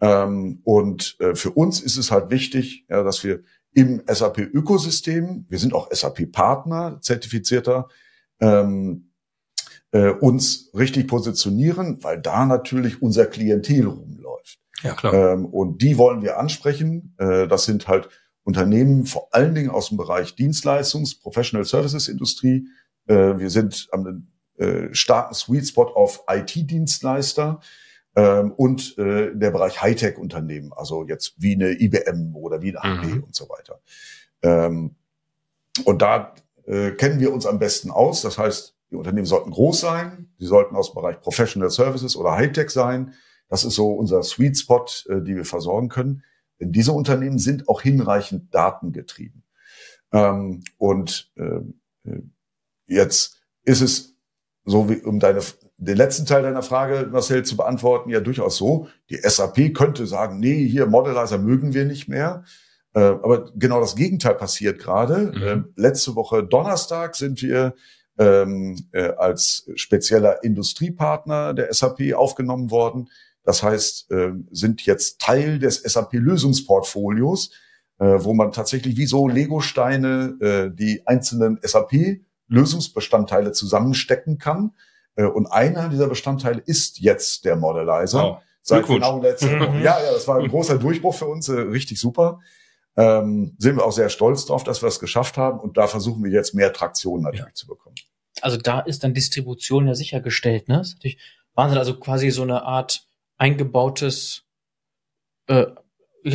Ähm, 0.00 0.60
und 0.64 1.16
äh, 1.20 1.34
für 1.34 1.50
uns 1.50 1.80
ist 1.80 1.96
es 1.96 2.10
halt 2.10 2.30
wichtig, 2.30 2.86
dass 2.88 3.24
wir 3.24 3.40
im 3.74 4.02
SAP-Ökosystem, 4.06 5.46
wir 5.48 5.58
sind 5.58 5.72
auch 5.72 5.90
SAP-Partner, 5.90 6.98
zertifizierter, 7.00 7.88
ähm, 8.40 9.12
äh, 9.92 10.10
uns 10.10 10.70
richtig 10.74 11.08
positionieren, 11.08 12.02
weil 12.02 12.20
da 12.20 12.44
natürlich 12.46 13.00
unser 13.02 13.26
Klientel 13.26 13.86
rumläuft. 13.86 14.58
Ja, 14.82 14.94
klar. 14.94 15.32
Ähm, 15.32 15.46
und 15.46 15.80
die 15.82 15.96
wollen 15.96 16.22
wir 16.22 16.38
ansprechen. 16.38 17.14
Äh, 17.18 17.46
das 17.46 17.64
sind 17.64 17.88
halt 17.88 18.08
Unternehmen, 18.44 19.06
vor 19.06 19.28
allen 19.32 19.54
Dingen 19.54 19.70
aus 19.70 19.88
dem 19.88 19.98
Bereich 19.98 20.34
Dienstleistungs-, 20.34 21.20
Professional 21.20 21.64
Services 21.64 22.08
Industrie. 22.08 22.66
Äh, 23.06 23.38
wir 23.38 23.50
sind 23.50 23.88
am 23.92 24.28
äh, 24.56 24.88
starken 24.92 25.34
Sweet 25.34 25.68
Spot 25.68 25.86
auf 25.94 26.24
IT-Dienstleister 26.28 27.60
ähm, 28.14 28.52
und 28.52 28.98
äh, 28.98 29.34
der 29.34 29.50
Bereich 29.50 29.80
Hightech-Unternehmen, 29.80 30.72
also 30.72 31.04
jetzt 31.04 31.34
wie 31.38 31.54
eine 31.54 31.80
IBM 31.80 32.36
oder 32.36 32.62
wie 32.62 32.76
eine 32.76 32.82
HP 32.82 33.06
mhm. 33.06 33.24
und 33.24 33.34
so 33.34 33.48
weiter. 33.48 33.80
Ähm, 34.42 34.96
und 35.84 36.02
da 36.02 36.34
äh, 36.66 36.90
kennen 36.92 37.20
wir 37.20 37.32
uns 37.32 37.46
am 37.46 37.58
besten 37.58 37.90
aus. 37.90 38.22
Das 38.22 38.38
heißt, 38.38 38.76
die 38.90 38.96
Unternehmen 38.96 39.26
sollten 39.26 39.50
groß 39.50 39.80
sein, 39.80 40.28
sie 40.38 40.46
sollten 40.46 40.76
aus 40.76 40.90
dem 40.90 40.96
Bereich 40.96 41.20
Professional 41.20 41.70
Services 41.70 42.14
oder 42.14 42.32
Hightech 42.32 42.70
sein. 42.70 43.14
Das 43.48 43.64
ist 43.64 43.74
so 43.74 43.92
unser 43.92 44.22
Sweet 44.22 44.58
Spot, 44.58 44.84
äh, 45.08 45.22
die 45.22 45.34
wir 45.34 45.44
versorgen 45.44 45.88
können. 45.88 46.22
Denn 46.62 46.70
diese 46.70 46.92
Unternehmen 46.92 47.38
sind 47.38 47.68
auch 47.68 47.82
hinreichend 47.82 48.54
datengetrieben. 48.54 49.42
Ähm, 50.12 50.62
und 50.78 51.32
äh, 51.34 52.12
jetzt 52.86 53.42
ist 53.64 53.80
es 53.80 54.14
so 54.64 54.88
wie 54.88 55.02
um 55.02 55.18
deine 55.18 55.40
den 55.76 55.96
letzten 55.96 56.26
Teil 56.26 56.42
deiner 56.44 56.62
Frage, 56.62 57.08
Marcel, 57.10 57.44
zu 57.44 57.56
beantworten, 57.56 58.08
ja 58.08 58.20
durchaus 58.20 58.56
so. 58.56 58.86
Die 59.10 59.16
SAP 59.16 59.74
könnte 59.74 60.06
sagen, 60.06 60.38
nee, 60.38 60.64
hier 60.68 60.86
Modelizer 60.86 61.38
mögen 61.38 61.74
wir 61.74 61.84
nicht 61.84 62.06
mehr. 62.06 62.44
Äh, 62.94 63.00
aber 63.00 63.50
genau 63.56 63.80
das 63.80 63.96
Gegenteil 63.96 64.36
passiert 64.36 64.78
gerade. 64.78 65.32
Mhm. 65.34 65.42
Äh, 65.42 65.80
letzte 65.80 66.14
Woche 66.14 66.44
Donnerstag 66.44 67.16
sind 67.16 67.42
wir 67.42 67.74
ähm, 68.16 68.76
äh, 68.92 69.08
als 69.08 69.68
spezieller 69.74 70.44
Industriepartner 70.44 71.52
der 71.52 71.74
SAP 71.74 72.14
aufgenommen 72.14 72.70
worden. 72.70 73.08
Das 73.44 73.62
heißt, 73.62 74.10
äh, 74.10 74.32
sind 74.50 74.86
jetzt 74.86 75.20
Teil 75.20 75.58
des 75.58 75.82
SAP-Lösungsportfolios, 75.82 77.50
äh, 77.98 78.04
wo 78.18 78.34
man 78.34 78.52
tatsächlich 78.52 78.96
wie 78.96 79.06
so 79.06 79.28
Lego-Steine 79.28 80.36
äh, 80.40 80.70
die 80.74 81.02
einzelnen 81.06 81.58
SAP-Lösungsbestandteile 81.62 83.52
zusammenstecken 83.52 84.38
kann. 84.38 84.72
Äh, 85.16 85.24
und 85.24 85.46
einer 85.46 85.88
dieser 85.88 86.08
Bestandteile 86.08 86.62
ist 86.64 87.00
jetzt 87.00 87.44
der 87.44 87.56
Modelizer. 87.56 88.38
Oh. 88.38 88.38
Seit 88.64 88.86
genau 88.86 89.20
letzter 89.20 89.58
Woche. 89.58 89.78
Ja, 89.78 90.00
ja, 90.00 90.12
das 90.12 90.28
war 90.28 90.38
ein 90.38 90.48
großer 90.48 90.78
Durchbruch 90.78 91.14
für 91.14 91.26
uns, 91.26 91.48
äh, 91.48 91.58
richtig 91.58 91.98
super. 91.98 92.40
Ähm, 92.96 93.56
sind 93.58 93.76
wir 93.76 93.84
auch 93.84 93.92
sehr 93.92 94.08
stolz 94.08 94.44
drauf, 94.44 94.64
dass 94.64 94.82
wir 94.82 94.86
es 94.86 95.00
geschafft 95.00 95.36
haben 95.36 95.58
und 95.58 95.76
da 95.76 95.86
versuchen 95.86 96.22
wir 96.22 96.30
jetzt 96.30 96.54
mehr 96.54 96.72
Traktion 96.72 97.22
natürlich 97.22 97.46
ja. 97.46 97.54
zu 97.54 97.66
bekommen. 97.66 97.96
Also 98.40 98.56
da 98.58 98.80
ist 98.80 99.02
dann 99.02 99.14
Distribution 99.14 99.88
ja 99.88 99.94
sichergestellt, 99.94 100.68
ne? 100.68 100.78
Das 100.78 100.88
ist 100.88 100.94
natürlich 100.96 101.18
Wahnsinn, 101.54 101.78
also 101.78 101.98
quasi 101.98 102.30
so 102.30 102.42
eine 102.42 102.62
Art 102.62 103.06
eingebautes 103.42 104.44
äh, 105.48 105.66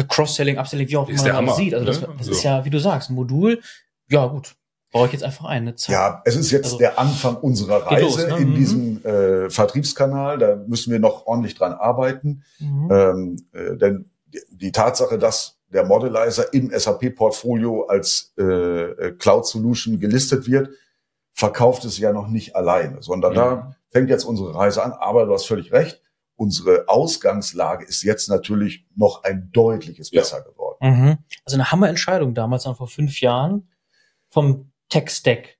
Cross-Selling, 0.09 0.57
Upselling, 0.57 0.89
wie 0.89 0.97
auch 0.97 1.07
immer 1.07 1.33
man 1.33 1.45
das 1.45 1.55
sieht. 1.55 1.73
Also 1.73 1.85
das, 1.85 2.01
ne? 2.01 2.09
das 2.17 2.25
so. 2.27 2.31
ist 2.33 2.43
ja, 2.43 2.65
wie 2.65 2.69
du 2.69 2.79
sagst, 2.79 3.09
ein 3.09 3.15
Modul. 3.15 3.61
Ja, 4.09 4.25
gut. 4.27 4.55
Brauche 4.91 5.07
ich 5.07 5.13
jetzt 5.13 5.23
einfach 5.23 5.45
eine 5.45 5.75
Zeit. 5.75 5.93
Ja, 5.93 6.21
es 6.25 6.35
ist 6.35 6.51
jetzt 6.51 6.65
also, 6.65 6.77
der 6.77 6.99
Anfang 6.99 7.37
unserer 7.37 7.87
Reise 7.87 8.03
los, 8.03 8.17
ne? 8.17 8.37
in 8.37 8.49
mhm. 8.49 8.55
diesem 8.55 9.05
äh, 9.05 9.49
Vertriebskanal. 9.49 10.37
Da 10.37 10.55
müssen 10.67 10.91
wir 10.91 10.99
noch 10.99 11.25
ordentlich 11.25 11.55
dran 11.55 11.73
arbeiten. 11.73 12.43
Mhm. 12.59 12.89
Ähm, 12.91 13.35
äh, 13.53 13.77
denn 13.77 14.09
die, 14.51 14.71
Tatsache, 14.73 15.17
dass 15.17 15.59
der 15.69 15.85
Modelizer 15.85 16.53
im 16.53 16.71
SAP-Portfolio 16.77 17.85
als 17.85 18.33
äh, 18.37 18.43
äh, 18.43 19.11
Cloud-Solution 19.13 19.99
gelistet 19.99 20.47
wird, 20.47 20.69
verkauft 21.33 21.85
es 21.85 21.97
ja 21.97 22.11
noch 22.11 22.27
nicht 22.27 22.55
alleine, 22.55 23.01
sondern 23.01 23.33
ja. 23.33 23.45
da 23.45 23.75
fängt 23.91 24.09
jetzt 24.09 24.25
unsere 24.25 24.55
Reise 24.55 24.83
an. 24.83 24.91
Aber 24.91 25.25
du 25.25 25.33
hast 25.33 25.45
völlig 25.45 25.71
recht, 25.71 26.01
unsere 26.37 26.87
Ausgangslage 26.87 27.85
ist 27.85 28.03
jetzt 28.03 28.29
natürlich 28.29 28.85
noch 28.95 29.23
ein 29.23 29.49
deutliches 29.51 30.11
ja. 30.11 30.21
besser 30.21 30.41
geworden. 30.43 30.77
Mhm. 30.81 31.17
Also 31.43 31.57
eine 31.57 31.71
Hammerentscheidung 31.71 32.33
damals, 32.33 32.63
dann 32.63 32.75
vor 32.75 32.87
fünf 32.87 33.19
Jahren, 33.19 33.69
vom 34.29 34.71
Tech-Stack 34.89 35.57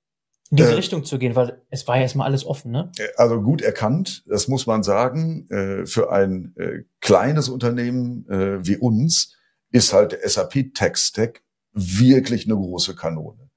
in 0.49 0.57
diese 0.57 0.71
äh, 0.71 0.75
Richtung 0.75 1.03
zu 1.03 1.19
gehen, 1.19 1.35
weil 1.35 1.61
es 1.69 1.87
war 1.87 1.97
ja 1.97 2.03
erstmal 2.03 2.27
alles 2.27 2.45
offen, 2.45 2.71
ne? 2.71 2.91
Äh, 2.97 3.07
also 3.17 3.41
gut 3.41 3.61
erkannt, 3.61 4.23
das 4.27 4.47
muss 4.47 4.65
man 4.65 4.83
sagen. 4.83 5.49
Äh, 5.49 5.85
für 5.85 6.11
ein 6.11 6.53
äh, 6.55 6.83
kleines 7.01 7.49
Unternehmen 7.49 8.25
äh, 8.29 8.65
wie 8.65 8.77
uns 8.77 9.35
ist 9.71 9.91
halt 9.91 10.13
der 10.13 10.27
SAP 10.27 10.73
Tech-Stack 10.73 11.41
wirklich 11.73 12.45
eine 12.45 12.55
große 12.55 12.95
Kanone. 12.95 13.49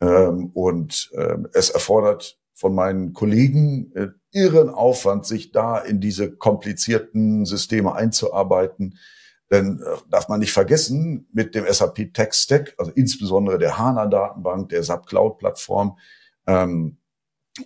Ähm, 0.00 0.50
und 0.54 1.10
ähm, 1.14 1.48
es 1.52 1.70
erfordert 1.70 2.38
von 2.54 2.74
meinen 2.74 3.12
Kollegen 3.12 3.92
äh, 3.94 4.08
irren 4.32 4.68
Aufwand, 4.68 5.26
sich 5.26 5.52
da 5.52 5.78
in 5.78 6.00
diese 6.00 6.30
komplizierten 6.30 7.44
Systeme 7.44 7.94
einzuarbeiten. 7.94 8.98
Denn 9.50 9.80
äh, 9.80 9.96
darf 10.08 10.28
man 10.28 10.40
nicht 10.40 10.52
vergessen, 10.52 11.28
mit 11.32 11.54
dem 11.54 11.64
SAP 11.70 12.14
Tech 12.14 12.32
Stack, 12.34 12.74
also 12.78 12.92
insbesondere 12.94 13.58
der 13.58 13.78
HANA-Datenbank, 13.78 14.68
der 14.68 14.82
SAP 14.82 15.06
Cloud-Plattform 15.06 15.98
ähm, 16.46 16.98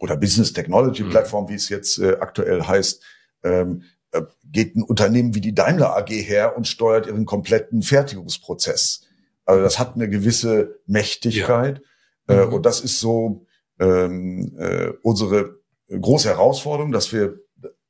oder 0.00 0.16
Business 0.16 0.52
Technology 0.52 1.02
mhm. 1.02 1.10
Plattform, 1.10 1.48
wie 1.48 1.54
es 1.54 1.68
jetzt 1.68 1.98
äh, 1.98 2.16
aktuell 2.20 2.62
heißt, 2.62 3.02
ähm, 3.42 3.82
äh, 4.12 4.22
geht 4.44 4.76
ein 4.76 4.82
Unternehmen 4.82 5.34
wie 5.34 5.42
die 5.42 5.54
Daimler 5.54 5.96
AG 5.96 6.08
her 6.08 6.56
und 6.56 6.66
steuert 6.66 7.06
ihren 7.06 7.26
kompletten 7.26 7.82
Fertigungsprozess. 7.82 9.02
Also 9.44 9.62
das 9.62 9.78
hat 9.78 9.94
eine 9.94 10.08
gewisse 10.08 10.80
Mächtigkeit. 10.86 11.82
Ja. 12.28 12.42
Äh, 12.42 12.46
mhm. 12.46 12.54
Und 12.54 12.66
das 12.66 12.80
ist 12.80 13.00
so, 13.00 13.44
ähm, 13.78 14.56
äh, 14.58 14.92
unsere 15.02 15.60
große 15.88 16.28
Herausforderung, 16.28 16.92
dass 16.92 17.12
wir 17.12 17.38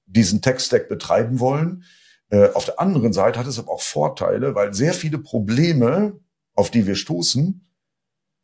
diesen 0.07 0.43
Tech-Stack 0.43 0.89
betreiben 0.89 1.41
wollen. 1.41 1.85
Äh, 2.31 2.51
auf 2.53 2.65
der 2.65 2.81
anderen 2.81 3.13
Seite 3.13 3.39
hat 3.39 3.47
es 3.47 3.59
aber 3.59 3.73
auch 3.73 3.83
Vorteile, 3.83 4.55
weil 4.55 4.75
sehr 4.75 4.95
viele 4.95 5.19
Probleme, 5.19 6.21
auf 6.55 6.71
die 6.71 6.87
wir 6.87 6.95
stoßen, 6.95 7.67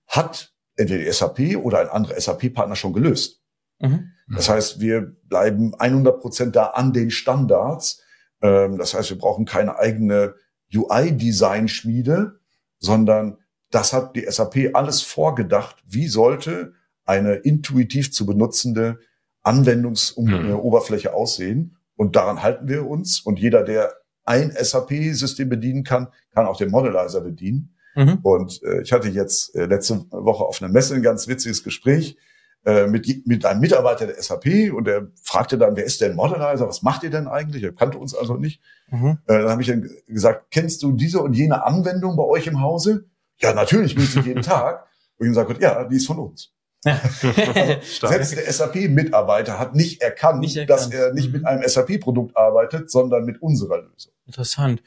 hat 0.06 0.54
entweder 0.76 1.04
die 1.04 1.12
SAP 1.12 1.56
oder 1.56 1.80
ein 1.80 1.88
anderer 1.88 2.20
SAP-Partner 2.20 2.76
schon 2.76 2.92
gelöst. 2.92 3.42
Mhm. 3.78 4.12
Das 4.34 4.48
heißt, 4.48 4.80
wir 4.80 5.16
bleiben 5.24 5.74
100 5.74 6.20
Prozent 6.20 6.56
da 6.56 6.66
an 6.66 6.92
den 6.92 7.10
Standards. 7.10 8.02
Ähm, 8.42 8.78
das 8.78 8.94
heißt, 8.94 9.10
wir 9.10 9.18
brauchen 9.18 9.44
keine 9.44 9.76
eigene 9.78 10.34
UI-Design-Schmiede, 10.72 12.40
sondern 12.78 13.38
das 13.70 13.92
hat 13.92 14.16
die 14.16 14.26
SAP 14.28 14.70
alles 14.74 15.02
vorgedacht. 15.02 15.82
Wie 15.86 16.06
sollte 16.06 16.74
eine 17.04 17.34
intuitiv 17.34 18.12
zu 18.12 18.26
benutzende 18.26 19.00
Anwendungsoberfläche 19.42 21.10
mhm. 21.10 21.14
aussehen. 21.14 21.76
Und 21.96 22.16
daran 22.16 22.42
halten 22.42 22.68
wir 22.68 22.86
uns. 22.86 23.20
Und 23.20 23.38
jeder, 23.38 23.62
der 23.62 23.92
ein 24.24 24.52
SAP-System 24.52 25.48
bedienen 25.48 25.84
kann, 25.84 26.08
kann 26.32 26.46
auch 26.46 26.56
den 26.56 26.70
Modelizer 26.70 27.20
bedienen. 27.20 27.74
Mhm. 27.94 28.18
Und 28.22 28.62
äh, 28.62 28.82
ich 28.82 28.92
hatte 28.92 29.08
jetzt 29.08 29.54
äh, 29.54 29.66
letzte 29.66 30.06
Woche 30.10 30.44
auf 30.44 30.62
einer 30.62 30.72
Messe 30.72 30.94
ein 30.94 31.02
ganz 31.02 31.26
witziges 31.26 31.64
Gespräch 31.64 32.16
äh, 32.64 32.86
mit, 32.86 33.26
mit 33.26 33.44
einem 33.44 33.60
Mitarbeiter 33.60 34.06
der 34.06 34.22
SAP 34.22 34.72
und 34.72 34.86
der 34.86 35.08
fragte 35.22 35.58
dann, 35.58 35.76
wer 35.76 35.84
ist 35.84 36.00
denn 36.00 36.14
Modelizer? 36.14 36.68
Was 36.68 36.82
macht 36.82 37.02
ihr 37.02 37.10
denn 37.10 37.26
eigentlich? 37.26 37.62
Er 37.62 37.72
kannte 37.72 37.98
uns 37.98 38.14
also 38.14 38.36
nicht. 38.36 38.60
Mhm. 38.90 39.18
Äh, 39.26 39.38
dann 39.38 39.48
habe 39.48 39.62
ich 39.62 39.68
dann 39.68 39.88
gesagt, 40.06 40.50
kennst 40.50 40.82
du 40.82 40.92
diese 40.92 41.20
und 41.20 41.32
jene 41.32 41.64
Anwendung 41.64 42.16
bei 42.16 42.24
euch 42.24 42.46
im 42.46 42.60
Hause? 42.60 43.06
Ja, 43.38 43.54
natürlich, 43.54 43.94
benutze 43.94 44.20
ich 44.20 44.26
jeden 44.26 44.42
Tag. 44.42 44.86
Und 45.18 45.26
ich 45.26 45.30
gesagt, 45.32 45.60
ja, 45.60 45.84
die 45.84 45.96
ist 45.96 46.06
von 46.06 46.18
uns. 46.18 46.52
Selbst 46.82 48.36
der 48.36 48.52
SAP-Mitarbeiter 48.52 49.58
hat 49.58 49.74
nicht 49.74 50.00
erkannt, 50.00 50.40
nicht 50.40 50.56
erkannt, 50.56 50.80
dass 50.80 50.90
er 50.92 51.12
nicht 51.12 51.32
mit 51.32 51.42
mhm. 51.42 51.46
einem 51.46 51.68
SAP-Produkt 51.68 52.36
arbeitet, 52.36 52.90
sondern 52.90 53.24
mit 53.24 53.42
unserer 53.42 53.82
Lösung. 53.82 54.12
Interessant. 54.26 54.82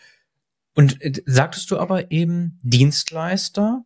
Und 0.75 1.01
äh, 1.01 1.13
sagtest 1.25 1.69
du 1.69 1.77
aber 1.77 2.11
eben 2.11 2.59
Dienstleister, 2.63 3.85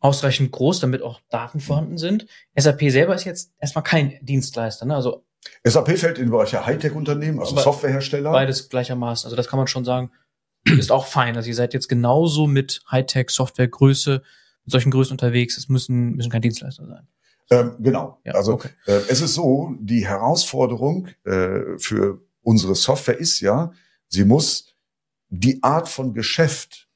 ausreichend 0.00 0.50
groß, 0.50 0.80
damit 0.80 1.02
auch 1.02 1.20
Daten 1.30 1.60
vorhanden 1.60 1.98
sind. 1.98 2.26
SAP 2.56 2.90
selber 2.90 3.14
ist 3.14 3.24
jetzt 3.24 3.52
erstmal 3.58 3.84
kein 3.84 4.18
Dienstleister, 4.22 4.86
ne? 4.86 4.96
Also 4.96 5.24
SAP 5.62 5.98
fällt 5.98 6.18
in 6.18 6.26
den 6.26 6.30
Bereich 6.30 6.50
der 6.50 6.66
Hightech-Unternehmen, 6.66 7.38
also 7.38 7.56
Softwarehersteller. 7.56 8.32
Beides 8.32 8.68
gleichermaßen. 8.68 9.26
Also 9.26 9.36
das 9.36 9.48
kann 9.48 9.58
man 9.58 9.66
schon 9.68 9.84
sagen, 9.84 10.10
ist 10.64 10.90
auch 10.90 11.06
fein. 11.06 11.36
Also 11.36 11.48
ihr 11.48 11.54
seid 11.54 11.74
jetzt 11.74 11.88
genauso 11.88 12.46
mit 12.46 12.82
Hightech, 12.90 13.30
Softwaregröße, 13.30 14.22
mit 14.64 14.72
solchen 14.72 14.90
Größen 14.90 15.12
unterwegs. 15.12 15.56
Es 15.56 15.68
müssen, 15.68 16.16
müssen 16.16 16.30
kein 16.30 16.42
Dienstleister 16.42 16.86
sein. 16.86 17.08
Ähm, 17.50 17.76
genau. 17.80 18.20
Ja, 18.24 18.34
also 18.34 18.54
okay. 18.54 18.70
äh, 18.86 19.00
es 19.08 19.20
ist 19.20 19.34
so, 19.34 19.74
die 19.80 20.06
Herausforderung 20.06 21.08
äh, 21.24 21.78
für 21.78 22.22
unsere 22.42 22.74
Software 22.74 23.18
ist 23.18 23.40
ja, 23.40 23.72
sie 24.08 24.24
muss 24.24 24.76
die 25.28 25.62
Art 25.62 25.88
von 25.88 26.14
Geschäft 26.14 26.88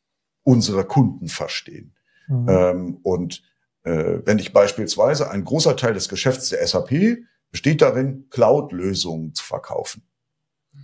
unserer 0.45 0.85
Kunden 0.85 1.29
verstehen. 1.29 1.95
Mhm. 2.29 2.49
Ähm, 2.49 2.99
und 3.03 3.43
äh, 3.83 4.21
wenn 4.25 4.39
ich 4.39 4.53
beispielsweise 4.53 5.31
ein 5.31 5.45
großer 5.45 5.77
Teil 5.77 5.95
des 5.95 6.09
Geschäfts 6.09 6.49
der 6.51 6.67
SAP 6.67 7.19
besteht 7.51 7.83
darin, 7.83 8.27
Cloud-Lösungen 8.31 9.35
zu 9.35 9.45
verkaufen. 9.45 10.03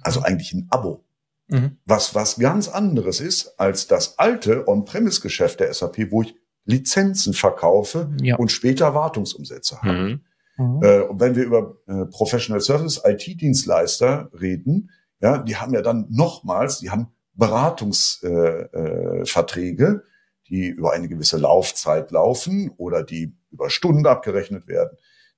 Also 0.03 0.23
eigentlich 0.23 0.53
ein 0.53 0.69
Abo. 0.71 1.05
Mhm. 1.49 1.79
Was, 1.85 2.15
was 2.15 2.39
ganz 2.39 2.69
anderes 2.69 3.21
ist 3.21 3.59
als 3.59 3.87
das 3.87 4.19
alte 4.19 4.69
On-Premise-Geschäft 4.69 5.61
der 5.61 5.73
SAP, 5.75 6.11
wo 6.11 6.23
ich 6.23 6.37
Lizenzen 6.65 7.35
verkaufe 7.35 8.15
ja. 8.23 8.37
und 8.37 8.53
später 8.53 8.95
Wartungsumsätze 8.95 9.83
habe. 9.83 9.93
Mhm. 9.93 10.21
Mhm. 10.57 10.83
Äh, 10.83 11.01
und 11.01 11.21
wenn 11.21 11.37
wir 11.37 11.45
über 11.45 11.77
äh, 11.87 12.07
Professional 12.07 12.61
Service 12.61 13.03
IT-Dienstleister 13.05 14.31
reden, 14.39 14.91
ja, 15.21 15.39
die 15.39 15.57
haben 15.57 15.75
ja 15.75 15.83
dann 15.83 16.07
nochmals, 16.11 16.79
die 16.79 16.91
haben 16.91 17.09
Beratungsverträge, 17.35 19.85
äh, 19.85 19.93
äh, 19.93 20.01
die 20.49 20.67
über 20.67 20.93
eine 20.93 21.09
gewisse 21.09 21.39
Laufzeit 21.39 22.11
laufen 22.11 22.71
oder 22.77 23.03
die 23.03 23.35
über 23.51 23.71
Stunden 23.71 24.07
abgerechnet 24.07 24.67
werden. 24.67 24.97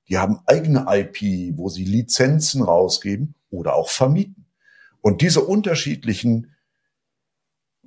Die 0.09 0.17
haben 0.17 0.39
eigene 0.45 0.85
IP, 0.89 1.57
wo 1.57 1.69
sie 1.69 1.85
Lizenzen 1.85 2.61
rausgeben 2.61 3.35
oder 3.49 3.75
auch 3.75 3.89
vermieten. 3.89 4.45
Und 5.01 5.21
diese 5.21 5.41
unterschiedlichen 5.41 6.53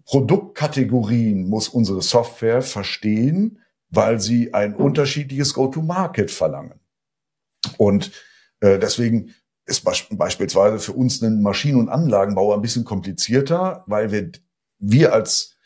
Produktkategorien 0.07 1.49
muss 1.49 1.69
unsere 1.69 2.01
Software 2.01 2.63
verstehen, 2.63 3.59
weil 3.91 4.21
sie 4.21 4.55
ein 4.55 4.75
unterschiedliches 4.75 5.53
Go-to-Market 5.53 6.31
verlangen. 6.31 6.81
Und 7.77 8.13
äh, 8.61 8.79
deswegen 8.79 9.35
ist 9.67 9.85
beispielsweise 9.85 10.79
für 10.79 10.93
uns 10.93 11.21
ein 11.23 11.43
Maschinen- 11.43 11.81
und 11.81 11.89
Anlagenbauer 11.89 12.55
ein 12.55 12.63
bisschen 12.63 12.85
komplizierter, 12.85 13.83
weil 13.87 14.13
wir, 14.13 14.31
wir 14.79 15.13
als 15.13 15.57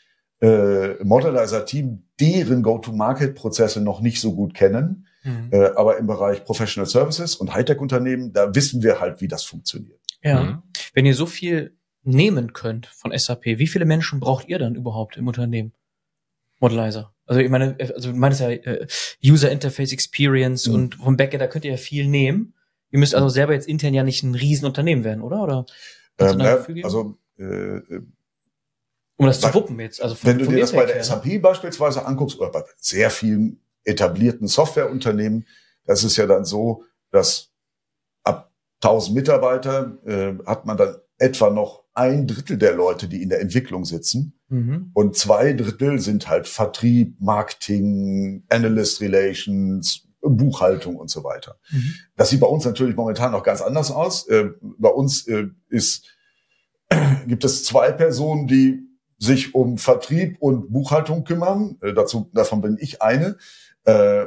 äh, 0.41 1.03
Modelizer-Team 1.03 2.07
deren 2.19 2.63
Go-to-Market-Prozesse 2.63 3.79
noch 3.79 4.01
nicht 4.01 4.19
so 4.19 4.33
gut 4.33 4.55
kennen. 4.55 5.05
Mhm. 5.23 5.49
Äh, 5.51 5.65
aber 5.75 5.97
im 5.97 6.07
Bereich 6.07 6.43
Professional 6.43 6.89
Services 6.89 7.35
und 7.35 7.53
Hightech-Unternehmen, 7.53 8.33
da 8.33 8.55
wissen 8.55 8.81
wir 8.81 8.99
halt, 8.99 9.21
wie 9.21 9.27
das 9.27 9.43
funktioniert. 9.43 10.01
Ja. 10.23 10.43
Mhm. 10.43 10.63
Wenn 10.93 11.05
ihr 11.05 11.13
so 11.13 11.27
viel 11.27 11.77
nehmen 12.03 12.53
könnt 12.53 12.87
von 12.87 13.17
SAP, 13.17 13.45
wie 13.45 13.67
viele 13.67 13.85
Menschen 13.85 14.19
braucht 14.19 14.47
ihr 14.47 14.59
dann 14.59 14.75
überhaupt 14.75 15.17
im 15.17 15.27
Unternehmen? 15.27 15.73
Modelizer. 16.59 17.13
Also 17.25 17.41
ich 17.41 17.49
meine, 17.49 17.75
also 17.79 18.11
du 18.11 18.17
meinst 18.17 18.39
ja 18.39 18.49
äh, 18.49 18.87
User 19.23 19.51
Interface 19.51 19.93
Experience 19.93 20.67
mhm. 20.67 20.75
und 20.75 20.95
vom 20.95 21.17
Backend, 21.17 21.41
da 21.41 21.47
könnt 21.47 21.65
ihr 21.65 21.71
ja 21.71 21.77
viel 21.77 22.07
nehmen. 22.07 22.53
Ihr 22.91 22.99
müsst 22.99 23.15
also 23.15 23.29
selber 23.29 23.53
jetzt 23.53 23.67
intern 23.67 23.93
ja 23.93 24.03
nicht 24.03 24.23
ein 24.23 24.35
Riesenunternehmen 24.35 25.03
werden, 25.03 25.21
oder? 25.21 25.41
Oder 25.41 25.65
ähm, 26.19 26.83
also 26.83 27.17
äh, 27.37 27.43
äh, 27.43 28.01
um 29.17 29.27
das 29.27 29.39
zu 29.39 29.53
wuppen 29.53 29.79
jetzt. 29.79 30.01
Also 30.01 30.15
von, 30.15 30.29
wenn 30.29 30.39
du 30.39 30.45
dir 30.45 30.59
das 30.59 30.71
bei 30.71 30.85
der 30.85 30.95
her, 30.95 31.03
SAP 31.03 31.41
beispielsweise 31.41 32.05
anguckst 32.05 32.39
oder 32.39 32.51
bei 32.51 32.63
sehr 32.77 33.09
vielen 33.09 33.61
etablierten 33.83 34.47
Softwareunternehmen, 34.47 35.47
das 35.85 36.03
ist 36.03 36.17
ja 36.17 36.25
dann 36.25 36.43
so, 36.43 36.83
dass 37.11 37.51
ab 38.23 38.51
1000 38.83 39.15
Mitarbeiter 39.15 39.97
äh, 40.05 40.33
hat 40.45 40.65
man 40.65 40.77
dann 40.77 40.95
etwa 41.17 41.49
noch 41.49 41.80
ein 41.93 42.27
Drittel 42.27 42.57
der 42.57 42.73
Leute, 42.73 43.07
die 43.07 43.21
in 43.21 43.29
der 43.29 43.41
Entwicklung 43.41 43.85
sitzen. 43.85 44.39
Mhm. 44.49 44.91
Und 44.93 45.15
zwei 45.15 45.53
Drittel 45.53 45.99
sind 45.99 46.27
halt 46.27 46.47
Vertrieb, 46.47 47.19
Marketing, 47.19 48.43
Analyst 48.49 49.01
Relations, 49.01 50.07
Buchhaltung 50.21 50.95
und 50.95 51.09
so 51.09 51.23
weiter. 51.23 51.57
Mhm. 51.71 51.93
Das 52.15 52.29
sieht 52.29 52.39
bei 52.39 52.47
uns 52.47 52.65
natürlich 52.65 52.95
momentan 52.95 53.31
noch 53.31 53.43
ganz 53.43 53.61
anders 53.61 53.91
aus. 53.91 54.27
Äh, 54.27 54.51
bei 54.61 54.89
uns 54.89 55.27
äh, 55.27 55.47
ist, 55.69 56.05
gibt 57.27 57.43
es 57.43 57.63
zwei 57.65 57.91
Personen, 57.91 58.47
die 58.47 58.87
sich 59.17 59.53
um 59.53 59.77
Vertrieb 59.77 60.37
und 60.39 60.71
Buchhaltung 60.71 61.23
kümmern. 61.23 61.77
Äh, 61.81 61.93
dazu, 61.93 62.29
davon 62.33 62.61
bin 62.61 62.77
ich 62.79 63.01
eine. 63.01 63.37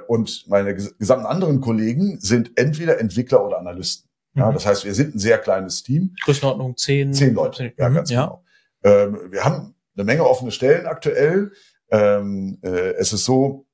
Und 0.09 0.49
meine 0.49 0.75
gesamten 0.75 1.27
anderen 1.27 1.61
Kollegen 1.61 2.19
sind 2.19 2.59
entweder 2.59 2.99
Entwickler 2.99 3.47
oder 3.47 3.61
Analysten. 3.61 4.11
Ja, 4.35 4.51
mhm. 4.51 4.55
das 4.55 4.67
heißt, 4.67 4.85
wir 4.85 4.95
sind 4.95 5.15
ein 5.15 5.19
sehr 5.19 5.39
kleines 5.39 5.83
Team. 5.83 6.15
Größenordnung 6.25 6.77
zehn. 6.77 7.13
Zehn 7.13 7.35
Leute. 7.35 7.73
Ja, 7.77 7.89
ganz 7.89 8.11
ja. 8.11 8.25
genau. 8.25 8.45
Ähm, 8.83 9.33
wir 9.33 9.45
haben 9.45 9.75
eine 9.97 10.05
Menge 10.05 10.27
offene 10.27 10.51
Stellen 10.51 10.87
aktuell. 10.87 11.53
Ähm, 11.91 12.59
äh, 12.63 12.95
es 12.95 13.13
ist 13.13 13.25
so, 13.25 13.67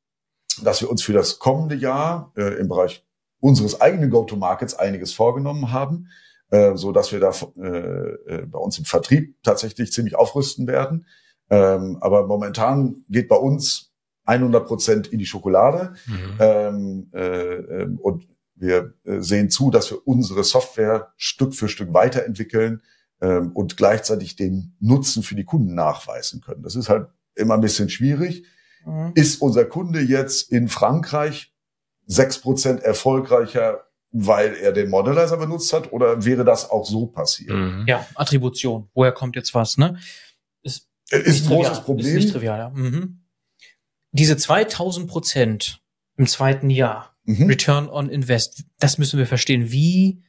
dass 0.62 0.80
wir 0.80 0.90
uns 0.90 1.02
für 1.02 1.12
das 1.12 1.38
kommende 1.38 1.74
Jahr 1.74 2.32
äh, 2.36 2.58
im 2.58 2.68
Bereich 2.68 3.04
unseres 3.40 3.80
eigenen 3.80 4.10
Go-to-Markets 4.10 4.74
einiges 4.74 5.14
vorgenommen 5.14 5.72
haben, 5.72 6.08
äh, 6.50 6.76
so 6.76 6.92
dass 6.92 7.12
wir 7.12 7.20
da 7.20 7.32
äh, 7.56 7.68
äh, 7.68 8.46
bei 8.46 8.58
uns 8.58 8.78
im 8.78 8.84
Vertrieb 8.84 9.36
tatsächlich 9.42 9.92
ziemlich 9.92 10.14
aufrüsten 10.14 10.66
werden. 10.66 11.06
Ähm, 11.48 11.98
aber 12.00 12.26
momentan 12.26 13.04
geht 13.08 13.28
bei 13.28 13.36
uns 13.36 13.92
100 14.24 14.66
Prozent 14.66 15.06
in 15.08 15.18
die 15.18 15.26
Schokolade 15.26 15.94
mhm. 16.06 16.36
ähm, 16.38 17.10
äh, 17.12 17.54
ähm, 17.54 17.98
und 17.98 18.28
wir 18.60 18.94
äh, 19.04 19.20
sehen 19.20 19.50
zu, 19.50 19.70
dass 19.70 19.90
wir 19.90 20.06
unsere 20.06 20.44
Software 20.44 21.12
Stück 21.16 21.54
für 21.54 21.68
Stück 21.68 21.92
weiterentwickeln 21.92 22.82
ähm, 23.20 23.52
und 23.52 23.76
gleichzeitig 23.76 24.36
den 24.36 24.76
Nutzen 24.80 25.22
für 25.22 25.34
die 25.34 25.44
Kunden 25.44 25.74
nachweisen 25.74 26.40
können. 26.40 26.62
Das 26.62 26.76
ist 26.76 26.88
halt 26.88 27.08
immer 27.34 27.54
ein 27.54 27.60
bisschen 27.60 27.88
schwierig. 27.88 28.44
Mhm. 28.84 29.12
Ist 29.14 29.40
unser 29.42 29.64
Kunde 29.64 30.00
jetzt 30.00 30.50
in 30.52 30.68
Frankreich 30.68 31.54
sechs 32.06 32.40
Prozent 32.40 32.82
erfolgreicher, 32.82 33.84
weil 34.10 34.54
er 34.56 34.72
den 34.72 34.90
Modelizer 34.90 35.36
benutzt 35.36 35.72
hat, 35.72 35.92
oder 35.92 36.24
wäre 36.24 36.44
das 36.44 36.68
auch 36.68 36.84
so 36.84 37.06
passiert? 37.06 37.56
Mhm. 37.56 37.84
Ja, 37.86 38.06
Attribution. 38.14 38.88
Woher 38.94 39.12
kommt 39.12 39.36
jetzt 39.36 39.54
was, 39.54 39.78
ne? 39.78 39.98
Ist, 40.62 40.88
ist 41.10 41.44
ein 41.44 41.48
großes 41.48 41.82
Problem. 41.82 42.06
Ist 42.06 42.24
nicht 42.24 42.32
trivial, 42.32 42.58
ja. 42.58 42.70
Mhm. 42.70 43.20
Diese 44.12 44.36
2000 44.36 45.08
Prozent 45.08 45.82
im 46.16 46.26
zweiten 46.26 46.70
Jahr, 46.70 47.16
mhm. 47.38 47.46
Return 47.46 47.88
on 47.88 48.08
Invest, 48.08 48.64
das 48.78 48.98
müssen 48.98 49.18
wir 49.18 49.26
verstehen. 49.26 49.70
Wie 49.70 50.22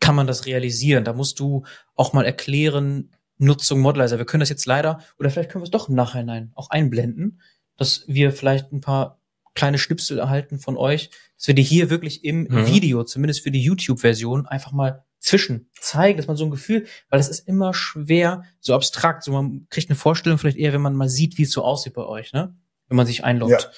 kann 0.00 0.14
man 0.14 0.26
das 0.26 0.46
realisieren? 0.46 1.04
Da 1.04 1.12
musst 1.12 1.40
du 1.40 1.64
auch 1.94 2.12
mal 2.12 2.24
erklären, 2.24 3.10
Nutzung 3.38 3.80
Modelizer. 3.80 4.18
Wir 4.18 4.26
können 4.26 4.40
das 4.40 4.50
jetzt 4.50 4.66
leider, 4.66 5.00
oder 5.18 5.30
vielleicht 5.30 5.50
können 5.50 5.62
wir 5.62 5.66
es 5.66 5.70
doch 5.70 5.88
im 5.88 5.94
Nachhinein 5.94 6.52
auch 6.54 6.70
einblenden 6.70 7.40
dass 7.80 8.04
wir 8.06 8.30
vielleicht 8.30 8.72
ein 8.72 8.82
paar 8.82 9.22
kleine 9.54 9.78
Schnipsel 9.78 10.18
erhalten 10.18 10.58
von 10.58 10.76
euch, 10.76 11.10
dass 11.36 11.48
wir 11.48 11.54
die 11.54 11.62
hier 11.62 11.88
wirklich 11.88 12.24
im 12.24 12.42
mhm. 12.42 12.66
Video, 12.66 13.04
zumindest 13.04 13.42
für 13.42 13.50
die 13.50 13.62
YouTube-Version, 13.62 14.46
einfach 14.46 14.72
mal 14.72 15.02
zwischen 15.18 15.70
zeigen, 15.80 16.18
dass 16.18 16.26
man 16.26 16.36
so 16.36 16.44
ein 16.44 16.50
Gefühl, 16.50 16.86
weil 17.08 17.20
es 17.20 17.28
ist 17.28 17.48
immer 17.48 17.72
schwer, 17.72 18.44
so 18.60 18.74
abstrakt, 18.74 19.24
so 19.24 19.32
man 19.32 19.66
kriegt 19.70 19.88
eine 19.88 19.96
Vorstellung 19.96 20.38
vielleicht 20.38 20.58
eher, 20.58 20.74
wenn 20.74 20.82
man 20.82 20.94
mal 20.94 21.08
sieht, 21.08 21.38
wie 21.38 21.44
es 21.44 21.52
so 21.52 21.64
aussieht 21.64 21.94
bei 21.94 22.04
euch, 22.04 22.34
ne? 22.34 22.54
Wenn 22.88 22.96
man 22.96 23.06
sich 23.06 23.24
einloggt. 23.24 23.62
Ja. 23.62 23.70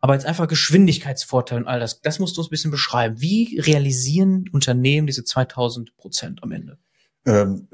Aber 0.00 0.14
jetzt 0.14 0.26
einfach 0.26 0.48
Geschwindigkeitsvorteil 0.48 1.58
und 1.58 1.68
all 1.68 1.78
das, 1.78 2.00
das 2.00 2.18
musst 2.18 2.36
du 2.36 2.40
uns 2.40 2.48
ein 2.48 2.50
bisschen 2.50 2.70
beschreiben. 2.70 3.20
Wie 3.20 3.60
realisieren 3.60 4.46
Unternehmen 4.50 5.06
diese 5.06 5.24
2000 5.24 5.96
Prozent 5.96 6.42
am 6.42 6.52
Ende? 6.52 6.78
Ähm, 7.26 7.68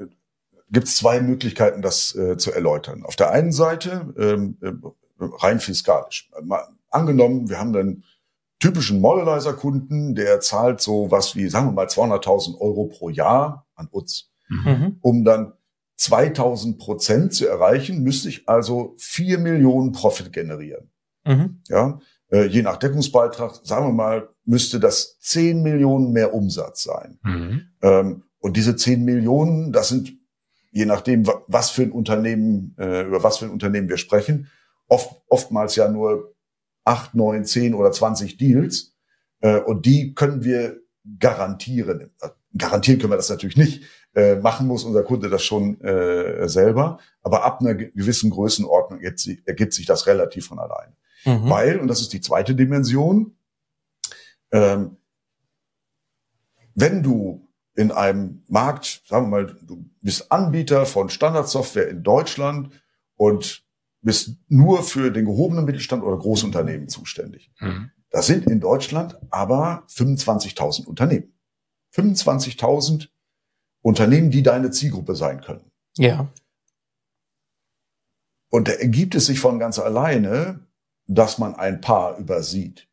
Gibt 0.69 0.87
es 0.87 0.97
zwei 0.97 1.21
Möglichkeiten, 1.21 1.81
das 1.81 2.13
äh, 2.15 2.35
zu 2.37 2.51
erläutern. 2.51 3.05
Auf 3.05 3.15
der 3.15 3.31
einen 3.31 3.53
Seite 3.53 4.13
ähm, 4.17 4.57
rein 5.19 5.61
fiskalisch. 5.61 6.29
Mal 6.43 6.67
angenommen, 6.89 7.49
wir 7.49 7.59
haben 7.59 7.75
einen 7.75 8.03
typischen 8.59 8.99
Modelizer-Kunden, 8.99 10.15
der 10.15 10.41
zahlt 10.41 10.81
so 10.81 11.09
was 11.11 11.35
wie, 11.35 11.47
sagen 11.47 11.67
wir 11.67 11.71
mal, 11.71 11.87
200.000 11.87 12.59
Euro 12.59 12.87
pro 12.87 13.09
Jahr 13.09 13.67
an 13.75 13.87
uns. 13.87 14.31
Mhm. 14.49 14.97
Um 15.01 15.23
dann 15.23 15.53
2000 15.97 16.77
Prozent 16.77 17.33
zu 17.33 17.47
erreichen, 17.47 18.03
müsste 18.03 18.29
ich 18.29 18.49
also 18.49 18.95
4 18.97 19.37
Millionen 19.39 19.91
Profit 19.91 20.33
generieren. 20.33 20.89
Mhm. 21.25 21.61
Ja, 21.67 21.99
äh, 22.31 22.45
je 22.45 22.61
nach 22.61 22.77
Deckungsbeitrag, 22.77 23.59
sagen 23.63 23.87
wir 23.87 23.93
mal, 23.93 24.29
müsste 24.45 24.79
das 24.79 25.19
10 25.19 25.61
Millionen 25.61 26.11
mehr 26.11 26.33
Umsatz 26.33 26.83
sein. 26.83 27.19
Mhm. 27.23 27.61
Ähm, 27.81 28.23
und 28.39 28.57
diese 28.57 28.75
10 28.75 29.03
Millionen, 29.03 29.71
das 29.71 29.89
sind 29.89 30.13
je 30.71 30.85
nachdem, 30.85 31.25
was 31.47 31.69
für 31.71 31.83
ein 31.83 31.91
Unternehmen, 31.91 32.75
äh, 32.77 33.03
über 33.03 33.23
was 33.23 33.39
für 33.39 33.45
ein 33.45 33.51
Unternehmen 33.51 33.89
wir 33.89 33.97
sprechen, 33.97 34.47
oft, 34.87 35.21
oftmals 35.27 35.75
ja 35.75 35.89
nur 35.89 36.35
acht, 36.83 37.15
neun, 37.15 37.45
zehn 37.45 37.73
oder 37.73 37.91
zwanzig 37.91 38.37
Deals. 38.37 38.95
Äh, 39.41 39.59
und 39.59 39.85
die 39.85 40.13
können 40.13 40.43
wir 40.43 40.79
garantieren. 41.19 42.11
Äh, 42.21 42.29
garantieren 42.57 42.99
können 42.99 43.11
wir 43.11 43.17
das 43.17 43.29
natürlich 43.29 43.57
nicht. 43.57 43.83
Äh, 44.15 44.35
machen 44.35 44.67
muss 44.67 44.83
unser 44.83 45.03
Kunde 45.03 45.29
das 45.29 45.43
schon 45.43 45.81
äh, 45.81 46.47
selber. 46.47 46.99
Aber 47.21 47.43
ab 47.43 47.59
einer 47.59 47.75
gewissen 47.75 48.29
Größenordnung 48.29 48.99
ergibt 48.99 49.19
sich, 49.19 49.41
ergibt 49.45 49.73
sich 49.73 49.85
das 49.85 50.07
relativ 50.07 50.47
von 50.47 50.59
alleine. 50.59 50.93
Mhm. 51.25 51.49
Weil, 51.49 51.79
und 51.79 51.87
das 51.87 52.01
ist 52.01 52.13
die 52.13 52.21
zweite 52.21 52.55
Dimension, 52.55 53.37
ähm, 54.51 54.97
wenn 56.75 57.03
du 57.03 57.47
in 57.75 57.91
einem 57.91 58.43
Markt, 58.47 59.03
sagen 59.07 59.25
wir 59.25 59.29
mal, 59.29 59.57
du 59.61 59.89
bist 60.01 60.31
Anbieter 60.31 60.85
von 60.85 61.09
Standardsoftware 61.09 61.89
in 61.89 62.03
Deutschland 62.03 62.71
und 63.15 63.63
bist 64.01 64.37
nur 64.47 64.83
für 64.83 65.11
den 65.11 65.25
gehobenen 65.25 65.65
Mittelstand 65.65 66.03
oder 66.03 66.17
Großunternehmen 66.17 66.87
zuständig. 66.87 67.51
Mhm. 67.59 67.91
Das 68.09 68.27
sind 68.27 68.47
in 68.47 68.59
Deutschland 68.59 69.17
aber 69.29 69.83
25.000 69.89 70.85
Unternehmen. 70.85 71.33
25.000 71.93 73.09
Unternehmen, 73.81 74.31
die 74.31 74.43
deine 74.43 74.71
Zielgruppe 74.71 75.15
sein 75.15 75.41
können. 75.41 75.71
Ja. 75.97 76.31
Und 78.49 78.67
da 78.67 78.73
ergibt 78.73 79.15
es 79.15 79.25
sich 79.25 79.39
von 79.39 79.59
ganz 79.59 79.77
alleine, 79.77 80.66
dass 81.07 81.37
man 81.37 81.55
ein 81.55 81.81
paar 81.81 82.17
übersieht. 82.17 82.87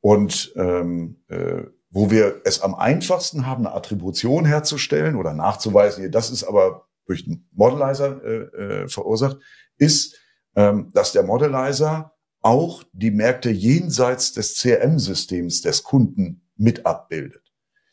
Und 0.00 0.52
ähm, 0.56 1.22
äh, 1.28 1.64
wo 1.90 2.10
wir 2.10 2.40
es 2.44 2.62
am 2.62 2.74
einfachsten 2.74 3.46
haben, 3.46 3.66
eine 3.66 3.74
Attribution 3.74 4.44
herzustellen 4.44 5.16
oder 5.16 5.34
nachzuweisen, 5.34 6.10
das 6.10 6.30
ist 6.30 6.44
aber 6.44 6.88
durch 7.06 7.24
den 7.24 7.46
Modelizer 7.52 8.22
äh, 8.24 8.82
äh, 8.82 8.88
verursacht, 8.88 9.38
ist, 9.76 10.18
ähm, 10.56 10.90
dass 10.94 11.12
der 11.12 11.22
Modelizer 11.22 12.12
auch 12.40 12.82
die 12.92 13.10
Märkte 13.10 13.50
jenseits 13.50 14.32
des 14.32 14.58
CRM-Systems 14.58 15.62
des 15.62 15.82
Kunden 15.82 16.48
mit 16.56 16.86
abbildet. 16.86 17.52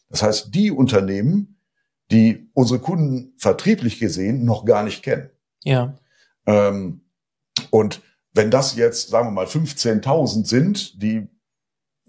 Das 0.09 0.23
heißt, 0.23 0.55
die 0.55 0.71
Unternehmen, 0.71 1.59
die 2.11 2.49
unsere 2.53 2.79
Kunden 2.79 3.33
vertrieblich 3.37 3.99
gesehen 3.99 4.45
noch 4.45 4.65
gar 4.65 4.83
nicht 4.83 5.03
kennen. 5.03 5.29
Ja. 5.63 5.95
Ähm, 6.47 7.01
und 7.69 8.01
wenn 8.33 8.51
das 8.51 8.75
jetzt, 8.75 9.09
sagen 9.09 9.27
wir 9.27 9.31
mal, 9.31 9.45
15.000 9.45 10.45
sind, 10.45 11.01
die 11.01 11.27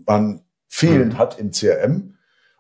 man 0.07 0.43
fehlend 0.69 1.15
mhm. 1.15 1.19
hat 1.19 1.39
im 1.39 1.51
CRM 1.51 2.17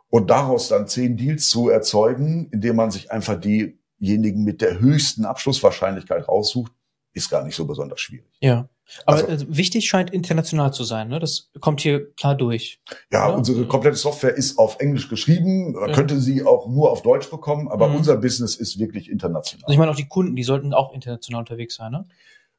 und 0.09 0.31
daraus 0.31 0.69
dann 0.69 0.89
zehn 0.89 1.17
Deals 1.17 1.49
zu 1.49 1.69
erzeugen, 1.69 2.49
indem 2.51 2.77
man 2.77 2.91
sich 2.91 3.11
einfach 3.13 3.41
diejenigen 3.41 4.45
mit 4.45 4.61
der 4.61 4.81
höchsten 4.81 5.25
Abschlusswahrscheinlichkeit 5.25 6.29
raussucht, 6.29 6.73
ist 7.13 7.31
gar 7.31 7.45
nicht 7.45 7.57
so 7.57 7.67
besonders 7.67 8.01
schwierig. 8.01 8.31
Ja. 8.41 8.69
Aber 9.07 9.19
also, 9.19 9.29
also, 9.29 9.47
wichtig 9.49 9.89
scheint 9.89 10.11
international 10.11 10.73
zu 10.73 10.83
sein, 10.83 11.09
ne? 11.09 11.21
Das 11.21 11.51
kommt 11.61 11.81
hier 11.81 12.13
klar 12.15 12.35
durch. 12.35 12.81
Ja, 13.13 13.29
oder? 13.29 13.39
unsere 13.39 13.67
komplette 13.67 13.97
Software 13.97 14.35
ist 14.35 14.59
auf 14.59 14.81
Englisch 14.81 15.09
geschrieben. 15.09 15.73
Man 15.73 15.91
ja. 15.91 15.95
könnte 15.95 16.21
sie 16.21 16.45
auch 16.45 16.67
nur 16.67 16.91
auf 16.91 17.03
Deutsch 17.03 17.31
bekommen, 17.31 17.69
aber 17.69 17.89
mhm. 17.89 17.97
unser 17.97 18.17
Business 18.17 18.57
ist 18.57 18.81
wirklich 18.81 19.09
international. 19.09 19.65
Also 19.65 19.73
ich 19.73 19.79
meine 19.79 19.93
auch 19.93 19.97
die 19.97 20.09
Kunden, 20.09 20.35
die 20.35 20.43
sollten 20.43 20.75
auch 20.75 20.93
international 20.93 21.41
unterwegs 21.41 21.77
sein, 21.77 21.93
ne? 21.93 22.09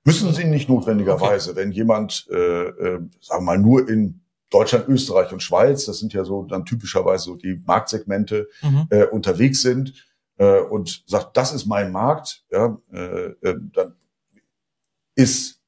Müssen 0.04 0.34
sie 0.34 0.46
nicht 0.46 0.68
notwendigerweise. 0.68 1.52
Okay. 1.52 1.60
Wenn 1.60 1.72
jemand, 1.72 2.28
äh, 2.32 2.36
äh, 2.36 3.00
sagen 3.20 3.42
wir 3.42 3.42
mal, 3.42 3.60
nur 3.60 3.88
in 3.88 4.22
Deutschland, 4.50 4.88
Österreich 4.88 5.32
und 5.32 5.42
Schweiz, 5.42 5.86
das 5.86 6.00
sind 6.00 6.14
ja 6.14 6.26
so 6.26 6.44
dann 6.44 6.66
typischerweise 6.66 7.26
so 7.26 7.36
die 7.36 7.62
Marktsegmente, 7.66 8.50
mhm. 8.62 8.88
äh, 8.90 9.06
unterwegs 9.06 9.62
sind 9.62 9.94
äh, 10.38 10.60
und 10.60 11.04
sagt, 11.06 11.38
das 11.38 11.54
ist 11.54 11.66
mein 11.66 11.92
Markt, 11.92 12.44
ja, 12.52 12.78
äh, 12.92 13.28
äh, 13.42 13.56
dann 13.74 13.96
ist 15.16 15.62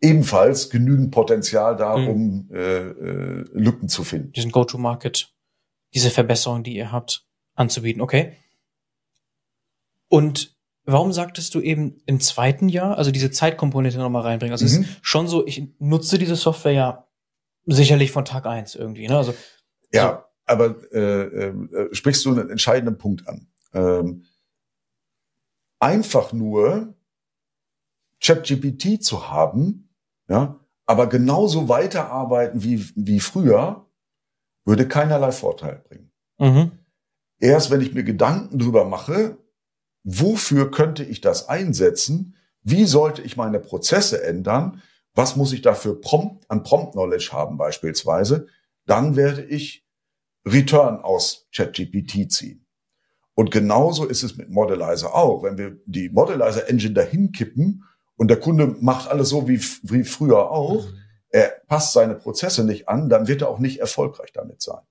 ebenfalls 0.00 0.70
genügend 0.70 1.10
Potenzial 1.10 1.76
da, 1.76 1.96
mhm. 1.96 2.08
um 2.08 2.50
äh, 2.52 2.88
äh, 2.88 3.44
Lücken 3.52 3.88
zu 3.88 4.02
finden. 4.02 4.32
Diesen 4.32 4.50
Go-to-Market, 4.50 5.32
diese 5.94 6.10
Verbesserung, 6.10 6.62
die 6.62 6.76
ihr 6.76 6.90
habt, 6.90 7.26
anzubieten. 7.54 8.02
Okay. 8.02 8.36
Und 10.08 10.55
warum 10.86 11.12
sagtest 11.12 11.54
du 11.54 11.60
eben 11.60 12.00
im 12.06 12.20
zweiten 12.20 12.68
Jahr, 12.68 12.96
also 12.96 13.10
diese 13.10 13.30
Zeitkomponente 13.30 13.98
nochmal 13.98 14.22
reinbringen? 14.22 14.52
Also 14.52 14.64
mhm. 14.64 14.84
es 14.84 14.88
ist 14.88 14.98
schon 15.02 15.28
so, 15.28 15.46
ich 15.46 15.68
nutze 15.78 16.18
diese 16.18 16.36
Software 16.36 16.72
ja 16.72 17.06
sicherlich 17.66 18.12
von 18.12 18.24
Tag 18.24 18.46
eins 18.46 18.74
irgendwie. 18.74 19.08
Ne? 19.08 19.16
Also, 19.16 19.34
ja, 19.92 20.08
so. 20.08 20.52
aber 20.52 20.76
äh, 20.92 21.48
äh, 21.48 21.94
sprichst 21.94 22.24
du 22.24 22.30
einen 22.30 22.50
entscheidenden 22.50 22.96
Punkt 22.96 23.28
an. 23.28 23.48
Ähm, 23.74 24.24
einfach 25.80 26.32
nur 26.32 26.94
ChatGPT 28.22 29.02
zu 29.02 29.28
haben, 29.30 29.90
ja, 30.28 30.58
aber 30.86 31.08
genauso 31.08 31.68
weiterarbeiten 31.68 32.62
wie, 32.62 32.86
wie 32.94 33.20
früher, 33.20 33.86
würde 34.64 34.88
keinerlei 34.88 35.32
Vorteil 35.32 35.82
bringen. 35.88 36.12
Mhm. 36.38 36.72
Erst 37.38 37.70
wenn 37.70 37.80
ich 37.80 37.92
mir 37.92 38.04
Gedanken 38.04 38.58
drüber 38.58 38.84
mache, 38.84 39.36
wofür 40.06 40.70
könnte 40.70 41.02
ich 41.02 41.20
das 41.20 41.48
einsetzen? 41.48 42.36
Wie 42.62 42.84
sollte 42.84 43.22
ich 43.22 43.36
meine 43.36 43.58
Prozesse 43.58 44.22
ändern? 44.22 44.80
Was 45.14 45.34
muss 45.34 45.52
ich 45.52 45.62
dafür 45.62 46.00
prompt, 46.00 46.48
an 46.48 46.62
Prompt 46.62 46.92
Knowledge 46.92 47.30
haben 47.32 47.58
beispielsweise? 47.58 48.46
Dann 48.86 49.16
werde 49.16 49.42
ich 49.42 49.84
Return 50.46 51.00
aus 51.00 51.48
ChatGPT 51.54 52.30
ziehen. 52.30 52.66
Und 53.34 53.50
genauso 53.50 54.06
ist 54.06 54.22
es 54.22 54.36
mit 54.36 54.48
Modelizer 54.48 55.14
auch. 55.14 55.42
Wenn 55.42 55.58
wir 55.58 55.76
die 55.86 56.08
Modelizer 56.08 56.68
Engine 56.68 56.94
dahin 56.94 57.32
kippen 57.32 57.82
und 58.16 58.28
der 58.28 58.38
Kunde 58.38 58.76
macht 58.80 59.10
alles 59.10 59.28
so 59.28 59.48
wie, 59.48 59.60
wie 59.82 60.04
früher 60.04 60.50
auch, 60.50 60.86
mhm. 60.86 60.98
er 61.30 61.52
passt 61.66 61.92
seine 61.92 62.14
Prozesse 62.14 62.64
nicht 62.64 62.88
an, 62.88 63.08
dann 63.08 63.26
wird 63.26 63.42
er 63.42 63.48
auch 63.48 63.58
nicht 63.58 63.80
erfolgreich 63.80 64.32
damit 64.32 64.62
sein. 64.62 64.82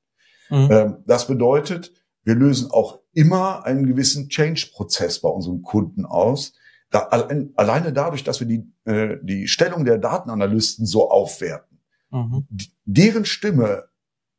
Mhm. 0.49 0.71
Ähm, 0.71 0.97
das 1.05 1.25
bedeutet, 1.27 1.93
wir 2.25 2.35
lösen 2.35 2.71
auch 2.71 2.99
immer 3.13 3.65
einen 3.65 3.85
gewissen 3.85 4.29
Change-Prozess 4.29 5.21
bei 5.21 5.29
unseren 5.29 5.61
Kunden 5.61 6.05
aus. 6.05 6.53
Da, 6.89 7.07
alleine 7.55 7.93
dadurch, 7.93 8.23
dass 8.23 8.39
wir 8.39 8.47
die, 8.47 8.71
äh, 8.85 9.17
die 9.21 9.47
Stellung 9.47 9.85
der 9.85 9.99
Datenanalysten 9.99 10.85
so 10.85 11.09
aufwerten. 11.09 11.79
Mhm. 12.11 12.47
Deren 12.83 13.25
Stimme 13.25 13.85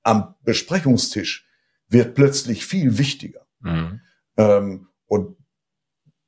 am 0.02 0.34
Besprechungstisch 0.42 1.48
wird 1.88 2.14
plötzlich 2.14 2.66
viel 2.66 2.98
wichtiger. 2.98 3.46
Mhm. 3.60 4.00
Ähm, 4.36 4.88
und 5.06 5.36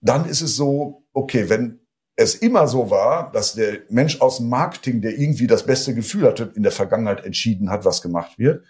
dann 0.01 0.27
ist 0.27 0.43
es 0.43 0.57
so, 0.57 1.07
okay, 1.13 1.49
wenn 1.49 1.81
es 2.15 2.37
immer 2.37 2.69
so 2.69 2.91
war, 2.91 3.33
dass 3.33 3.55
der 3.55 3.81
Mensch 3.91 4.21
aus 4.21 4.39
dem 4.39 4.49
Marketing, 4.49 5.01
der 5.01 5.19
irgendwie 5.19 5.47
das 5.47 5.67
beste 5.67 5.95
Gefühl 5.95 6.27
hatte, 6.27 6.53
in 6.55 6.63
der 6.63 6.73
Vergangenheit 6.73 7.25
entschieden 7.25 7.71
hat, 7.71 7.85
was 7.85 8.03
gemacht 8.03 8.39
wird, 8.39 8.65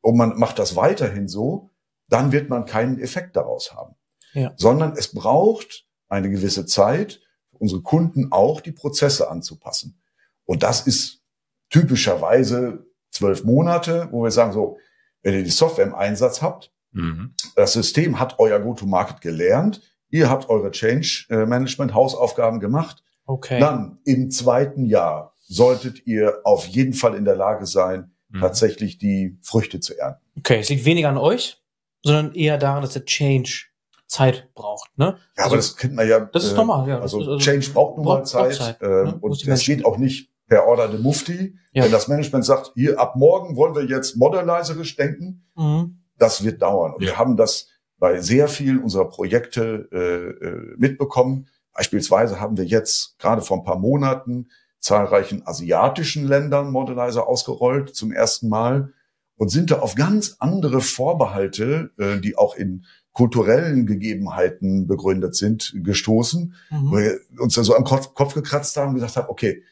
und 0.00 0.16
man 0.18 0.38
macht 0.38 0.58
das 0.58 0.76
weiterhin 0.76 1.28
so, 1.28 1.70
dann 2.08 2.32
wird 2.32 2.48
man 2.48 2.66
keinen 2.66 2.98
Effekt 2.98 3.36
daraus 3.36 3.74
haben. 3.74 3.94
Ja. 4.32 4.52
Sondern 4.56 4.92
es 4.96 5.12
braucht 5.12 5.86
eine 6.08 6.30
gewisse 6.30 6.66
Zeit, 6.66 7.20
unsere 7.52 7.82
Kunden 7.82 8.32
auch 8.32 8.60
die 8.60 8.72
Prozesse 8.72 9.30
anzupassen. 9.30 10.00
Und 10.44 10.62
das 10.62 10.86
ist 10.86 11.22
typischerweise 11.70 12.86
zwölf 13.10 13.44
Monate, 13.44 14.08
wo 14.10 14.22
wir 14.22 14.30
sagen 14.30 14.52
so, 14.52 14.78
wenn 15.22 15.34
ihr 15.34 15.44
die 15.44 15.50
Software 15.50 15.86
im 15.86 15.94
Einsatz 15.94 16.42
habt, 16.42 16.72
mhm. 16.92 17.34
das 17.56 17.72
System 17.72 18.18
hat 18.18 18.38
euer 18.38 18.60
Go-to-Market 18.60 19.20
gelernt, 19.20 19.80
Ihr 20.14 20.30
habt 20.30 20.48
eure 20.48 20.70
Change 20.70 21.26
äh, 21.28 21.44
Management 21.44 21.92
Hausaufgaben 21.92 22.60
gemacht. 22.60 23.02
Okay. 23.26 23.58
Dann 23.58 23.98
im 24.04 24.30
zweiten 24.30 24.84
Jahr 24.84 25.34
solltet 25.40 26.06
ihr 26.06 26.40
auf 26.44 26.66
jeden 26.66 26.92
Fall 26.92 27.16
in 27.16 27.24
der 27.24 27.34
Lage 27.34 27.66
sein, 27.66 28.12
mhm. 28.28 28.40
tatsächlich 28.40 28.98
die 28.98 29.36
Früchte 29.42 29.80
zu 29.80 29.98
ernten. 29.98 30.24
Okay, 30.38 30.60
es 30.60 30.68
liegt 30.68 30.84
weniger 30.84 31.08
an 31.08 31.18
euch, 31.18 31.63
sondern 32.04 32.34
eher 32.34 32.58
daran, 32.58 32.82
dass 32.82 32.92
der 32.92 33.04
Change 33.04 33.64
Zeit 34.06 34.54
braucht. 34.54 34.96
Ne? 34.96 35.16
Ja, 35.36 35.44
also, 35.44 35.46
aber 35.46 35.56
das 35.56 35.76
kennt 35.76 35.94
man 35.94 36.08
ja. 36.08 36.20
Das 36.20 36.44
ist 36.44 36.52
äh, 36.52 36.56
normal, 36.56 36.88
ja. 36.88 37.00
Also, 37.00 37.18
also 37.18 37.38
Change 37.38 37.70
braucht 37.70 37.96
nun 37.96 38.06
mal 38.06 38.24
Zeit. 38.24 38.54
Zeit 38.54 38.80
äh, 38.80 38.86
ne? 38.86 39.18
Und 39.20 39.46
das 39.48 39.60
geht 39.64 39.84
auch 39.84 39.96
nicht 39.96 40.30
per 40.46 40.66
Order 40.66 40.88
de 40.88 41.00
Mufti. 41.00 41.56
Ja. 41.72 41.84
Wenn 41.84 41.90
das 41.90 42.06
Management 42.06 42.44
sagt, 42.44 42.72
hier 42.74 43.00
ab 43.00 43.16
morgen 43.16 43.56
wollen 43.56 43.74
wir 43.74 43.84
jetzt 43.84 44.16
modernizerisch 44.16 44.94
denken, 44.96 45.44
mhm. 45.56 45.98
das 46.18 46.44
wird 46.44 46.62
dauern. 46.62 46.94
Und 46.94 47.02
ja. 47.02 47.10
wir 47.10 47.18
haben 47.18 47.36
das 47.36 47.68
bei 47.98 48.20
sehr 48.20 48.48
vielen 48.48 48.82
unserer 48.82 49.08
Projekte 49.08 49.88
äh, 49.90 50.46
äh, 50.46 50.76
mitbekommen. 50.76 51.48
Beispielsweise 51.72 52.38
haben 52.38 52.56
wir 52.56 52.64
jetzt 52.64 53.18
gerade 53.18 53.42
vor 53.42 53.58
ein 53.58 53.64
paar 53.64 53.78
Monaten 53.78 54.48
zahlreichen 54.78 55.46
asiatischen 55.46 56.28
Ländern 56.28 56.70
Modelizer 56.70 57.26
ausgerollt 57.26 57.94
zum 57.94 58.12
ersten 58.12 58.48
Mal 58.50 58.92
und 59.36 59.48
sind 59.48 59.70
da 59.70 59.80
auf 59.80 59.94
ganz 59.94 60.36
andere 60.38 60.80
Vorbehalte, 60.80 61.92
äh, 61.98 62.20
die 62.20 62.36
auch 62.36 62.54
in 62.56 62.84
kulturellen 63.12 63.86
Gegebenheiten 63.86 64.86
begründet 64.86 65.34
sind, 65.36 65.72
gestoßen, 65.76 66.54
mhm. 66.70 66.90
wo 66.90 66.96
wir 66.96 67.20
uns 67.38 67.54
da 67.54 67.62
so 67.62 67.76
am 67.76 67.84
Kopf, 67.84 68.14
Kopf 68.14 68.34
gekratzt 68.34 68.76
haben 68.76 68.90
und 68.90 68.94
gesagt 68.96 69.16
haben, 69.16 69.28
okay, 69.28 69.62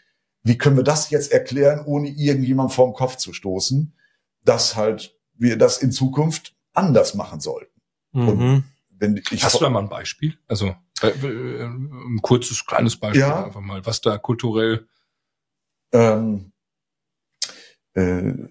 wie 0.44 0.58
können 0.58 0.76
wir 0.76 0.84
das 0.84 1.10
jetzt 1.10 1.32
erklären, 1.32 1.84
ohne 1.84 2.08
irgendjemand 2.08 2.72
vorm 2.72 2.92
Kopf 2.92 3.16
zu 3.16 3.32
stoßen, 3.32 3.94
dass 4.44 4.76
halt 4.76 5.16
wir 5.34 5.56
das 5.56 5.78
in 5.78 5.92
Zukunft 5.92 6.56
anders 6.72 7.14
machen 7.14 7.40
sollten. 7.40 7.80
Mhm. 8.12 8.64
Hast 9.40 9.56
du 9.56 9.64
da 9.64 9.70
mal 9.70 9.80
ein 9.80 9.88
Beispiel? 9.88 10.38
Also 10.46 10.74
äh, 11.02 11.08
äh, 11.08 11.64
ein 11.64 12.20
kurzes, 12.22 12.64
kleines 12.64 12.96
Beispiel 12.96 13.22
ja. 13.22 13.44
einfach 13.44 13.60
mal, 13.60 13.84
was 13.84 14.00
da 14.00 14.18
kulturell 14.18 14.86
ähm, 15.92 16.52
äh, 17.94 18.00
äh, 18.00 18.48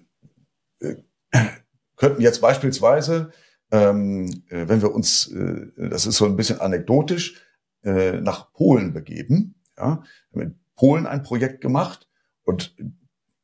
könnten 1.96 2.22
jetzt 2.22 2.40
beispielsweise, 2.40 3.30
ähm, 3.70 4.44
äh, 4.48 4.68
wenn 4.68 4.82
wir 4.82 4.94
uns, 4.94 5.28
äh, 5.28 5.66
das 5.76 6.06
ist 6.06 6.16
so 6.16 6.26
ein 6.26 6.36
bisschen 6.36 6.60
anekdotisch, 6.60 7.40
äh, 7.84 8.20
nach 8.20 8.52
Polen 8.52 8.92
begeben. 8.92 9.54
Ja, 9.76 10.02
wir 10.30 10.42
haben 10.42 10.50
in 10.50 10.60
Polen 10.76 11.06
ein 11.06 11.22
Projekt 11.22 11.60
gemacht 11.60 12.08
und 12.44 12.76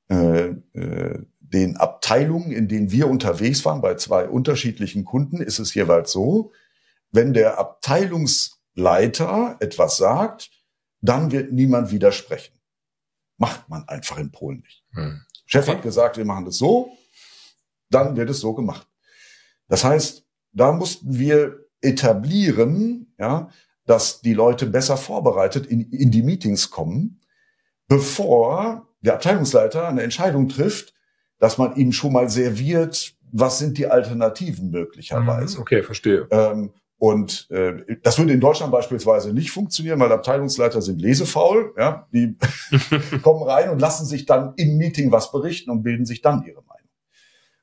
äh, 0.08 0.54
äh, 0.72 1.24
den 1.40 1.76
Abteilungen, 1.76 2.52
in 2.52 2.68
denen 2.68 2.90
wir 2.90 3.08
unterwegs 3.08 3.64
waren, 3.64 3.80
bei 3.80 3.94
zwei 3.94 4.28
unterschiedlichen 4.28 5.04
Kunden, 5.04 5.40
ist 5.40 5.58
es 5.58 5.74
jeweils 5.74 6.12
so, 6.12 6.52
wenn 7.10 7.32
der 7.32 7.58
Abteilungsleiter 7.58 9.56
etwas 9.60 9.96
sagt, 9.96 10.50
dann 11.00 11.30
wird 11.30 11.52
niemand 11.52 11.90
widersprechen. 11.90 12.58
Macht 13.38 13.68
man 13.68 13.88
einfach 13.88 14.18
in 14.18 14.30
Polen 14.30 14.60
nicht. 14.60 14.84
Hm. 14.92 15.22
Chef 15.46 15.68
hat 15.68 15.82
gesagt, 15.82 16.16
wir 16.18 16.24
machen 16.24 16.44
das 16.44 16.58
so, 16.58 16.90
dann 17.90 18.16
wird 18.16 18.30
es 18.30 18.40
so 18.40 18.54
gemacht. 18.54 18.86
Das 19.68 19.84
heißt, 19.84 20.24
da 20.52 20.72
mussten 20.72 21.18
wir 21.18 21.66
etablieren, 21.80 23.14
ja, 23.18 23.48
dass 23.86 24.20
die 24.20 24.34
Leute 24.34 24.66
besser 24.66 24.96
vorbereitet 24.96 25.66
in, 25.66 25.90
in 25.90 26.10
die 26.10 26.22
Meetings 26.22 26.70
kommen, 26.70 27.20
bevor 27.86 28.88
der 29.00 29.14
Abteilungsleiter 29.14 29.88
eine 29.88 30.02
Entscheidung 30.02 30.48
trifft, 30.48 30.94
dass 31.38 31.56
man 31.56 31.76
ihnen 31.76 31.92
schon 31.92 32.12
mal 32.12 32.28
serviert, 32.28 33.14
was 33.30 33.58
sind 33.58 33.78
die 33.78 33.86
Alternativen 33.86 34.70
möglicherweise. 34.70 35.56
Mhm, 35.56 35.62
okay, 35.62 35.82
verstehe. 35.82 36.26
Ähm, 36.30 36.72
und 36.98 37.48
äh, 37.50 37.96
das 38.02 38.18
würde 38.18 38.32
in 38.32 38.40
Deutschland 38.40 38.72
beispielsweise 38.72 39.32
nicht 39.32 39.52
funktionieren, 39.52 40.00
weil 40.00 40.10
Abteilungsleiter 40.10 40.82
sind 40.82 41.00
lesefaul. 41.00 41.72
Ja, 41.78 42.08
die 42.12 42.36
kommen 43.22 43.44
rein 43.44 43.70
und 43.70 43.80
lassen 43.80 44.04
sich 44.04 44.26
dann 44.26 44.52
im 44.56 44.76
Meeting 44.76 45.12
was 45.12 45.30
berichten 45.30 45.70
und 45.70 45.82
bilden 45.84 46.06
sich 46.06 46.22
dann 46.22 46.42
ihre 46.42 46.62
Meinung. 46.62 46.77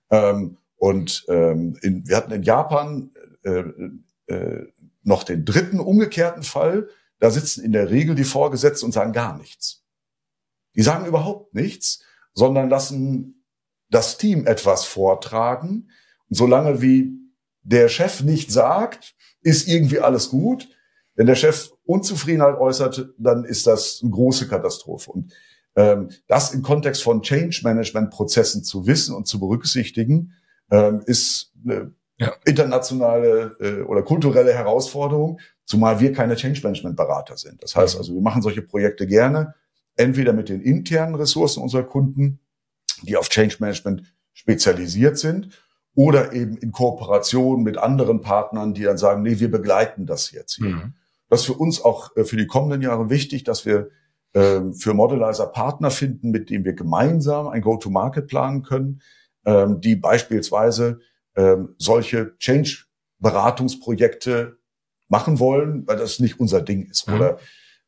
Ähm, 0.10 0.58
und 0.78 1.26
ähm, 1.30 1.78
in, 1.82 2.08
wir 2.08 2.18
hatten 2.18 2.32
in 2.32 2.44
Japan 2.44 3.12
äh, 3.44 3.64
äh, 4.28 4.68
noch 5.04 5.24
den 5.24 5.46
dritten 5.46 5.80
umgekehrten 5.80 6.44
Fall. 6.44 6.90
Da 7.20 7.32
sitzen 7.32 7.64
in 7.64 7.72
der 7.72 7.90
Regel 7.90 8.16
die 8.16 8.24
Vorgesetzten 8.24 8.86
und 8.86 8.92
sagen 8.92 9.14
gar 9.14 9.38
nichts. 9.38 9.84
Die 10.76 10.82
sagen 10.82 11.06
überhaupt 11.06 11.54
nichts, 11.54 12.04
sondern 12.34 12.70
lassen 12.70 13.46
das 13.90 14.18
Team 14.18 14.46
etwas 14.46 14.86
vortragen. 14.86 15.90
Und 16.30 16.36
solange 16.36 16.82
wie 16.82 17.14
der 17.62 17.88
Chef 17.88 18.22
nicht 18.22 18.52
sagt, 18.52 19.16
ist 19.42 19.68
irgendwie 19.68 20.00
alles 20.00 20.30
gut. 20.30 20.68
Wenn 21.16 21.28
der 21.28 21.36
Chef 21.36 21.72
Unzufriedenheit 21.86 22.58
äußert, 22.58 23.14
dann 23.18 23.46
ist 23.46 23.68
das 23.68 24.02
eine 24.02 24.12
große 24.12 24.48
Katastrophe. 24.48 25.12
Und 25.12 25.34
das 26.28 26.54
im 26.54 26.62
Kontext 26.62 27.04
von 27.04 27.22
Change 27.22 27.60
Management 27.64 28.10
Prozessen 28.10 28.64
zu 28.64 28.88
wissen 28.88 29.14
und 29.14 29.28
zu 29.28 29.40
berücksichtigen, 29.40 30.34
ähm, 30.72 31.02
ist 31.06 31.52
eine 31.64 31.92
ja. 32.18 32.34
internationale 32.46 33.58
äh, 33.60 33.82
oder 33.82 34.04
kulturelle 34.04 34.54
Herausforderung, 34.54 35.40
zumal 35.66 36.00
wir 36.00 36.14
keine 36.14 36.36
Change 36.36 36.62
Management 36.64 36.96
Berater 36.96 37.38
sind. 37.38 37.62
Das 37.62 37.76
heißt 37.76 37.98
also, 37.98 38.14
wir 38.14 38.22
machen 38.22 38.42
solche 38.42 38.62
Projekte 38.62 39.06
gerne, 39.06 39.54
entweder 39.98 40.34
mit 40.34 40.50
den 40.50 40.62
internen 40.62 41.16
Ressourcen 41.16 41.62
unserer 41.62 41.84
Kunden, 41.84 42.40
die 43.04 43.18
auf 43.18 43.30
Change 43.30 43.58
Management 43.60 44.04
spezialisiert 44.34 45.18
sind, 45.18 45.50
oder 45.94 46.34
eben 46.34 46.58
in 46.58 46.74
Kooperation 46.74 47.64
mit 47.64 47.78
anderen 47.78 48.20
Partnern, 48.20 48.74
die 48.74 48.84
dann 48.84 48.98
sagen, 48.98 49.22
nee, 49.24 49.40
wir 49.40 49.50
begleiten 49.50 50.06
das 50.06 50.32
jetzt 50.32 50.56
hier. 50.56 50.68
Mhm. 50.68 50.94
Das 51.30 51.42
ist 51.42 51.46
für 51.46 51.54
uns 51.54 51.82
auch 51.82 52.16
äh, 52.18 52.26
für 52.26 52.36
die 52.36 52.48
kommenden 52.48 52.82
Jahre 52.82 53.10
wichtig, 53.10 53.46
dass 53.46 53.66
wir 53.66 53.78
ähm, 53.78 53.90
für 54.74 54.94
Modelizer 54.94 55.48
Partner 55.48 55.92
finden, 55.92 56.32
mit 56.32 56.50
denen 56.50 56.66
wir 56.66 56.74
gemeinsam 56.74 57.48
ein 57.48 57.62
Go-to-Market 57.62 58.28
planen 58.28 58.64
können, 58.64 59.02
ähm, 59.46 59.80
die 59.80 59.96
beispielsweise 59.96 61.00
ähm, 61.36 61.76
solche 61.78 62.36
Change-Beratungsprojekte 62.40 64.58
machen 65.08 65.40
wollen, 65.40 65.88
weil 65.88 65.96
das 65.98 66.20
nicht 66.20 66.40
unser 66.40 66.62
Ding 66.62 66.90
ist. 66.90 67.08
Mhm. 67.08 67.14
Oder 67.14 67.38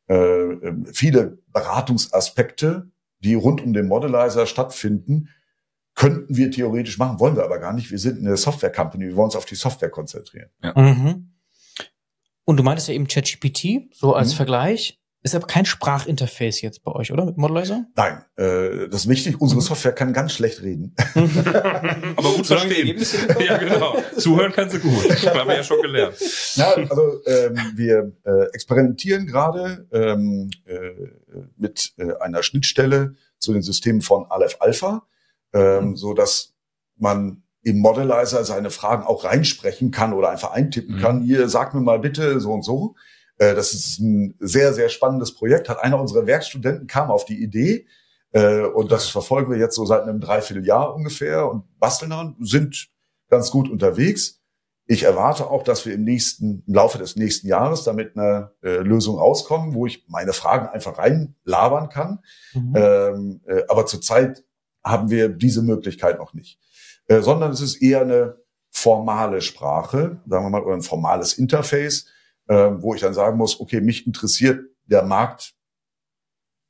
äh, 0.06 0.72
viele 0.92 1.38
Beratungsaspekte, 1.52 2.90
die 3.20 3.34
rund 3.34 3.60
um 3.60 3.74
den 3.74 3.88
Modelizer 3.88 4.46
stattfinden, 4.46 5.28
könnten 5.94 6.36
wir 6.36 6.50
theoretisch 6.50 6.96
machen, 6.96 7.20
wollen 7.20 7.36
wir 7.36 7.44
aber 7.44 7.58
gar 7.58 7.72
nicht. 7.72 7.90
Wir 7.90 7.98
sind 7.98 8.20
eine 8.20 8.36
Software-Company, 8.36 9.08
wir 9.08 9.16
wollen 9.16 9.26
uns 9.26 9.36
auf 9.36 9.44
die 9.44 9.56
Software 9.56 9.90
konzentrieren. 9.90 10.48
Ja. 10.62 10.72
Mhm. 10.80 11.32
Und 12.44 12.56
du 12.56 12.62
meintest 12.62 12.88
ja 12.88 12.94
eben 12.94 13.08
ChatGPT, 13.08 13.92
so 13.92 14.14
als 14.14 14.32
mhm. 14.32 14.36
Vergleich. 14.36 14.98
Ist 15.28 15.34
aber 15.34 15.46
kein 15.46 15.66
Sprachinterface 15.66 16.62
jetzt 16.62 16.82
bei 16.84 16.92
euch, 16.92 17.12
oder? 17.12 17.24
Mit 17.26 17.36
Modelizer? 17.36 17.84
Nein, 17.96 18.24
äh, 18.36 18.88
das 18.88 19.02
ist 19.02 19.08
wichtig. 19.08 19.40
Unsere. 19.40 19.60
Software 19.60 19.92
kann 19.92 20.12
ganz 20.12 20.32
schlecht 20.32 20.62
reden. 20.62 20.94
aber 21.14 22.32
gut 22.36 22.46
verstehen. 22.46 23.04
ja, 23.44 23.58
genau. 23.58 23.96
Zuhören 24.16 24.52
kann 24.52 24.70
sie 24.70 24.78
gut. 24.78 24.92
Haben 25.26 25.48
wir 25.48 25.56
ja 25.56 25.62
schon 25.64 25.82
gelernt. 25.82 26.14
Ja, 26.54 26.74
also 26.74 27.20
ähm, 27.26 27.58
wir 27.74 28.12
äh, 28.24 28.44
experimentieren 28.52 29.26
gerade 29.26 29.86
ähm, 29.92 30.50
äh, 30.64 30.90
mit 31.56 31.92
äh, 31.98 32.14
einer 32.20 32.42
Schnittstelle 32.42 33.14
zu 33.38 33.52
den 33.52 33.62
Systemen 33.62 34.00
von 34.00 34.26
Aleph 34.30 34.56
Alpha 34.60 35.02
ähm, 35.52 35.90
mhm. 35.90 35.96
so 35.96 36.14
dass 36.14 36.54
man 36.96 37.42
im 37.62 37.80
Modelizer 37.80 38.44
seine 38.44 38.70
Fragen 38.70 39.04
auch 39.04 39.24
reinsprechen 39.24 39.90
kann 39.90 40.12
oder 40.12 40.30
einfach 40.30 40.52
eintippen 40.52 40.96
mhm. 40.96 41.00
kann. 41.00 41.22
Hier, 41.22 41.48
sag 41.48 41.74
mir 41.74 41.80
mal 41.80 41.98
bitte 41.98 42.40
so 42.40 42.52
und 42.52 42.62
so. 42.62 42.94
Äh, 43.38 43.54
das 43.54 43.72
ist 43.72 43.98
ein 43.98 44.34
sehr, 44.38 44.74
sehr 44.74 44.88
spannendes 44.88 45.34
Projekt. 45.34 45.68
Hat 45.68 45.82
einer 45.82 46.00
unserer 46.00 46.26
Werkstudenten 46.26 46.86
kam 46.86 47.10
auf 47.10 47.24
die 47.24 47.42
Idee, 47.42 47.86
äh, 48.32 48.62
und 48.62 48.92
das 48.92 49.08
verfolgen 49.08 49.50
wir 49.50 49.58
jetzt 49.58 49.74
so 49.74 49.84
seit 49.86 50.02
einem 50.02 50.20
Dreivierteljahr 50.20 50.94
ungefähr 50.94 51.50
und 51.50 51.64
basteln 51.78 52.10
daran, 52.10 52.36
sind 52.40 52.88
ganz 53.30 53.50
gut 53.50 53.70
unterwegs. 53.70 54.40
Ich 54.86 55.02
erwarte 55.02 55.50
auch, 55.50 55.62
dass 55.62 55.84
wir 55.84 55.94
im 55.94 56.04
nächsten, 56.04 56.62
im 56.66 56.74
Laufe 56.74 56.98
des 56.98 57.16
nächsten 57.16 57.46
Jahres 57.46 57.84
damit 57.84 58.16
eine 58.16 58.52
äh, 58.62 58.78
Lösung 58.78 59.18
rauskommen, 59.18 59.74
wo 59.74 59.86
ich 59.86 60.04
meine 60.08 60.32
Fragen 60.32 60.68
einfach 60.68 60.98
reinlabern 60.98 61.90
kann. 61.90 62.20
Mhm. 62.54 62.72
Ähm, 62.74 63.40
äh, 63.46 63.62
aber 63.68 63.86
zurzeit 63.86 64.44
haben 64.82 65.10
wir 65.10 65.28
diese 65.28 65.62
Möglichkeit 65.62 66.18
noch 66.18 66.32
nicht, 66.32 66.58
äh, 67.06 67.20
sondern 67.20 67.50
es 67.50 67.60
ist 67.60 67.82
eher 67.82 68.00
eine 68.00 68.36
formale 68.70 69.40
Sprache, 69.42 70.20
sagen 70.26 70.44
wir 70.44 70.50
mal, 70.50 70.62
oder 70.62 70.74
ein 70.74 70.82
formales 70.82 71.34
Interface, 71.34 72.06
äh, 72.48 72.70
wo 72.78 72.94
ich 72.94 73.00
dann 73.00 73.14
sagen 73.14 73.38
muss, 73.38 73.60
okay, 73.60 73.80
mich 73.80 74.06
interessiert 74.06 74.64
der 74.86 75.02
Markt 75.02 75.54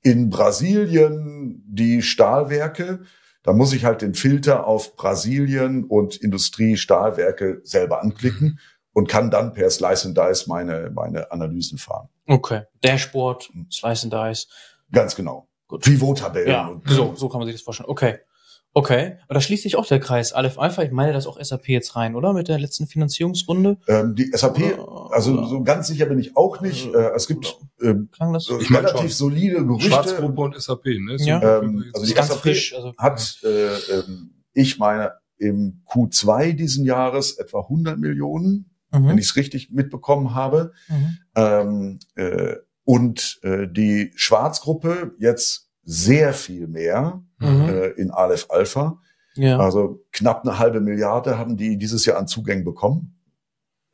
in 0.03 0.31
Brasilien, 0.31 1.65
die 1.67 2.03
Stahlwerke, 2.03 3.01
da 3.43 3.53
muss 3.53 3.73
ich 3.73 3.85
halt 3.85 4.03
den 4.03 4.15
Filter 4.15 4.67
auf 4.67 4.97
Brasilien 4.97 5.85
und 5.85 6.17
Industrie 6.17 6.77
Stahlwerke 6.77 7.61
selber 7.65 8.03
anklicken 8.03 8.59
und 8.93 9.09
kann 9.09 9.31
dann 9.31 9.53
per 9.53 9.71
Slice 9.71 10.07
and 10.07 10.19
Dice 10.19 10.47
meine, 10.47 10.91
meine 10.95 11.31
Analysen 11.33 11.79
fahren. 11.79 12.09
Okay. 12.27 12.63
Dashboard, 12.83 13.51
Slice 13.71 14.05
and 14.05 14.13
Dice. 14.13 14.49
Ganz 14.93 15.15
genau. 15.15 15.49
Pivot-Tabellen. 15.69 16.49
Ja, 16.49 16.81
so, 16.87 17.15
so 17.15 17.29
kann 17.29 17.41
man 17.41 17.47
sich 17.47 17.57
das 17.57 17.63
vorstellen. 17.63 17.89
Okay. 17.89 18.19
Okay, 18.75 19.17
aber 19.25 19.35
da 19.35 19.41
schließt 19.41 19.63
sich 19.63 19.77
auch 19.77 19.87
der 19.87 19.99
Kreis. 19.99 20.33
Aleph 20.33 20.59
Alpha, 20.59 20.83
ich 20.83 20.93
meine, 20.93 21.13
das 21.13 21.27
auch 21.27 21.43
SAP 21.43 21.69
jetzt 21.69 21.97
rein, 21.97 22.15
oder? 22.15 22.33
Mit 22.33 22.49
der 22.49 22.59
letzten 22.59 22.87
Finanzierungsrunde? 22.87 23.79
Ähm, 23.89 24.15
die 24.15 24.31
SAP, 24.33 24.79
oder, 24.79 25.13
also 25.13 25.33
oder? 25.33 25.47
so 25.47 25.63
ganz 25.63 25.89
sicher 25.89 26.07
bin 26.07 26.19
ich 26.19 26.37
auch 26.37 26.61
nicht. 26.61 26.87
Äh, 26.95 27.11
es 27.17 27.27
gibt 27.27 27.57
das? 27.81 28.49
Ich 28.61 28.71
relativ 28.71 29.15
solide 29.15 29.65
Gerüchte. 29.65 29.89
Schwarzgruppe 29.89 30.41
und 30.41 30.61
SAP, 30.61 30.85
ne? 30.87 31.19
So 31.19 31.25
ja. 31.25 31.59
Ähm, 31.59 31.87
also 31.95 32.07
die 32.07 32.15
ganz 32.15 32.29
SAP 32.29 32.39
frisch, 32.39 32.75
also, 32.75 32.93
hat, 32.99 33.39
äh, 33.43 33.75
ähm, 33.93 34.45
ich 34.53 34.79
meine, 34.79 35.13
im 35.39 35.83
Q2 35.91 36.53
diesen 36.53 36.85
Jahres 36.85 37.39
etwa 37.39 37.61
100 37.63 37.99
Millionen, 37.99 38.71
mhm. 38.93 39.09
wenn 39.09 39.19
ich 39.19 39.27
es 39.27 39.37
richtig 39.37 39.71
mitbekommen 39.71 40.35
habe. 40.35 40.73
Mhm. 40.89 41.19
Ähm, 41.35 41.99
äh, 42.17 42.57
und 42.85 43.41
äh, 43.43 43.67
die 43.69 44.13
Schwarzgruppe 44.15 45.15
jetzt 45.19 45.71
sehr 45.83 46.33
viel 46.33 46.69
mehr 46.69 47.23
mhm. 47.39 47.69
äh, 47.69 47.87
in 47.89 48.11
Aleph 48.11 48.47
Alpha. 48.51 49.01
Ja. 49.35 49.59
Also 49.59 50.05
knapp 50.13 50.43
eine 50.43 50.59
halbe 50.59 50.81
Milliarde 50.81 51.39
haben 51.39 51.57
die 51.57 51.79
dieses 51.79 52.05
Jahr 52.07 52.19
an 52.19 52.27
Zugängen 52.27 52.65
bekommen. 52.65 53.15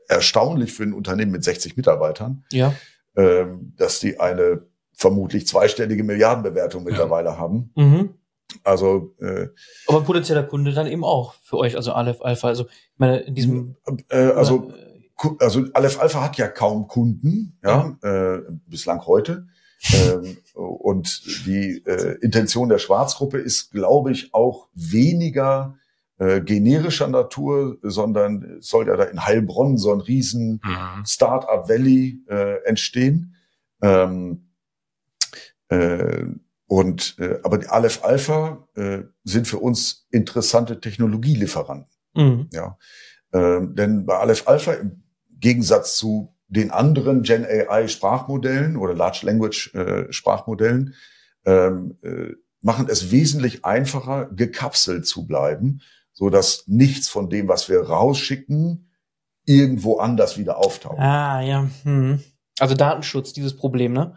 Erstaunlich 0.08 0.72
für 0.72 0.84
ein 0.84 0.92
Unternehmen 0.92 1.32
mit 1.32 1.44
60 1.44 1.76
Mitarbeitern, 1.76 2.44
ja. 2.50 2.74
ähm, 3.16 3.74
dass 3.76 4.00
die 4.00 4.20
eine 4.20 4.66
vermutlich 4.92 5.46
zweistellige 5.46 6.04
Milliardenbewertung 6.04 6.84
mittlerweile 6.84 7.30
ja. 7.30 7.38
haben. 7.38 7.72
Mhm. 7.74 8.14
Also 8.62 9.14
äh, 9.20 9.48
aber 9.88 9.98
ein 9.98 10.04
potenzieller 10.04 10.44
Kunde 10.44 10.72
dann 10.72 10.86
eben 10.86 11.04
auch 11.04 11.34
für 11.42 11.56
euch, 11.58 11.76
also 11.76 11.92
Aleph 11.92 12.22
Alpha. 12.22 12.48
Also 12.48 12.64
ich 12.64 12.98
meine 12.98 13.18
in 13.20 13.34
diesem 13.34 13.76
äh, 14.10 14.16
also 14.16 14.70
äh, 14.70 15.28
also 15.40 15.64
Aleph 15.72 16.00
Alpha 16.00 16.22
hat 16.22 16.36
ja 16.36 16.48
kaum 16.48 16.86
Kunden, 16.86 17.58
ja, 17.64 17.96
ja. 18.02 18.36
Äh, 18.36 18.42
bislang 18.66 19.04
heute. 19.06 19.46
Ähm, 19.92 20.36
und 20.54 21.46
die 21.46 21.82
äh, 21.86 22.18
Intention 22.20 22.68
der 22.68 22.78
Schwarzgruppe 22.78 23.38
ist, 23.38 23.70
glaube 23.70 24.12
ich, 24.12 24.32
auch 24.32 24.68
weniger 24.74 25.76
äh, 26.18 26.40
generischer 26.40 27.08
Natur, 27.08 27.78
sondern 27.82 28.56
soll 28.60 28.86
ja 28.86 28.96
da 28.96 29.04
in 29.04 29.24
Heilbronn 29.24 29.78
so 29.78 29.92
ein 29.92 30.00
riesen 30.00 30.60
mhm. 30.64 31.04
Startup 31.04 31.68
Valley 31.68 32.20
äh, 32.28 32.62
entstehen. 32.64 33.34
Ähm, 33.82 34.48
äh, 35.68 36.24
und 36.66 37.16
äh, 37.18 37.40
aber 37.42 37.58
die 37.58 37.66
Aleph 37.66 38.04
Alpha 38.04 38.66
äh, 38.74 39.02
sind 39.24 39.46
für 39.46 39.58
uns 39.58 40.06
interessante 40.10 40.80
Technologielieferanten. 40.80 41.90
Mhm. 42.14 42.48
Ja, 42.52 42.78
ähm, 43.32 43.74
denn 43.74 44.06
bei 44.06 44.16
Aleph 44.16 44.46
Alpha 44.48 44.72
im 44.72 45.02
Gegensatz 45.40 45.96
zu 45.96 46.33
den 46.48 46.70
anderen 46.70 47.22
Gen 47.22 47.44
AI 47.44 47.88
Sprachmodellen 47.88 48.76
oder 48.76 48.94
Large 48.94 49.20
Language 49.22 49.74
äh, 49.74 50.12
Sprachmodellen 50.12 50.94
ähm, 51.44 51.98
äh, 52.02 52.32
machen 52.60 52.88
es 52.88 53.10
wesentlich 53.10 53.64
einfacher, 53.64 54.26
gekapselt 54.26 55.06
zu 55.06 55.26
bleiben, 55.26 55.80
so 56.12 56.30
dass 56.30 56.64
nichts 56.66 57.08
von 57.08 57.28
dem, 57.28 57.48
was 57.48 57.68
wir 57.68 57.80
rausschicken, 57.80 58.90
irgendwo 59.44 59.98
anders 59.98 60.38
wieder 60.38 60.56
auftaucht. 60.56 60.98
Ah, 60.98 61.42
ja. 61.42 61.68
Hm. 61.82 62.20
Also 62.58 62.74
Datenschutz, 62.74 63.32
dieses 63.32 63.56
Problem, 63.56 63.92
ne? 63.92 64.16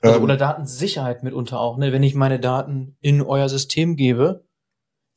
Also, 0.00 0.18
ähm, 0.18 0.22
oder 0.22 0.36
Datensicherheit 0.36 1.24
mitunter 1.24 1.58
auch, 1.58 1.78
ne? 1.78 1.92
Wenn 1.92 2.02
ich 2.02 2.14
meine 2.14 2.38
Daten 2.38 2.96
in 3.00 3.22
euer 3.22 3.48
System 3.48 3.96
gebe, 3.96 4.47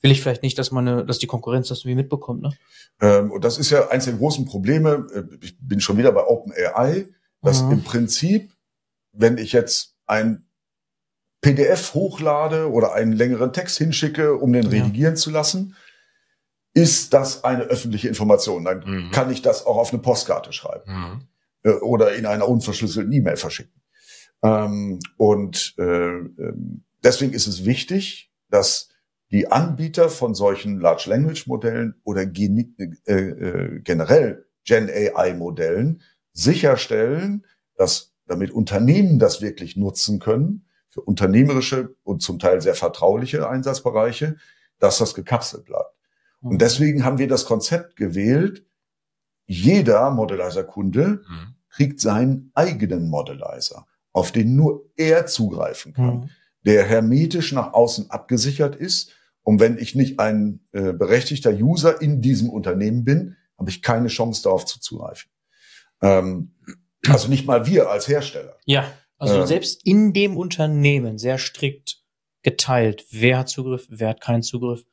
will 0.02 0.12
ich 0.12 0.22
vielleicht 0.22 0.44
nicht, 0.44 0.58
dass 0.58 0.72
meine, 0.72 1.06
dass 1.06 1.20
die 1.20 1.28
Konkurrenz 1.28 1.68
das 1.68 1.86
wie 1.86 1.96
mitbekommt, 1.96 2.42
ne? 2.42 2.52
Ähm, 3.00 3.32
und 3.32 3.44
das 3.44 3.58
ist 3.58 3.70
ja 3.70 3.90
eins 3.90 4.06
der 4.06 4.16
großen 4.16 4.46
Probleme. 4.46 5.08
Äh, 5.14 5.24
ich 5.42 5.58
bin 5.60 5.80
schon 5.80 5.98
wieder 5.98 6.12
bei 6.12 6.26
OpenAI, 6.26 7.08
dass 7.42 7.64
mhm. 7.64 7.72
im 7.72 7.84
Prinzip, 7.84 8.52
wenn 9.12 9.38
ich 9.38 9.52
jetzt 9.52 9.96
ein 10.06 10.48
PDF 11.42 11.94
hochlade 11.94 12.72
oder 12.72 12.94
einen 12.94 13.14
längeren 13.14 13.52
Text 13.52 13.78
hinschicke, 13.78 14.36
um 14.36 14.54
den 14.54 14.68
redigieren 14.68 15.16
ja. 15.16 15.20
zu 15.20 15.32
lassen, 15.32 15.76
ist 16.74 17.14
das 17.14 17.44
eine 17.44 17.64
öffentliche 17.64 18.08
Information. 18.08 18.64
Dann 18.64 18.84
mhm. 18.86 19.12
kann 19.12 19.32
ich 19.32 19.42
das 19.42 19.66
auch 19.66 19.78
auf 19.78 19.92
eine 19.92 20.02
Postkarte 20.02 20.54
schreiben 20.54 20.92
mhm. 20.92 21.28
Äh, 21.64 21.74
oder 21.74 22.16
in 22.16 22.26
einer 22.26 22.48
unverschlüsselten 22.48 23.12
E-Mail 23.12 23.38
verschicken. 23.38 23.82
Ähm, 24.44 25.00
und 25.18 25.76
äh, 25.78 25.84
ähm, 25.84 26.84
deswegen 27.04 27.34
ist 27.34 27.48
es 27.48 27.66
wichtig, 27.66 28.32
dass 28.50 28.90
die 29.32 29.50
Anbieter 29.52 30.10
von 30.10 30.36
solchen 30.36 30.80
Large 30.80 31.06
Language 31.10 31.48
Modellen 31.48 31.96
oder 32.04 32.24
äh, 32.24 33.14
äh, 33.14 33.80
generell 33.82 34.46
Gen 34.66 34.90
AI 34.90 35.34
Modellen 35.34 36.02
sicherstellen, 36.34 37.46
dass 37.76 38.14
damit 38.28 38.52
Unternehmen 38.52 39.20
das 39.20 39.42
wirklich 39.42 39.76
nutzen 39.78 40.20
können, 40.20 40.66
für 40.90 41.02
unternehmerische 41.02 41.96
und 42.04 42.22
zum 42.22 42.40
Teil 42.40 42.62
sehr 42.62 42.76
vertrauliche 42.76 43.50
Einsatzbereiche, 43.50 44.36
dass 44.80 44.98
das 44.98 45.14
gekapselt 45.14 45.66
bleibt. 45.66 45.96
Und 46.42 46.54
mhm. 46.54 46.58
deswegen 46.58 47.06
haben 47.06 47.18
wir 47.18 47.30
das 47.30 47.46
Konzept 47.46 47.96
gewählt, 47.96 48.66
jeder 49.46 50.12
Modelizer-Kunde 50.12 51.22
mhm. 51.28 51.56
kriegt 51.70 52.02
seinen 52.02 52.52
eigenen 52.54 53.10
Modelizer, 53.10 53.88
auf 54.12 54.34
den 54.34 54.56
nur 54.56 54.90
er 54.98 55.26
zugreifen 55.28 55.94
kann, 55.94 56.16
mhm. 56.18 56.30
der 56.66 56.84
hermetisch 56.84 57.54
nach 57.54 57.74
außen 57.74 58.10
abgesichert 58.10 58.76
ist 58.76 59.14
und 59.44 59.60
wenn 59.60 59.78
ich 59.78 59.96
nicht 59.96 60.20
ein 60.20 60.62
äh, 60.72 60.94
berechtigter 60.94 61.52
User 61.52 62.02
in 62.02 62.22
diesem 62.22 62.50
Unternehmen 62.50 63.04
bin, 63.04 63.38
habe 63.58 63.70
ich 63.70 63.82
keine 63.82 64.08
Chance 64.08 64.44
darauf 64.44 64.66
zuzugreifen. 64.66 65.32
Ähm, 66.02 66.56
also 67.08 67.28
nicht 67.28 67.46
mal 67.46 67.66
wir 67.66 67.90
als 67.90 68.08
Hersteller. 68.08 68.58
Ja, 68.66 68.92
also 69.18 69.40
ähm, 69.40 69.48
selbst 69.48 69.86
in 69.86 70.14
dem 70.14 70.38
Unternehmen 70.38 71.18
sehr 71.18 71.38
strikt 71.38 72.04
geteilt, 72.44 73.06
wer 73.12 73.40
hat 73.40 73.50
Zugriff, 73.50 73.88
wer 73.90 74.10
hat 74.10 74.22
keinen 74.22 74.44
Zugriff. 74.44 74.84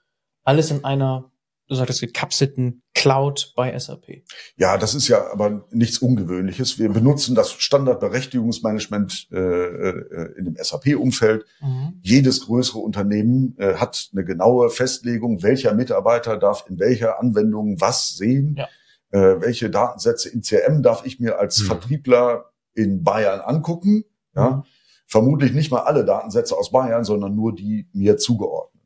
Alles 0.43 0.71
in 0.71 0.85
einer 0.85 1.31
du 1.69 1.75
sagtest, 1.75 2.01
gekapselten 2.01 2.83
Cloud 2.95 3.53
bei 3.55 3.79
SAP. 3.79 4.23
Ja, 4.57 4.77
das 4.79 4.95
ist 4.95 5.09
ja 5.09 5.31
aber 5.31 5.67
nichts 5.71 5.99
Ungewöhnliches. 5.99 6.79
Wir 6.79 6.89
benutzen 6.89 7.35
das 7.35 7.53
Standardberechtigungsmanagement 7.53 9.29
äh, 9.31 9.37
äh, 9.37 10.39
in 10.39 10.47
dem 10.47 10.57
SAP-Umfeld. 10.57 11.45
Mhm. 11.61 12.01
Jedes 12.03 12.47
größere 12.47 12.79
Unternehmen 12.79 13.55
äh, 13.59 13.75
hat 13.75 14.09
eine 14.13 14.25
genaue 14.25 14.71
Festlegung, 14.71 15.43
welcher 15.43 15.75
Mitarbeiter 15.75 16.37
darf 16.37 16.65
in 16.69 16.79
welcher 16.79 17.21
Anwendung 17.21 17.81
was 17.81 18.17
sehen. 18.17 18.57
Ja. 18.57 18.69
Äh, 19.11 19.41
welche 19.41 19.71
Datensätze 19.71 20.29
in 20.29 20.43
CRM 20.43 20.83
darf 20.83 21.07
ich 21.07 21.21
mir 21.21 21.39
als 21.39 21.61
mhm. 21.61 21.67
Vertriebler 21.67 22.51
in 22.75 23.05
Bayern 23.05 23.41
angucken? 23.41 24.05
Ja. 24.35 24.51
Mhm. 24.51 24.63
Vermutlich 25.07 25.53
nicht 25.53 25.71
mal 25.71 25.81
alle 25.81 26.05
Datensätze 26.05 26.57
aus 26.57 26.71
Bayern, 26.71 27.05
sondern 27.05 27.35
nur 27.35 27.55
die 27.55 27.89
mir 27.93 28.19
zugeordnet. 28.19 28.78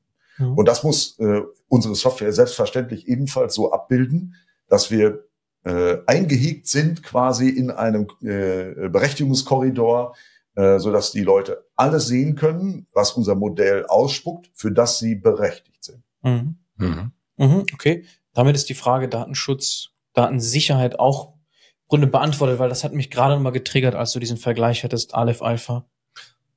Mhm. 0.42 0.58
Und 0.58 0.66
das 0.66 0.82
muss 0.82 1.18
äh, 1.18 1.42
unsere 1.68 1.94
Software 1.94 2.32
selbstverständlich 2.32 3.08
ebenfalls 3.08 3.54
so 3.54 3.72
abbilden, 3.72 4.34
dass 4.68 4.90
wir 4.90 5.24
äh, 5.64 5.98
eingehegt 6.06 6.66
sind 6.66 7.02
quasi 7.02 7.48
in 7.48 7.70
einem 7.70 8.08
äh, 8.20 8.88
Berechtigungskorridor, 8.88 10.14
äh, 10.54 10.78
so 10.78 10.92
dass 10.92 11.12
die 11.12 11.22
Leute 11.22 11.64
alles 11.76 12.06
sehen 12.06 12.34
können, 12.34 12.86
was 12.92 13.12
unser 13.12 13.34
Modell 13.34 13.86
ausspuckt, 13.86 14.50
für 14.54 14.72
das 14.72 14.98
sie 14.98 15.14
berechtigt 15.14 15.84
sind. 15.84 16.02
Mhm. 16.22 16.56
Mhm. 16.76 17.12
Mhm, 17.36 17.66
okay, 17.72 18.04
damit 18.34 18.56
ist 18.56 18.68
die 18.68 18.74
Frage 18.74 19.08
Datenschutz, 19.08 19.90
Datensicherheit 20.14 20.98
auch 20.98 21.34
im 21.34 21.88
Grunde 21.88 22.06
beantwortet, 22.06 22.58
weil 22.58 22.68
das 22.68 22.84
hat 22.84 22.92
mich 22.92 23.10
gerade 23.10 23.34
noch 23.34 23.42
mal 23.42 23.50
getriggert, 23.50 23.94
als 23.94 24.12
du 24.12 24.18
diesen 24.18 24.36
Vergleich 24.36 24.84
hattest, 24.84 25.14
Aleph 25.14 25.42
Alpha, 25.42 25.86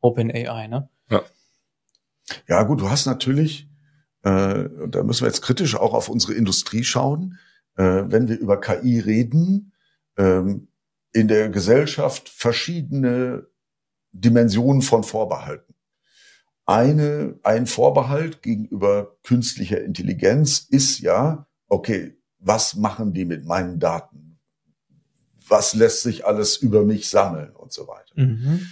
OpenAI, 0.01 0.67
ne? 0.67 0.89
Ja. 1.09 1.21
Ja, 2.47 2.63
gut, 2.63 2.81
du 2.81 2.89
hast 2.89 3.05
natürlich, 3.05 3.67
äh, 4.25 4.69
da 4.89 5.03
müssen 5.03 5.21
wir 5.21 5.27
jetzt 5.27 5.43
kritisch 5.43 5.75
auch 5.75 5.93
auf 5.93 6.09
unsere 6.09 6.33
Industrie 6.33 6.83
schauen, 6.83 7.37
äh, 7.77 7.83
wenn 8.07 8.27
wir 8.27 8.39
über 8.39 8.59
KI 8.59 8.99
reden, 8.99 9.71
ähm, 10.17 10.67
in 11.13 11.27
der 11.27 11.49
Gesellschaft 11.49 12.27
verschiedene 12.27 13.45
Dimensionen 14.11 14.81
von 14.81 15.03
Vorbehalten. 15.03 15.75
Eine, 16.65 17.39
ein 17.43 17.67
Vorbehalt 17.67 18.41
gegenüber 18.41 19.15
künstlicher 19.21 19.81
Intelligenz 19.81 20.65
ist 20.69 20.99
ja, 20.99 21.47
okay, 21.67 22.17
was 22.39 22.75
machen 22.75 23.13
die 23.13 23.25
mit 23.25 23.45
meinen 23.45 23.79
Daten? 23.79 24.39
Was 25.47 25.75
lässt 25.75 26.01
sich 26.01 26.25
alles 26.25 26.57
über 26.57 26.83
mich 26.83 27.09
sammeln 27.09 27.55
und 27.55 27.71
so 27.71 27.87
weiter? 27.87 28.13
Mhm. 28.15 28.65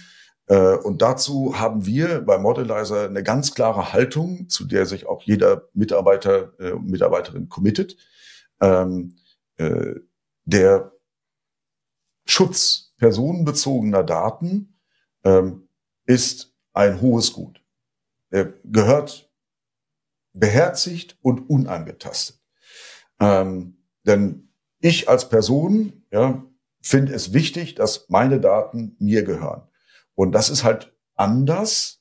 Äh, 0.46 0.76
und 0.76 1.02
dazu 1.02 1.58
haben 1.58 1.86
wir 1.86 2.20
bei 2.20 2.38
Modelizer 2.38 3.06
eine 3.06 3.22
ganz 3.22 3.54
klare 3.54 3.92
Haltung, 3.92 4.48
zu 4.48 4.66
der 4.66 4.86
sich 4.86 5.06
auch 5.06 5.22
jeder 5.22 5.68
Mitarbeiter 5.72 6.52
äh, 6.58 6.72
und 6.72 6.90
Mitarbeiterin 6.90 7.48
committet. 7.48 7.96
Ähm, 8.60 9.16
äh, 9.56 9.94
der 10.44 10.92
Schutz 12.26 12.94
personenbezogener 12.98 14.02
Daten 14.02 14.78
ähm, 15.24 15.68
ist 16.06 16.54
ein 16.72 17.00
hohes 17.00 17.32
Gut. 17.32 17.62
Er 18.30 18.52
gehört 18.64 19.30
beherzigt 20.32 21.16
und 21.22 21.48
unangetastet. 21.48 22.40
Ähm, 23.20 23.76
denn 24.04 24.48
ich 24.80 25.08
als 25.08 25.28
Person 25.28 26.04
ja, 26.10 26.44
finde 26.82 27.14
es 27.14 27.32
wichtig, 27.32 27.74
dass 27.74 28.08
meine 28.08 28.40
Daten 28.40 28.96
mir 28.98 29.22
gehören. 29.22 29.62
Und 30.14 30.32
das 30.32 30.50
ist 30.50 30.64
halt 30.64 30.92
anders 31.14 32.00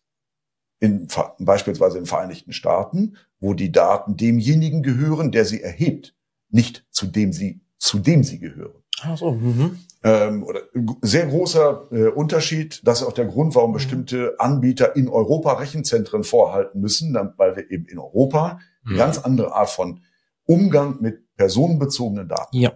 in, 0.79 1.07
beispielsweise 1.39 1.97
in 1.97 2.03
den 2.03 2.09
Vereinigten 2.09 2.53
Staaten, 2.53 3.15
wo 3.39 3.53
die 3.53 3.71
Daten 3.71 4.17
demjenigen 4.17 4.83
gehören, 4.83 5.31
der 5.31 5.45
sie 5.45 5.61
erhebt, 5.61 6.15
nicht 6.49 6.85
zu 6.89 7.07
dem 7.07 7.33
sie, 7.33 7.61
zu 7.77 7.99
dem 7.99 8.23
sie 8.23 8.39
gehören. 8.39 8.83
Ach 9.01 9.17
so, 9.17 9.31
mhm. 9.31 9.79
ähm, 10.03 10.43
oder 10.43 10.61
sehr 11.01 11.27
großer 11.27 11.87
äh, 11.91 12.07
Unterschied. 12.09 12.81
Das 12.85 13.01
ist 13.01 13.07
auch 13.07 13.13
der 13.13 13.25
Grund, 13.25 13.55
warum 13.55 13.71
mhm. 13.71 13.75
bestimmte 13.75 14.35
Anbieter 14.39 14.95
in 14.95 15.09
Europa 15.09 15.53
Rechenzentren 15.53 16.23
vorhalten 16.23 16.79
müssen, 16.79 17.13
weil 17.37 17.55
wir 17.55 17.71
eben 17.71 17.85
in 17.85 17.97
Europa 17.97 18.59
mhm. 18.83 18.89
eine 18.89 18.97
ganz 18.97 19.17
andere 19.17 19.53
Art 19.53 19.69
von 19.69 20.01
Umgang 20.45 20.97
mit 21.01 21.35
personenbezogenen 21.35 22.27
Daten. 22.27 22.57
Ja. 22.57 22.73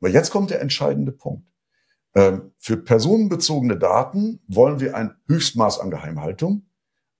Aber 0.00 0.10
jetzt 0.10 0.30
kommt 0.30 0.50
der 0.50 0.60
entscheidende 0.60 1.12
Punkt. 1.12 1.46
Ähm, 2.14 2.52
für 2.58 2.76
personenbezogene 2.76 3.76
Daten 3.76 4.40
wollen 4.46 4.80
wir 4.80 4.96
ein 4.96 5.16
Höchstmaß 5.28 5.80
an 5.80 5.90
Geheimhaltung, 5.90 6.66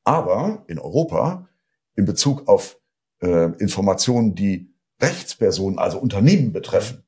aber 0.05 0.65
in 0.69 0.79
Europa 0.79 1.49
in 1.97 2.05
Bezug 2.05 2.49
auf 2.49 2.79
äh, 3.21 3.53
Informationen, 3.59 4.35
die 4.35 4.75
Rechtspersonen, 5.01 5.79
also 5.79 5.99
Unternehmen 5.99 6.53
betreffen, 6.53 7.05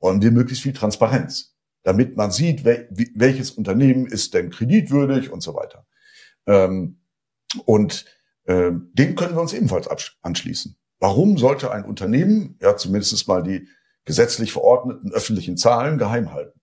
wollen 0.00 0.22
wir 0.22 0.30
möglichst 0.30 0.62
viel 0.62 0.72
Transparenz, 0.72 1.56
damit 1.82 2.16
man 2.16 2.30
sieht, 2.30 2.64
wel 2.64 2.88
welches 3.14 3.50
Unternehmen 3.52 4.06
ist 4.06 4.34
denn 4.34 4.50
kreditwürdig 4.50 5.30
und 5.30 5.42
so 5.42 5.54
weiter. 5.54 5.86
Ähm, 6.46 7.00
und 7.64 8.04
äh, 8.44 8.70
dem 8.72 9.14
können 9.14 9.34
wir 9.34 9.40
uns 9.40 9.52
ebenfalls 9.52 9.88
anschließen. 10.22 10.76
Warum 10.98 11.38
sollte 11.38 11.70
ein 11.70 11.84
Unternehmen, 11.84 12.58
ja 12.60 12.76
zumindest 12.76 13.26
mal 13.26 13.42
die 13.42 13.68
gesetzlich 14.04 14.52
verordneten 14.52 15.12
öffentlichen 15.12 15.56
Zahlen 15.56 15.98
geheim 15.98 16.32
halten? 16.32 16.59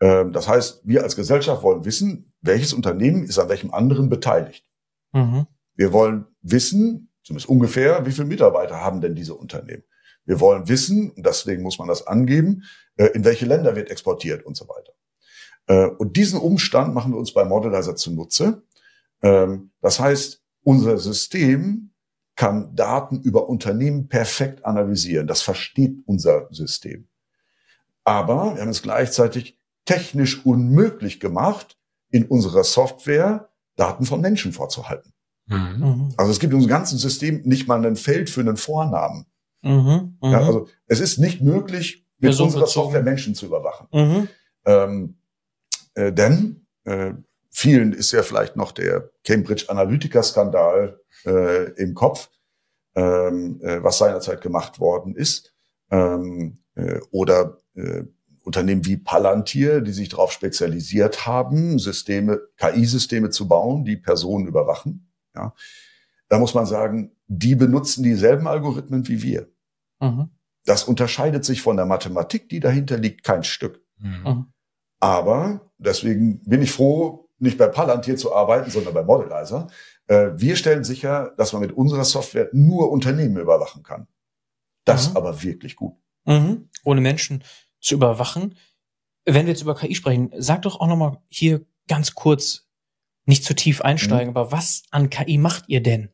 Ähm, 0.00 0.32
das 0.32 0.48
heißt, 0.48 0.82
wir 0.84 1.02
als 1.02 1.16
Gesellschaft 1.16 1.62
wollen 1.62 1.84
wissen, 1.84 2.32
welches 2.40 2.72
Unternehmen 2.72 3.24
ist 3.24 3.38
an 3.38 3.48
welchem 3.48 3.72
anderen 3.72 4.08
beteiligt. 4.08 4.64
Mhm. 5.12 5.46
Wir 5.74 5.92
wollen 5.92 6.26
wissen, 6.42 7.10
zumindest 7.22 7.48
ungefähr, 7.48 8.06
wie 8.06 8.12
viele 8.12 8.26
Mitarbeiter 8.26 8.80
haben 8.80 9.00
denn 9.00 9.14
diese 9.14 9.34
Unternehmen. 9.34 9.84
Wir 10.24 10.40
wollen 10.40 10.68
wissen, 10.68 11.10
und 11.10 11.26
deswegen 11.26 11.62
muss 11.62 11.78
man 11.78 11.88
das 11.88 12.06
angeben, 12.06 12.64
äh, 12.96 13.06
in 13.06 13.24
welche 13.24 13.46
Länder 13.46 13.76
wird 13.76 13.90
exportiert 13.90 14.44
und 14.44 14.56
so 14.56 14.66
weiter. 14.68 14.92
Äh, 15.66 15.86
und 15.96 16.16
diesen 16.16 16.38
Umstand 16.38 16.94
machen 16.94 17.12
wir 17.12 17.18
uns 17.18 17.32
bei 17.32 17.44
Modelizer 17.44 17.96
zunutze. 17.96 18.62
Ähm, 19.22 19.70
das 19.80 20.00
heißt, 20.00 20.42
unser 20.62 20.98
System 20.98 21.90
kann 22.36 22.74
Daten 22.74 23.20
über 23.20 23.48
Unternehmen 23.48 24.08
perfekt 24.08 24.64
analysieren. 24.64 25.26
Das 25.26 25.42
versteht 25.42 25.98
unser 26.06 26.48
System. 26.50 27.08
Aber 28.04 28.54
wir 28.54 28.62
haben 28.62 28.70
es 28.70 28.82
gleichzeitig 28.82 29.59
technisch 29.84 30.44
unmöglich 30.44 31.20
gemacht, 31.20 31.76
in 32.10 32.24
unserer 32.24 32.64
Software 32.64 33.50
Daten 33.76 34.04
von 34.04 34.20
Menschen 34.20 34.52
vorzuhalten. 34.52 35.12
Mhm. 35.46 35.76
mhm. 35.78 36.14
Also 36.16 36.32
es 36.32 36.40
gibt 36.40 36.52
in 36.52 36.56
unserem 36.56 36.70
ganzen 36.70 36.98
System 36.98 37.42
nicht 37.44 37.68
mal 37.68 37.84
ein 37.84 37.96
Feld 37.96 38.30
für 38.30 38.40
einen 38.40 38.56
Vornamen. 38.56 39.26
Mhm. 39.62 40.18
Mhm. 40.22 40.30
Ja, 40.30 40.38
also 40.38 40.68
es 40.86 41.00
ist 41.00 41.18
nicht 41.18 41.40
möglich, 41.40 42.06
mit 42.18 42.34
ja, 42.34 42.44
unserer 42.44 42.66
Software 42.66 43.02
Menschen 43.02 43.34
zu 43.34 43.46
überwachen. 43.46 43.88
Mhm. 43.92 44.28
Ähm, 44.66 45.18
äh, 45.94 46.12
denn 46.12 46.66
äh, 46.84 47.14
vielen 47.50 47.92
ist 47.92 48.12
ja 48.12 48.22
vielleicht 48.22 48.56
noch 48.56 48.72
der 48.72 49.10
Cambridge 49.24 49.66
Analytica-Skandal 49.68 51.00
äh, 51.24 51.70
im 51.72 51.94
Kopf, 51.94 52.30
ähm, 52.94 53.60
äh, 53.62 53.82
was 53.82 53.98
seinerzeit 53.98 54.40
gemacht 54.42 54.80
worden 54.80 55.14
ist. 55.14 55.54
Ähm, 55.90 56.58
äh, 56.74 57.00
oder 57.10 57.58
äh, 57.74 58.04
Unternehmen 58.50 58.84
wie 58.84 58.96
Palantir, 58.96 59.80
die 59.80 59.92
sich 59.92 60.08
darauf 60.08 60.32
spezialisiert 60.32 61.24
haben, 61.24 61.78
Systeme, 61.78 62.40
KI-Systeme 62.56 63.30
zu 63.30 63.46
bauen, 63.46 63.84
die 63.84 63.96
Personen 63.96 64.48
überwachen. 64.48 65.08
Ja, 65.36 65.54
da 66.28 66.40
muss 66.40 66.52
man 66.52 66.66
sagen, 66.66 67.12
die 67.28 67.54
benutzen 67.54 68.02
dieselben 68.02 68.48
Algorithmen 68.48 69.06
wie 69.06 69.22
wir. 69.22 69.48
Mhm. 70.00 70.30
Das 70.64 70.82
unterscheidet 70.82 71.44
sich 71.44 71.62
von 71.62 71.76
der 71.76 71.86
Mathematik, 71.86 72.48
die 72.48 72.58
dahinter 72.58 72.98
liegt, 72.98 73.22
kein 73.22 73.44
Stück. 73.44 73.84
Mhm. 73.98 74.22
mhm. 74.24 74.46
Aber 74.98 75.70
deswegen 75.78 76.42
bin 76.42 76.60
ich 76.60 76.72
froh, 76.72 77.30
nicht 77.38 77.56
bei 77.56 77.68
Palantir 77.68 78.16
zu 78.16 78.34
arbeiten, 78.34 78.70
sondern 78.70 78.92
bei 78.92 79.04
Modelizer. 79.04 79.68
Äh, 80.08 80.32
wir 80.34 80.56
stellen 80.56 80.82
sicher, 80.82 81.32
dass 81.38 81.52
man 81.52 81.62
mit 81.62 81.72
unserer 81.72 82.04
Software 82.04 82.50
nur 82.52 82.90
Unternehmen 82.90 83.38
überwachen 83.38 83.84
kann. 83.84 84.08
Das 84.84 85.10
mhm. 85.10 85.16
aber 85.16 85.42
wirklich 85.42 85.76
gut. 85.76 85.94
Mhm. 86.26 86.68
Ohne 86.84 87.00
Menschen 87.00 87.44
zu 87.80 87.94
überwachen. 87.94 88.56
Wenn 89.24 89.46
wir 89.46 89.52
jetzt 89.52 89.62
über 89.62 89.74
KI 89.74 89.94
sprechen, 89.94 90.30
sag 90.36 90.62
doch 90.62 90.80
auch 90.80 90.86
nochmal 90.86 91.18
hier 91.28 91.64
ganz 91.88 92.14
kurz, 92.14 92.68
nicht 93.26 93.44
zu 93.44 93.54
tief 93.54 93.82
einsteigen, 93.82 94.30
mhm. 94.30 94.36
aber 94.36 94.52
was 94.52 94.82
an 94.90 95.10
KI 95.10 95.38
macht 95.38 95.64
ihr 95.68 95.82
denn? 95.82 96.10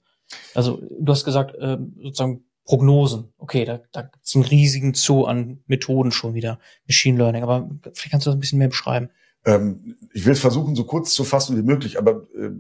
Also 0.55 0.83
du 0.99 1.13
hast 1.13 1.25
gesagt, 1.25 1.55
äh, 1.57 1.79
sozusagen 2.03 2.45
Prognosen. 2.65 3.33
Okay, 3.39 3.65
da, 3.65 3.81
da 3.93 4.03
gibt's 4.03 4.35
einen 4.35 4.45
riesigen 4.45 4.95
Zoo 4.95 5.25
an 5.25 5.63
Methoden 5.67 6.11
schon 6.11 6.35
wieder, 6.35 6.59
Machine 6.87 7.17
Learning. 7.17 7.43
Aber 7.43 7.71
vielleicht 7.95 8.11
kannst 8.11 8.27
du 8.27 8.31
das 8.31 8.37
ein 8.37 8.41
bisschen 8.41 8.59
mehr 8.59 8.69
beschreiben. 8.69 9.09
Ähm, 9.45 9.97
ich 10.13 10.27
will 10.27 10.35
versuchen, 10.35 10.75
so 10.75 10.85
kurz 10.85 11.15
zu 11.15 11.25
fassen 11.25 11.57
wie 11.57 11.63
möglich, 11.63 11.97
aber 11.99 12.27
äh, 12.37 12.51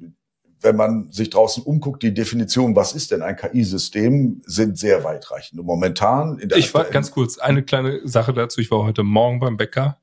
wenn 0.60 0.76
man 0.76 1.10
sich 1.12 1.30
draußen 1.30 1.62
umguckt, 1.62 2.02
die 2.02 2.14
Definition, 2.14 2.76
was 2.76 2.94
ist 2.94 3.10
denn 3.10 3.22
ein 3.22 3.36
KI-System, 3.36 4.42
sind 4.46 4.78
sehr 4.78 5.04
weitreichend. 5.04 5.60
Und 5.60 5.66
momentan 5.66 6.38
in 6.38 6.48
der 6.48 6.58
Ich 6.58 6.72
war 6.74 6.84
ganz 6.84 7.10
kurz, 7.10 7.38
eine 7.38 7.62
kleine 7.62 8.06
Sache 8.06 8.32
dazu. 8.32 8.60
Ich 8.60 8.70
war 8.70 8.84
heute 8.84 9.02
Morgen 9.02 9.40
beim 9.40 9.56
Bäcker 9.56 10.00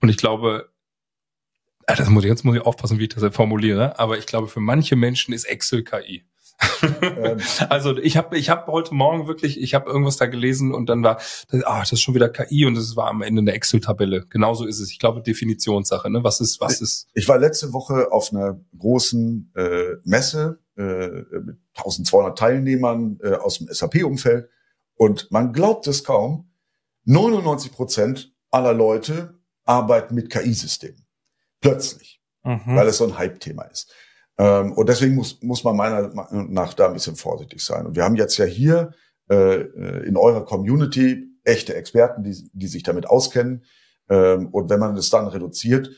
und 0.00 0.08
ich 0.08 0.16
glaube, 0.16 0.70
ah, 1.86 1.94
das 1.94 2.08
muss 2.08 2.24
ich, 2.24 2.30
jetzt 2.30 2.44
muss 2.44 2.56
ich 2.56 2.62
aufpassen, 2.62 2.98
wie 2.98 3.04
ich 3.04 3.10
das 3.10 3.34
formuliere, 3.34 3.98
aber 3.98 4.18
ich 4.18 4.26
glaube, 4.26 4.48
für 4.48 4.60
manche 4.60 4.96
Menschen 4.96 5.34
ist 5.34 5.44
Excel 5.44 5.84
KI. 5.84 6.24
Ähm. 7.02 7.40
also 7.68 7.96
ich 7.98 8.16
habe 8.16 8.36
ich 8.36 8.50
hab 8.50 8.66
heute 8.66 8.94
Morgen 8.94 9.26
wirklich, 9.26 9.60
ich 9.60 9.74
habe 9.74 9.90
irgendwas 9.90 10.16
da 10.16 10.26
gelesen 10.26 10.74
und 10.74 10.88
dann 10.88 11.02
war, 11.02 11.20
ah, 11.64 11.80
das 11.80 11.92
ist 11.92 12.02
schon 12.02 12.14
wieder 12.14 12.28
KI 12.28 12.66
und 12.66 12.76
es 12.76 12.96
war 12.96 13.08
am 13.08 13.22
Ende 13.22 13.40
eine 13.40 13.52
Excel-Tabelle. 13.52 14.26
Genauso 14.28 14.66
ist 14.66 14.80
es. 14.80 14.90
Ich 14.90 14.98
glaube 14.98 15.22
Definitionssache. 15.22 16.10
Ne? 16.10 16.24
Was 16.24 16.40
ist 16.40 16.60
was 16.60 16.80
ist? 16.80 17.08
Ich 17.14 17.28
war 17.28 17.38
letzte 17.38 17.72
Woche 17.72 18.12
auf 18.12 18.32
einer 18.32 18.60
großen 18.76 19.52
äh, 19.56 19.96
Messe 20.04 20.60
äh, 20.76 21.08
mit 21.44 21.58
1200 21.76 22.38
Teilnehmern 22.38 23.18
äh, 23.22 23.34
aus 23.34 23.58
dem 23.58 23.68
SAP-Umfeld 23.68 24.48
und 24.94 25.30
man 25.30 25.52
glaubt 25.52 25.86
es 25.86 26.04
kaum. 26.04 26.48
99 27.04 27.72
Prozent 27.72 28.32
aller 28.50 28.72
Leute 28.72 29.40
arbeiten 29.64 30.14
mit 30.14 30.30
KI-Systemen. 30.30 31.04
Plötzlich. 31.60 32.20
Mhm. 32.44 32.76
Weil 32.76 32.88
es 32.88 32.98
so 32.98 33.04
ein 33.04 33.18
Hype-Thema 33.18 33.64
ist. 33.64 33.92
Ähm, 34.38 34.72
und 34.72 34.88
deswegen 34.88 35.14
muss, 35.14 35.42
muss 35.42 35.64
man 35.64 35.76
meiner 35.76 36.08
Meinung 36.14 36.52
nach 36.52 36.74
da 36.74 36.86
ein 36.86 36.94
bisschen 36.94 37.16
vorsichtig 37.16 37.62
sein. 37.62 37.86
Und 37.86 37.96
wir 37.96 38.04
haben 38.04 38.16
jetzt 38.16 38.36
ja 38.38 38.44
hier 38.44 38.92
äh, 39.30 39.34
äh, 39.34 40.06
in 40.06 40.16
eurer 40.16 40.44
Community 40.44 41.28
echte 41.44 41.74
Experten, 41.74 42.22
die, 42.22 42.50
die 42.52 42.66
sich 42.66 42.82
damit 42.82 43.06
auskennen. 43.06 43.64
Ähm, 44.08 44.48
und 44.48 44.70
wenn 44.70 44.80
man 44.80 44.96
es 44.96 45.10
dann 45.10 45.26
reduziert, 45.26 45.90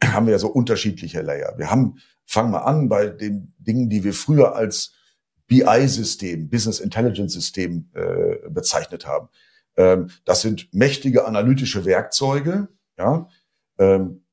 haben 0.04 0.26
wir 0.26 0.32
ja 0.32 0.38
so 0.38 0.48
unterschiedliche 0.48 1.22
Layer. 1.22 1.54
Wir 1.56 1.70
haben, 1.70 1.98
fangen 2.26 2.52
wir 2.52 2.66
an 2.66 2.88
bei 2.88 3.06
den 3.08 3.54
Dingen, 3.58 3.88
die 3.88 4.04
wir 4.04 4.12
früher 4.12 4.54
als 4.54 4.94
BI-System, 5.46 6.50
Business 6.50 6.78
Intelligence 6.78 7.32
System 7.32 7.90
äh, 7.94 8.48
bezeichnet 8.50 9.06
haben. 9.06 9.28
Ähm, 9.76 10.10
das 10.24 10.42
sind 10.42 10.68
mächtige 10.72 11.26
analytische 11.26 11.84
Werkzeuge, 11.84 12.68
ja, 12.98 13.28
ähm, 13.78 14.24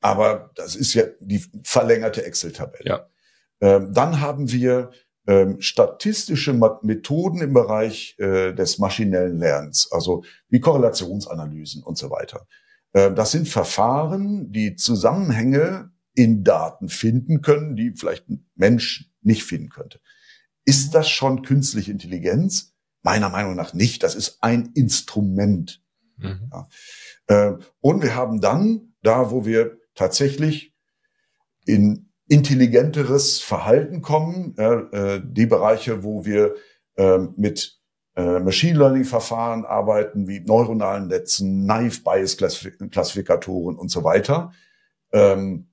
aber 0.00 0.50
das 0.54 0.76
ist 0.76 0.94
ja 0.94 1.04
die 1.20 1.44
verlängerte 1.64 2.24
Excel-Tabelle. 2.24 2.84
Ja. 2.84 3.08
Ähm, 3.60 3.92
dann 3.92 4.20
haben 4.20 4.50
wir 4.52 4.90
ähm, 5.26 5.60
statistische 5.60 6.54
Methoden 6.82 7.42
im 7.42 7.52
Bereich 7.52 8.16
äh, 8.18 8.52
des 8.54 8.78
maschinellen 8.78 9.38
Lernens, 9.38 9.88
also 9.92 10.24
wie 10.48 10.60
Korrelationsanalysen 10.60 11.82
und 11.82 11.98
so 11.98 12.10
weiter. 12.10 12.46
Ähm, 12.94 13.14
das 13.14 13.32
sind 13.32 13.48
Verfahren, 13.48 14.52
die 14.52 14.76
Zusammenhänge 14.76 15.90
in 16.14 16.44
Daten 16.44 16.88
finden 16.88 17.42
können, 17.42 17.76
die 17.76 17.92
vielleicht 17.94 18.28
ein 18.28 18.48
Mensch 18.54 19.10
nicht 19.20 19.44
finden 19.44 19.68
könnte. 19.68 20.00
Ist 20.64 20.94
das 20.94 21.08
schon 21.08 21.42
künstliche 21.42 21.92
Intelligenz? 21.92 22.74
Meiner 23.02 23.28
Meinung 23.28 23.54
nach 23.54 23.74
nicht. 23.74 24.02
Das 24.02 24.14
ist 24.14 24.38
ein 24.42 24.70
Instrument. 24.74 25.82
Mhm. 26.16 26.50
Ja. 26.52 26.68
Äh, 27.26 27.58
und 27.80 28.02
wir 28.02 28.14
haben 28.14 28.40
dann, 28.40 28.94
da 29.02 29.30
wo 29.30 29.44
wir 29.44 29.77
tatsächlich 29.98 30.74
in 31.66 32.10
intelligenteres 32.28 33.40
Verhalten 33.40 34.00
kommen. 34.00 34.56
Äh, 34.56 35.20
die 35.24 35.46
Bereiche, 35.46 36.04
wo 36.04 36.24
wir 36.24 36.54
äh, 36.96 37.18
mit 37.36 37.78
äh, 38.16 38.38
Machine 38.38 38.78
Learning 38.78 39.04
Verfahren 39.04 39.64
arbeiten, 39.64 40.28
wie 40.28 40.40
neuronalen 40.40 41.08
Netzen, 41.08 41.66
Naive 41.66 42.02
Bias 42.02 42.36
Klassifikatoren 42.36 43.76
und 43.76 43.90
so 43.90 44.04
weiter, 44.04 44.52
ähm, 45.12 45.68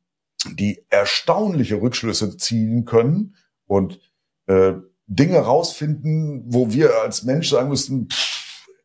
die 0.54 0.86
erstaunliche 0.90 1.82
Rückschlüsse 1.82 2.38
ziehen 2.38 2.86
können 2.86 3.36
und 3.68 4.00
äh, 4.48 4.74
Dinge 5.08 5.38
rausfinden, 5.38 6.46
wo 6.48 6.72
wir 6.72 7.02
als 7.02 7.24
Mensch 7.24 7.50
sagen 7.50 7.70
müssten, 7.70 8.08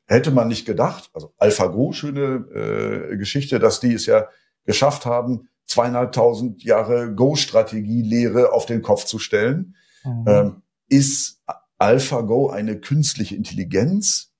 hätte 0.06 0.32
man 0.32 0.48
nicht 0.48 0.66
gedacht. 0.66 1.10
Also 1.14 1.32
AlphaGo, 1.38 1.92
schöne 1.92 3.12
äh, 3.12 3.16
Geschichte, 3.16 3.58
dass 3.58 3.80
die 3.80 3.94
ist 3.94 4.06
ja 4.06 4.28
geschafft 4.70 5.04
haben, 5.04 5.48
zweieinhalbtausend 5.66 6.62
Jahre 6.62 7.12
Go-Strategie-Lehre 7.12 8.52
auf 8.52 8.66
den 8.66 8.82
Kopf 8.82 9.04
zu 9.04 9.18
stellen. 9.18 9.74
Mhm. 10.04 10.24
Ähm, 10.28 10.62
ist 10.88 11.42
AlphaGo 11.78 12.50
eine 12.50 12.78
künstliche 12.78 13.34
Intelligenz? 13.34 14.32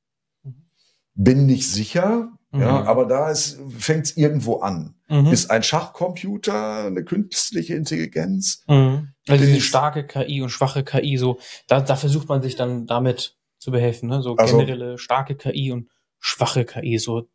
Bin 1.14 1.46
nicht 1.46 1.68
sicher, 1.68 2.30
mhm. 2.52 2.60
ja, 2.60 2.84
aber 2.84 3.06
da 3.06 3.34
fängt 3.34 4.06
es 4.06 4.16
irgendwo 4.16 4.60
an. 4.60 4.94
Mhm. 5.08 5.26
Ist 5.26 5.50
ein 5.50 5.64
Schachcomputer 5.64 6.84
eine 6.86 7.02
künstliche 7.02 7.74
Intelligenz? 7.74 8.62
Mhm. 8.68 9.08
Also 9.26 9.44
diese 9.44 9.60
starke 9.60 10.06
KI 10.06 10.42
und 10.42 10.50
schwache 10.50 10.84
KI, 10.84 11.16
so 11.16 11.40
da, 11.66 11.80
da 11.80 11.96
versucht 11.96 12.28
man 12.28 12.40
sich 12.40 12.54
dann 12.54 12.86
damit 12.86 13.36
zu 13.58 13.72
behelfen, 13.72 14.08
ne? 14.08 14.22
So 14.22 14.36
also, 14.36 14.56
generelle 14.56 14.96
starke 14.96 15.34
KI 15.34 15.72
und 15.72 15.90
schwache 16.20 16.64
KI, 16.64 16.98
so 16.98 17.28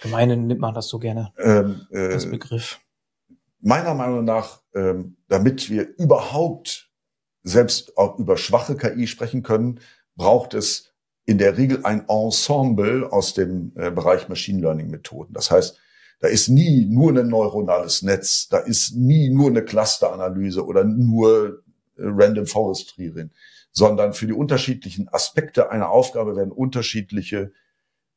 Gemeinen 0.00 0.46
nimmt 0.46 0.60
man 0.60 0.74
das 0.74 0.88
so 0.88 0.98
gerne 0.98 1.32
ähm, 1.38 1.86
äh, 1.90 2.12
als 2.12 2.28
Begriff. 2.28 2.80
Meiner 3.60 3.94
Meinung 3.94 4.24
nach, 4.24 4.60
ähm, 4.74 5.16
damit 5.28 5.70
wir 5.70 5.96
überhaupt 5.96 6.90
selbst 7.42 7.96
auch 7.96 8.18
über 8.18 8.36
schwache 8.36 8.76
KI 8.76 9.06
sprechen 9.06 9.42
können, 9.42 9.80
braucht 10.16 10.54
es 10.54 10.94
in 11.26 11.38
der 11.38 11.56
Regel 11.56 11.84
ein 11.84 12.06
Ensemble 12.08 13.10
aus 13.10 13.34
dem 13.34 13.72
äh, 13.76 13.90
Bereich 13.90 14.28
Machine 14.28 14.60
Learning 14.60 14.90
Methoden. 14.90 15.32
Das 15.32 15.50
heißt, 15.50 15.78
da 16.20 16.28
ist 16.28 16.48
nie 16.48 16.86
nur 16.86 17.16
ein 17.16 17.28
neuronales 17.28 18.02
Netz, 18.02 18.48
da 18.48 18.58
ist 18.58 18.94
nie 18.94 19.30
nur 19.30 19.48
eine 19.48 19.64
Clusteranalyse 19.64 20.64
oder 20.64 20.84
nur 20.84 21.62
äh, 21.96 22.02
Random 22.02 22.46
Forestry 22.46 23.10
drin, 23.10 23.30
sondern 23.72 24.12
für 24.12 24.26
die 24.26 24.32
unterschiedlichen 24.32 25.08
Aspekte 25.08 25.70
einer 25.70 25.90
Aufgabe 25.90 26.36
werden 26.36 26.52
unterschiedliche 26.52 27.52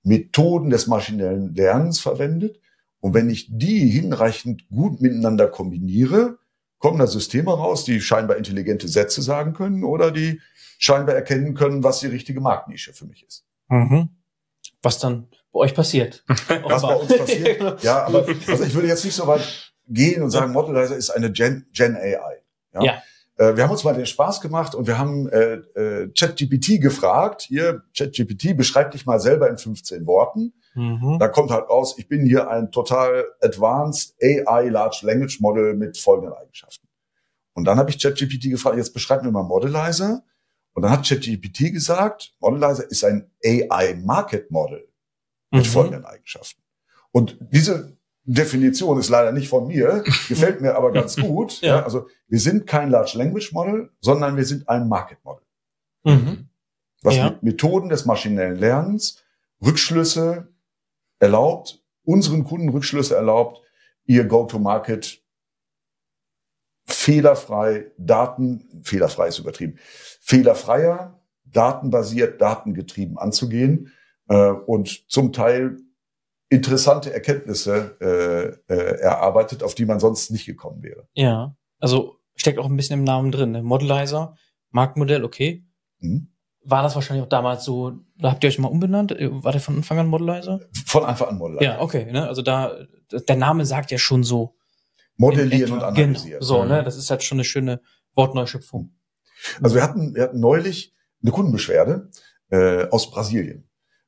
Methoden 0.08 0.70
des 0.70 0.88
maschinellen 0.88 1.54
Lernens 1.54 2.00
verwendet. 2.00 2.60
Und 3.00 3.14
wenn 3.14 3.30
ich 3.30 3.48
die 3.50 3.88
hinreichend 3.88 4.68
gut 4.70 5.02
miteinander 5.02 5.48
kombiniere, 5.48 6.38
kommen 6.80 7.00
da 7.00 7.08
Systeme 7.08 7.52
raus, 7.52 7.84
die 7.84 8.00
scheinbar 8.00 8.38
intelligente 8.38 8.88
Sätze 8.88 9.22
sagen 9.22 9.54
können 9.54 9.84
oder 9.84 10.12
die 10.12 10.40
scheinbar 10.80 11.16
erkennen 11.16 11.54
können, 11.56 11.84
was 11.84 12.00
die 12.00 12.08
richtige 12.08 12.40
Marktnische 12.40 12.94
für 12.94 13.06
mich 13.06 13.26
ist. 13.26 13.46
Mhm. 13.68 14.10
Was 14.82 15.00
dann 15.00 15.28
bei 15.52 15.60
euch 15.60 15.76
passiert. 15.76 16.24
was 16.28 16.82
bei 16.82 16.96
uns 16.96 17.18
passiert. 17.18 17.84
ja, 17.84 18.06
aber 18.06 18.26
also 18.48 18.64
ich 18.64 18.74
würde 18.74 18.88
jetzt 18.88 19.04
nicht 19.04 19.16
so 19.16 19.28
weit 19.28 19.74
gehen 19.88 20.22
und 20.24 20.32
sagen, 20.32 20.54
Modelizer 20.54 20.96
ist 20.96 21.10
eine 21.10 21.32
Gen, 21.32 21.66
Gen 21.74 21.96
AI. 21.96 22.44
Ja. 22.74 22.84
ja. 22.84 23.04
Äh, 23.38 23.56
wir 23.56 23.64
haben 23.64 23.72
uns 23.72 23.84
mal 23.84 23.94
den 23.94 24.06
Spaß 24.06 24.42
gemacht 24.42 24.76
und 24.76 24.88
wir 24.88 24.98
haben 24.98 25.30
äh, 25.30 25.54
äh, 25.54 26.12
ChatGPT 26.14 26.82
gefragt, 26.82 27.44
hier, 27.44 27.84
ChatGPT, 27.96 28.58
beschreib 28.58 28.92
dich 28.92 29.06
mal 29.06 29.20
selber 29.20 29.50
in 29.50 29.58
15 29.58 30.06
Worten. 30.06 30.54
Mhm. 30.74 31.18
Da 31.20 31.28
kommt 31.28 31.52
halt 31.52 31.70
raus, 31.70 31.96
ich 31.98 32.08
bin 32.08 32.26
hier 32.26 32.50
ein 32.50 32.72
total 32.72 33.26
advanced 33.42 34.16
AI 34.22 34.70
Large 34.70 35.00
Language 35.04 35.40
Model 35.40 35.76
mit 35.76 35.98
folgenden 35.98 36.34
Eigenschaften. 36.34 36.88
Und 37.54 37.66
dann 37.66 37.78
habe 37.78 37.90
ich 37.90 38.00
ChatGPT 38.00 38.50
gefragt, 38.50 38.78
jetzt 38.78 38.94
beschreib 38.94 39.24
mir 39.24 39.32
mal 39.32 39.44
Modelizer. 39.44 40.24
Und 40.74 40.84
dann 40.84 40.92
hat 40.92 41.08
ChatGPT 41.08 41.74
gesagt, 41.74 42.34
Modelizer 42.40 42.90
ist 42.90 43.04
ein 43.04 43.32
AI 43.44 43.96
Market 44.04 44.52
Model 44.52 44.88
mit 45.50 45.66
mhm. 45.66 45.70
folgenden 45.70 46.06
Eigenschaften. 46.06 46.62
Und 47.12 47.38
diese 47.52 47.97
Definition 48.30 49.00
ist 49.00 49.08
leider 49.10 49.32
nicht 49.32 49.48
von 49.48 49.68
mir, 49.68 50.04
gefällt 50.28 50.60
mir 50.60 50.76
aber 50.76 50.92
ganz 50.92 51.16
gut. 51.22 51.62
ja. 51.62 51.84
Also 51.84 52.08
wir 52.28 52.40
sind 52.40 52.68
kein 52.68 52.90
Large 52.90 53.18
Language 53.18 53.54
Model, 53.54 53.90
sondern 54.02 54.36
wir 54.36 54.44
sind 54.46 54.68
ein 54.68 54.90
Market 54.90 55.24
Model. 55.24 55.46
Mhm. 56.04 56.50
Was 57.04 57.16
ja. 57.16 57.30
mit 57.30 57.44
Methoden 57.44 57.90
des 57.90 58.06
maschinellen 58.06 58.58
Lernens 58.58 59.24
Rückschlüsse 59.66 60.50
erlaubt, 61.20 61.82
unseren 62.04 62.44
Kunden 62.44 62.70
Rückschlüsse 62.70 63.16
erlaubt, 63.16 63.62
ihr 64.06 64.26
Go-to-Market 64.26 65.22
fehlerfrei, 66.86 67.92
Daten, 67.98 68.82
fehlerfrei 68.84 69.30
ist 69.30 69.40
übertrieben, 69.40 69.78
fehlerfreier, 70.22 71.22
datenbasiert, 71.46 72.42
datengetrieben 72.42 73.18
anzugehen 73.18 73.94
äh, 74.28 74.50
und 74.50 75.10
zum 75.10 75.32
Teil 75.32 75.78
interessante 76.50 77.14
Erkenntnisse 77.14 77.98
äh, 78.00 78.74
äh, 78.74 79.00
erarbeitet, 79.02 79.64
auf 79.64 79.76
die 79.76 79.86
man 79.86 80.00
sonst 80.00 80.32
nicht 80.32 80.46
gekommen 80.46 80.82
wäre. 80.84 81.08
Ja, 81.14 81.56
also 81.80 82.18
steckt 82.36 82.60
auch 82.60 82.66
ein 82.66 82.78
bisschen 82.78 83.00
im 83.00 83.04
Namen 83.04 83.32
drin. 83.32 83.52
Ne? 83.52 83.64
Modelizer, 83.64 84.36
Marktmodell, 84.72 85.24
okay. 85.24 85.66
Mhm. 86.00 86.30
War 86.64 86.84
das 86.84 86.96
wahrscheinlich 86.96 87.24
auch 87.26 87.30
damals 87.30 87.64
so, 87.64 87.94
da 88.18 88.32
habt 88.32 88.44
ihr 88.44 88.50
euch 88.50 88.60
mal 88.60 88.68
umbenannt? 88.68 89.12
War 89.12 89.52
der 89.54 89.62
von 89.62 89.78
Anfang 89.78 90.00
an 90.00 90.08
Modelizer? 90.08 90.60
Von 90.86 91.06
Anfang 91.06 91.30
an 91.30 91.38
Modelizer. 91.38 91.64
Ja, 91.64 91.82
okay. 91.82 92.12
Ne? 92.12 92.28
Also 92.28 92.42
da, 92.42 92.76
der 93.12 93.36
Name 93.38 93.66
sagt 93.66 93.90
ja 93.92 93.98
schon 93.98 94.24
so. 94.24 94.56
Modellieren 95.16 95.74
und 95.74 95.82
analysieren. 95.82 96.40
Genau. 96.40 96.44
So, 96.46 96.66
ne? 96.66 96.84
Das 96.84 96.98
ist 96.98 97.10
halt 97.10 97.24
schon 97.24 97.38
eine 97.38 97.46
schöne 97.46 97.82
Wortneuschöpfung. 98.16 98.94
Also 99.62 99.76
wir 99.76 99.84
hatten, 99.84 100.14
wir 100.14 100.24
hatten 100.24 100.40
neulich 100.40 100.94
eine 101.22 101.32
Kundenbeschwerde 101.32 102.10
äh, 102.50 102.88
aus 102.90 103.10
Brasilien. 103.12 103.67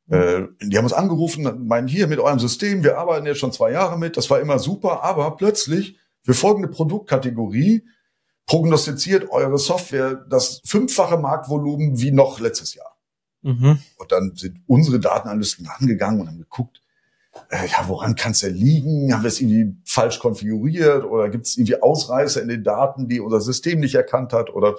Äh, 0.09 0.47
die 0.61 0.77
haben 0.77 0.85
uns 0.85 0.93
angerufen, 0.93 1.67
meinen, 1.67 1.87
hier 1.87 2.07
mit 2.07 2.19
eurem 2.19 2.39
System, 2.39 2.83
wir 2.83 2.97
arbeiten 2.97 3.25
jetzt 3.25 3.39
schon 3.39 3.51
zwei 3.51 3.71
Jahre 3.71 3.97
mit, 3.97 4.17
das 4.17 4.29
war 4.29 4.39
immer 4.39 4.57
super, 4.57 5.03
aber 5.03 5.35
plötzlich 5.37 5.97
für 6.23 6.33
folgende 6.33 6.67
Produktkategorie 6.67 7.85
prognostiziert 8.45 9.29
eure 9.29 9.59
Software 9.59 10.15
das 10.15 10.61
fünffache 10.65 11.17
Marktvolumen 11.17 11.99
wie 11.99 12.11
noch 12.11 12.39
letztes 12.39 12.73
Jahr. 12.73 12.97
Mhm. 13.43 13.79
Und 13.97 14.11
dann 14.11 14.33
sind 14.35 14.61
unsere 14.65 14.99
Datenanalysten 14.99 15.67
angegangen 15.67 16.21
und 16.21 16.27
haben 16.27 16.39
geguckt, 16.39 16.81
äh, 17.49 17.67
ja, 17.67 17.87
woran 17.87 18.15
kann 18.15 18.31
es 18.31 18.39
denn 18.39 18.55
liegen? 18.55 19.13
Haben 19.13 19.23
wir 19.23 19.27
es 19.27 19.39
irgendwie 19.39 19.75
falsch 19.85 20.19
konfiguriert 20.19 21.05
oder 21.05 21.29
gibt 21.29 21.45
es 21.45 21.57
irgendwie 21.57 21.81
Ausreißer 21.81 22.41
in 22.41 22.47
den 22.47 22.63
Daten, 22.63 23.07
die 23.07 23.19
unser 23.19 23.39
System 23.39 23.79
nicht 23.79 23.95
erkannt 23.95 24.33
hat 24.33 24.49
oder 24.49 24.75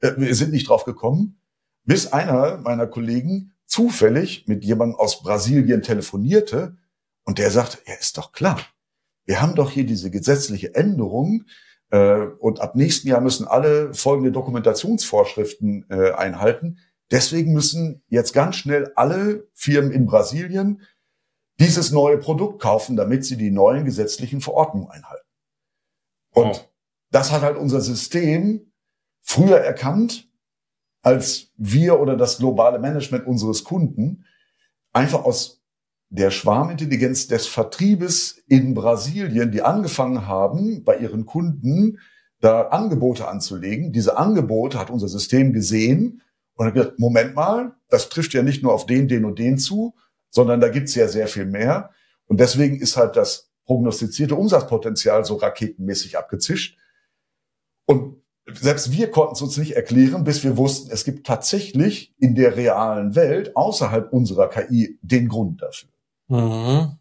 äh, 0.00 0.12
wir 0.16 0.34
sind 0.34 0.50
nicht 0.50 0.68
drauf 0.68 0.84
gekommen, 0.84 1.38
bis 1.84 2.12
einer 2.12 2.58
meiner 2.58 2.88
Kollegen 2.88 3.51
zufällig 3.72 4.46
mit 4.48 4.64
jemandem 4.64 4.98
aus 4.98 5.22
Brasilien 5.22 5.80
telefonierte 5.80 6.76
und 7.24 7.38
der 7.38 7.50
sagt, 7.50 7.82
ja, 7.86 7.94
ist 7.94 8.18
doch 8.18 8.32
klar. 8.32 8.60
Wir 9.24 9.40
haben 9.40 9.54
doch 9.54 9.70
hier 9.70 9.86
diese 9.86 10.10
gesetzliche 10.10 10.74
Änderung 10.74 11.44
äh, 11.90 12.26
und 12.38 12.60
ab 12.60 12.74
nächsten 12.74 13.08
Jahr 13.08 13.22
müssen 13.22 13.48
alle 13.48 13.94
folgende 13.94 14.30
Dokumentationsvorschriften 14.30 15.86
äh, 15.88 16.12
einhalten. 16.12 16.80
Deswegen 17.10 17.54
müssen 17.54 18.02
jetzt 18.08 18.34
ganz 18.34 18.56
schnell 18.56 18.92
alle 18.94 19.48
Firmen 19.54 19.90
in 19.90 20.04
Brasilien 20.04 20.82
dieses 21.58 21.92
neue 21.92 22.18
Produkt 22.18 22.60
kaufen, 22.60 22.94
damit 22.96 23.24
sie 23.24 23.38
die 23.38 23.50
neuen 23.50 23.86
gesetzlichen 23.86 24.42
Verordnungen 24.42 24.90
einhalten. 24.90 25.26
Und 26.34 26.56
oh. 26.56 26.70
das 27.10 27.32
hat 27.32 27.40
halt 27.40 27.56
unser 27.56 27.80
System 27.80 28.70
früher 29.22 29.58
erkannt, 29.58 30.28
als 31.02 31.52
wir 31.56 32.00
oder 32.00 32.16
das 32.16 32.38
globale 32.38 32.78
Management 32.78 33.26
unseres 33.26 33.64
Kunden 33.64 34.24
einfach 34.92 35.24
aus 35.24 35.62
der 36.10 36.30
Schwarmintelligenz 36.30 37.26
des 37.26 37.46
Vertriebes 37.46 38.42
in 38.46 38.74
Brasilien, 38.74 39.50
die 39.50 39.62
angefangen 39.62 40.26
haben, 40.26 40.84
bei 40.84 40.98
ihren 40.98 41.26
Kunden 41.26 41.98
da 42.40 42.68
Angebote 42.68 43.28
anzulegen. 43.28 43.92
Diese 43.92 44.18
Angebote 44.18 44.78
hat 44.78 44.90
unser 44.90 45.08
System 45.08 45.52
gesehen 45.52 46.22
und 46.54 46.66
hat 46.66 46.74
gesagt, 46.74 46.98
Moment 46.98 47.34
mal, 47.34 47.74
das 47.88 48.08
trifft 48.08 48.34
ja 48.34 48.42
nicht 48.42 48.62
nur 48.62 48.74
auf 48.74 48.84
den, 48.84 49.08
den 49.08 49.24
und 49.24 49.38
den 49.38 49.58
zu, 49.58 49.94
sondern 50.28 50.60
da 50.60 50.68
gibt's 50.68 50.94
ja 50.94 51.08
sehr 51.08 51.28
viel 51.28 51.46
mehr. 51.46 51.90
Und 52.26 52.40
deswegen 52.40 52.78
ist 52.78 52.96
halt 52.96 53.16
das 53.16 53.50
prognostizierte 53.64 54.34
Umsatzpotenzial 54.34 55.24
so 55.24 55.36
raketenmäßig 55.36 56.18
abgezischt. 56.18 56.78
Und 57.86 58.21
selbst 58.46 58.92
wir 58.92 59.10
konnten 59.10 59.34
es 59.34 59.42
uns 59.42 59.56
nicht 59.56 59.76
erklären, 59.76 60.24
bis 60.24 60.42
wir 60.42 60.56
wussten, 60.56 60.90
es 60.90 61.04
gibt 61.04 61.26
tatsächlich 61.26 62.14
in 62.18 62.34
der 62.34 62.56
realen 62.56 63.14
Welt 63.14 63.56
außerhalb 63.56 64.12
unserer 64.12 64.48
KI 64.48 64.98
den 65.02 65.28
Grund 65.28 65.62
dafür. 65.62 65.88
Mhm. 66.28 66.98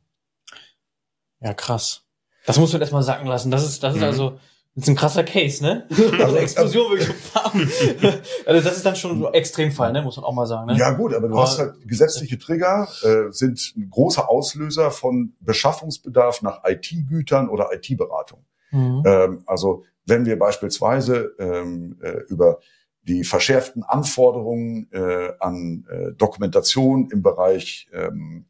Ja, 1.39 1.53
krass. 1.53 2.03
Das 2.45 2.59
muss 2.59 2.71
man 2.73 2.81
erstmal 2.81 3.03
sacken 3.03 3.27
lassen. 3.27 3.51
Das 3.51 3.63
ist, 3.63 3.83
das 3.83 3.95
ist 3.95 4.01
mhm. 4.01 4.07
also 4.07 4.39
das 4.73 4.85
ist 4.85 4.89
ein 4.89 4.95
krasser 4.95 5.23
Case, 5.23 5.61
ne? 5.61 5.85
Also 6.19 6.37
Explosion 6.37 6.91
wirklich 6.91 7.09
Also 8.45 8.61
das 8.63 8.77
ist 8.77 8.85
dann 8.85 8.95
schon 8.95 9.19
so 9.19 9.31
Extremfall, 9.31 9.91
ne? 9.91 10.01
Muss 10.01 10.15
man 10.15 10.25
auch 10.25 10.33
mal 10.33 10.45
sagen. 10.45 10.67
Ne? 10.67 10.77
Ja 10.77 10.91
gut, 10.91 11.13
aber 11.13 11.27
du 11.27 11.33
aber, 11.33 11.43
hast 11.43 11.59
halt 11.59 11.73
gesetzliche 11.85 12.37
Trigger 12.37 12.87
äh, 13.03 13.31
sind 13.31 13.73
ein 13.75 13.89
großer 13.89 14.29
Auslöser 14.29 14.91
von 14.91 15.33
Beschaffungsbedarf 15.41 16.41
nach 16.41 16.61
IT-Gütern 16.63 17.49
oder 17.49 17.69
IT-Beratung. 17.73 18.45
Mhm. 18.71 19.03
Ähm, 19.05 19.43
also 19.45 19.83
wenn 20.05 20.25
wir 20.25 20.37
beispielsweise 20.37 21.35
ähm, 21.39 21.97
äh, 22.01 22.21
über 22.27 22.59
die 23.03 23.23
verschärften 23.23 23.83
Anforderungen 23.83 24.91
äh, 24.91 25.31
an 25.39 25.85
äh, 25.89 26.11
Dokumentation 26.13 27.09
im 27.11 27.23
Bereich 27.23 27.89
ähm, 27.93 28.45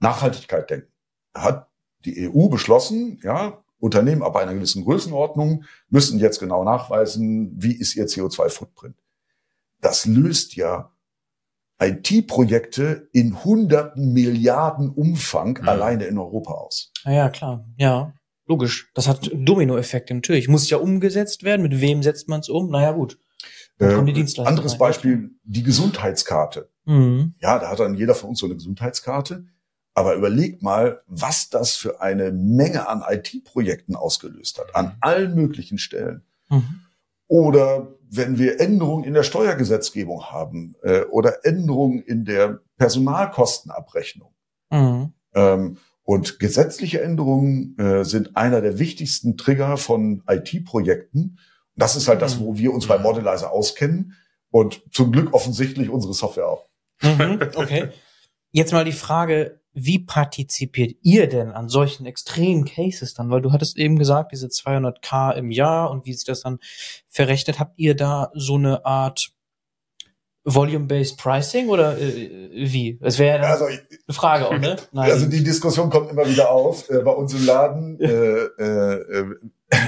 Nachhaltigkeit 0.00 0.70
denken, 0.70 0.92
hat 1.34 1.68
die 2.04 2.28
EU 2.28 2.48
beschlossen, 2.48 3.20
ja, 3.22 3.62
Unternehmen 3.78 4.22
ab 4.22 4.36
einer 4.36 4.54
gewissen 4.54 4.84
Größenordnung 4.84 5.64
müssen 5.88 6.20
jetzt 6.20 6.38
genau 6.38 6.62
nachweisen, 6.62 7.52
wie 7.56 7.74
ist 7.74 7.96
ihr 7.96 8.06
CO2-Footprint. 8.06 8.96
Das 9.80 10.06
löst 10.06 10.54
ja 10.54 10.92
IT-Projekte 11.80 13.08
in 13.12 13.44
hunderten 13.44 14.12
Milliarden 14.12 14.90
Umfang 14.90 15.58
mhm. 15.60 15.68
alleine 15.68 16.04
in 16.04 16.16
Europa 16.16 16.52
aus. 16.52 16.92
Ja, 17.04 17.28
klar. 17.28 17.64
Ja, 17.76 18.14
logisch. 18.52 18.90
Das 18.94 19.08
hat 19.08 19.30
Dominoeffekte 19.32 20.14
natürlich. 20.14 20.48
Muss 20.48 20.68
ja 20.68 20.76
umgesetzt 20.76 21.42
werden. 21.42 21.62
Mit 21.62 21.80
wem 21.80 22.02
setzt 22.02 22.28
man 22.28 22.40
es 22.40 22.48
um? 22.48 22.70
Naja, 22.70 22.92
gut. 22.92 23.18
Äh, 23.78 23.86
anderes 23.94 24.72
rein. 24.72 24.78
Beispiel, 24.78 25.30
die 25.42 25.62
Gesundheitskarte. 25.62 26.68
Mhm. 26.84 27.34
Ja, 27.40 27.58
da 27.58 27.70
hat 27.70 27.80
dann 27.80 27.94
jeder 27.94 28.14
von 28.14 28.30
uns 28.30 28.38
so 28.38 28.46
eine 28.46 28.54
Gesundheitskarte. 28.54 29.46
Aber 29.94 30.14
überleg 30.14 30.62
mal, 30.62 31.02
was 31.06 31.50
das 31.50 31.74
für 31.74 32.00
eine 32.00 32.32
Menge 32.32 32.88
an 32.88 33.02
IT-Projekten 33.06 33.94
ausgelöst 33.94 34.58
hat, 34.58 34.74
an 34.74 34.96
allen 35.00 35.34
möglichen 35.34 35.78
Stellen. 35.78 36.22
Mhm. 36.48 36.80
Oder 37.26 37.88
wenn 38.08 38.38
wir 38.38 38.60
Änderungen 38.60 39.04
in 39.04 39.14
der 39.14 39.22
Steuergesetzgebung 39.22 40.24
haben 40.30 40.74
äh, 40.82 41.02
oder 41.04 41.44
Änderungen 41.44 42.02
in 42.02 42.24
der 42.24 42.60
Personalkostenabrechnung. 42.76 44.34
Mhm. 44.70 45.12
Ähm, 45.34 45.78
und 46.04 46.38
gesetzliche 46.38 47.00
Änderungen 47.00 47.78
äh, 47.78 48.04
sind 48.04 48.36
einer 48.36 48.60
der 48.60 48.78
wichtigsten 48.78 49.36
Trigger 49.36 49.76
von 49.76 50.22
IT-Projekten. 50.28 51.38
Das 51.76 51.96
ist 51.96 52.08
halt 52.08 52.22
das, 52.22 52.40
wo 52.40 52.56
wir 52.56 52.72
uns 52.72 52.86
bei 52.86 52.98
mhm. 52.98 53.04
Modelizer 53.04 53.52
auskennen 53.52 54.14
und 54.50 54.82
zum 54.90 55.12
Glück 55.12 55.32
offensichtlich 55.32 55.88
unsere 55.88 56.12
Software 56.12 56.48
auch. 56.48 56.68
Mhm, 57.02 57.40
okay. 57.54 57.88
Jetzt 58.50 58.72
mal 58.72 58.84
die 58.84 58.92
Frage, 58.92 59.60
wie 59.74 59.98
partizipiert 59.98 60.96
ihr 61.02 61.28
denn 61.28 61.50
an 61.50 61.68
solchen 61.68 62.04
extremen 62.04 62.66
Cases 62.66 63.14
dann? 63.14 63.30
Weil 63.30 63.40
du 63.40 63.52
hattest 63.52 63.78
eben 63.78 63.98
gesagt, 63.98 64.32
diese 64.32 64.48
200k 64.48 65.34
im 65.34 65.50
Jahr 65.50 65.90
und 65.90 66.04
wie 66.04 66.12
sich 66.12 66.26
das 66.26 66.42
dann 66.42 66.58
verrechnet. 67.08 67.58
Habt 67.58 67.78
ihr 67.78 67.96
da 67.96 68.30
so 68.34 68.56
eine 68.56 68.84
Art 68.84 69.32
Volume-Based 70.44 71.18
Pricing 71.18 71.68
oder 71.68 71.98
äh, 71.98 72.50
wie? 72.52 72.98
Das 73.00 73.18
wäre 73.18 73.42
ja 73.42 73.50
also, 73.50 73.66
eine 73.66 73.80
Frage 74.10 74.48
auch, 74.48 74.58
ne? 74.58 74.76
Nein. 74.92 75.10
Also 75.10 75.26
die 75.26 75.44
Diskussion 75.44 75.90
kommt 75.90 76.10
immer 76.10 76.26
wieder 76.26 76.50
auf 76.50 76.90
äh, 76.90 76.98
bei 76.98 77.12
uns 77.12 77.34
im 77.34 77.46
Laden, 77.46 78.00
äh, 78.00 78.06
äh, 78.06 79.34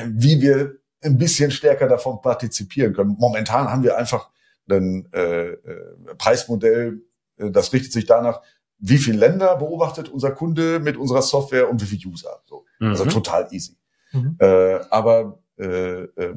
wie 0.07 0.41
wir 0.41 0.77
ein 1.03 1.19
bisschen 1.19 1.51
stärker 1.51 1.89
davon 1.89 2.23
partizipieren 2.23 2.95
können. 2.95 3.17
Momentan 3.19 3.69
haben 3.71 3.83
wir 3.83 3.99
einfach 3.99 4.31
ein 4.71 5.09
äh, 5.13 5.51
äh 5.51 5.57
Preismodell, 6.17 7.03
äh, 7.37 7.51
das 7.51 7.73
richtet 7.73 7.93
sich 7.93 8.07
danach, 8.07 8.41
wie 8.79 8.99
viele 8.99 9.19
Länder 9.19 9.57
beobachtet 9.57 10.09
unser 10.09 10.31
Kunde 10.31 10.79
mit 10.79 10.97
unserer 10.97 11.23
Software 11.23 11.69
und 11.69 11.83
wie 11.83 11.87
viele 11.87 12.13
User. 12.13 12.43
So. 12.47 12.65
Also 12.81 12.85
mhm. 12.85 12.91
Also 12.91 13.05
total 13.07 13.49
easy. 13.51 13.77
Mhm. 14.13 14.37
Äh, 14.39 14.81
aber 14.91 15.43
äh, 15.59 16.03
äh, 16.03 16.35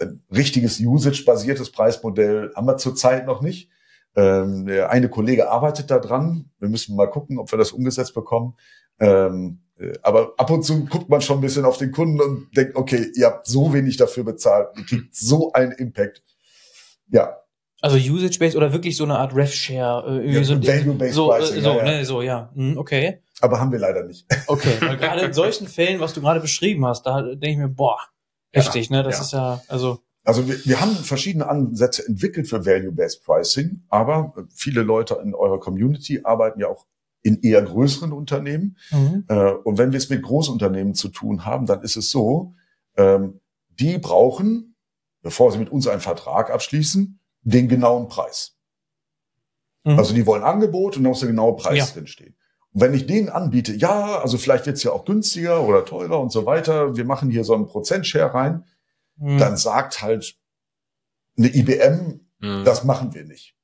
ein 0.00 0.22
richtiges 0.30 0.80
Usage-basiertes 0.80 1.70
Preismodell 1.70 2.52
haben 2.54 2.66
wir 2.66 2.76
zurzeit 2.76 3.26
noch 3.26 3.42
nicht. 3.42 3.70
Ähm, 4.14 4.68
eine 4.88 5.08
Kollege 5.08 5.50
arbeitet 5.50 5.90
da 5.90 5.98
dran. 5.98 6.50
Wir 6.58 6.68
müssen 6.68 6.96
mal 6.96 7.10
gucken, 7.10 7.38
ob 7.38 7.50
wir 7.52 7.58
das 7.58 7.72
umgesetzt 7.72 8.14
bekommen. 8.14 8.54
Ähm, 8.98 9.60
äh, 9.78 9.92
aber 10.02 10.32
ab 10.38 10.50
und 10.50 10.62
zu 10.62 10.86
guckt 10.86 11.08
man 11.08 11.20
schon 11.20 11.38
ein 11.38 11.42
bisschen 11.42 11.64
auf 11.64 11.78
den 11.78 11.92
Kunden 11.92 12.20
und 12.20 12.56
denkt, 12.56 12.76
okay, 12.76 13.10
ihr 13.14 13.26
habt 13.26 13.46
so 13.46 13.72
wenig 13.72 13.96
dafür 13.96 14.24
bezahlt, 14.24 14.68
ihr 14.76 14.84
kriegt 14.84 15.14
so 15.14 15.52
einen 15.52 15.72
Impact. 15.72 16.22
Ja, 17.08 17.36
also 17.82 17.98
Usage-Based 17.98 18.56
oder 18.56 18.72
wirklich 18.72 18.96
so 18.96 19.04
eine 19.04 19.18
Art 19.18 19.34
Rev-Share? 19.34 20.22
Äh, 20.22 20.32
ja, 20.32 20.42
so 20.42 20.54
Value-Based 20.54 21.14
so, 21.14 21.32
äh, 21.32 21.38
Pricing. 21.38 21.62
So, 21.62 21.70
ja, 21.70 21.76
ja. 21.76 21.84
Ne, 21.84 22.04
so, 22.04 22.22
ja. 22.22 22.50
Hm, 22.54 22.78
okay. 22.78 23.22
Aber 23.40 23.60
haben 23.60 23.70
wir 23.70 23.78
leider 23.78 24.02
nicht. 24.02 24.26
Okay, 24.46 24.76
weil 24.80 24.96
gerade 24.96 25.20
in 25.20 25.32
solchen 25.32 25.68
Fällen, 25.68 26.00
was 26.00 26.14
du 26.14 26.22
gerade 26.22 26.40
beschrieben 26.40 26.86
hast, 26.86 27.04
da 27.04 27.22
denke 27.22 27.48
ich 27.48 27.56
mir, 27.58 27.68
boah, 27.68 27.98
heftig, 28.56 28.90
ne? 28.90 29.02
Das 29.02 29.20
ist 29.20 29.32
ja, 29.32 29.62
also. 29.68 30.00
Also 30.24 30.48
wir, 30.48 30.64
wir 30.64 30.80
haben 30.80 30.90
verschiedene 30.90 31.48
Ansätze 31.48 32.04
entwickelt 32.04 32.48
für 32.48 32.66
Value-Based 32.66 33.24
Pricing, 33.24 33.82
aber 33.88 34.34
viele 34.52 34.82
Leute 34.82 35.20
in 35.22 35.36
eurer 35.36 35.60
Community 35.60 36.22
arbeiten 36.24 36.58
ja 36.58 36.66
auch 36.66 36.84
in 37.22 37.40
eher 37.42 37.62
größeren 37.62 38.12
Unternehmen. 38.12 38.76
Mhm. 38.90 39.24
Äh, 39.28 39.52
und 39.52 39.78
wenn 39.78 39.92
wir 39.92 39.98
es 39.98 40.08
mit 40.08 40.22
Großunternehmen 40.22 40.94
zu 40.94 41.08
tun 41.08 41.44
haben, 41.44 41.66
dann 41.66 41.82
ist 41.82 41.96
es 41.96 42.10
so, 42.10 42.54
ähm, 42.96 43.40
die 43.68 43.98
brauchen, 43.98 44.76
bevor 45.22 45.52
sie 45.52 45.58
mit 45.58 45.70
uns 45.70 45.86
einen 45.86 46.00
Vertrag 46.00 46.50
abschließen, 46.50 47.20
den 47.42 47.68
genauen 47.68 48.08
Preis. 48.08 48.56
Mhm. 49.84 49.98
Also 49.98 50.14
die 50.14 50.26
wollen 50.26 50.42
Angebot 50.42 50.96
und 50.96 51.04
da 51.04 51.08
muss 51.08 51.20
der 51.20 51.28
genaue 51.28 51.56
Preis 51.56 51.78
ja. 51.78 51.86
drinstehen. 51.86 52.36
Und 52.76 52.82
wenn 52.82 52.92
ich 52.92 53.06
denen 53.06 53.30
anbiete, 53.30 53.72
ja, 53.72 54.18
also 54.18 54.36
vielleicht 54.36 54.66
wird's 54.66 54.82
ja 54.82 54.92
auch 54.92 55.06
günstiger 55.06 55.62
oder 55.62 55.86
teurer 55.86 56.20
und 56.20 56.30
so 56.30 56.44
weiter, 56.44 56.94
wir 56.94 57.06
machen 57.06 57.30
hier 57.30 57.42
so 57.42 57.54
einen 57.54 57.66
Prozentshare 57.66 58.34
rein, 58.34 58.66
mhm. 59.16 59.38
dann 59.38 59.56
sagt 59.56 60.02
halt 60.02 60.36
eine 61.38 61.48
IBM, 61.56 62.20
mhm. 62.38 62.64
das 62.66 62.84
machen 62.84 63.14
wir 63.14 63.24
nicht. 63.24 63.56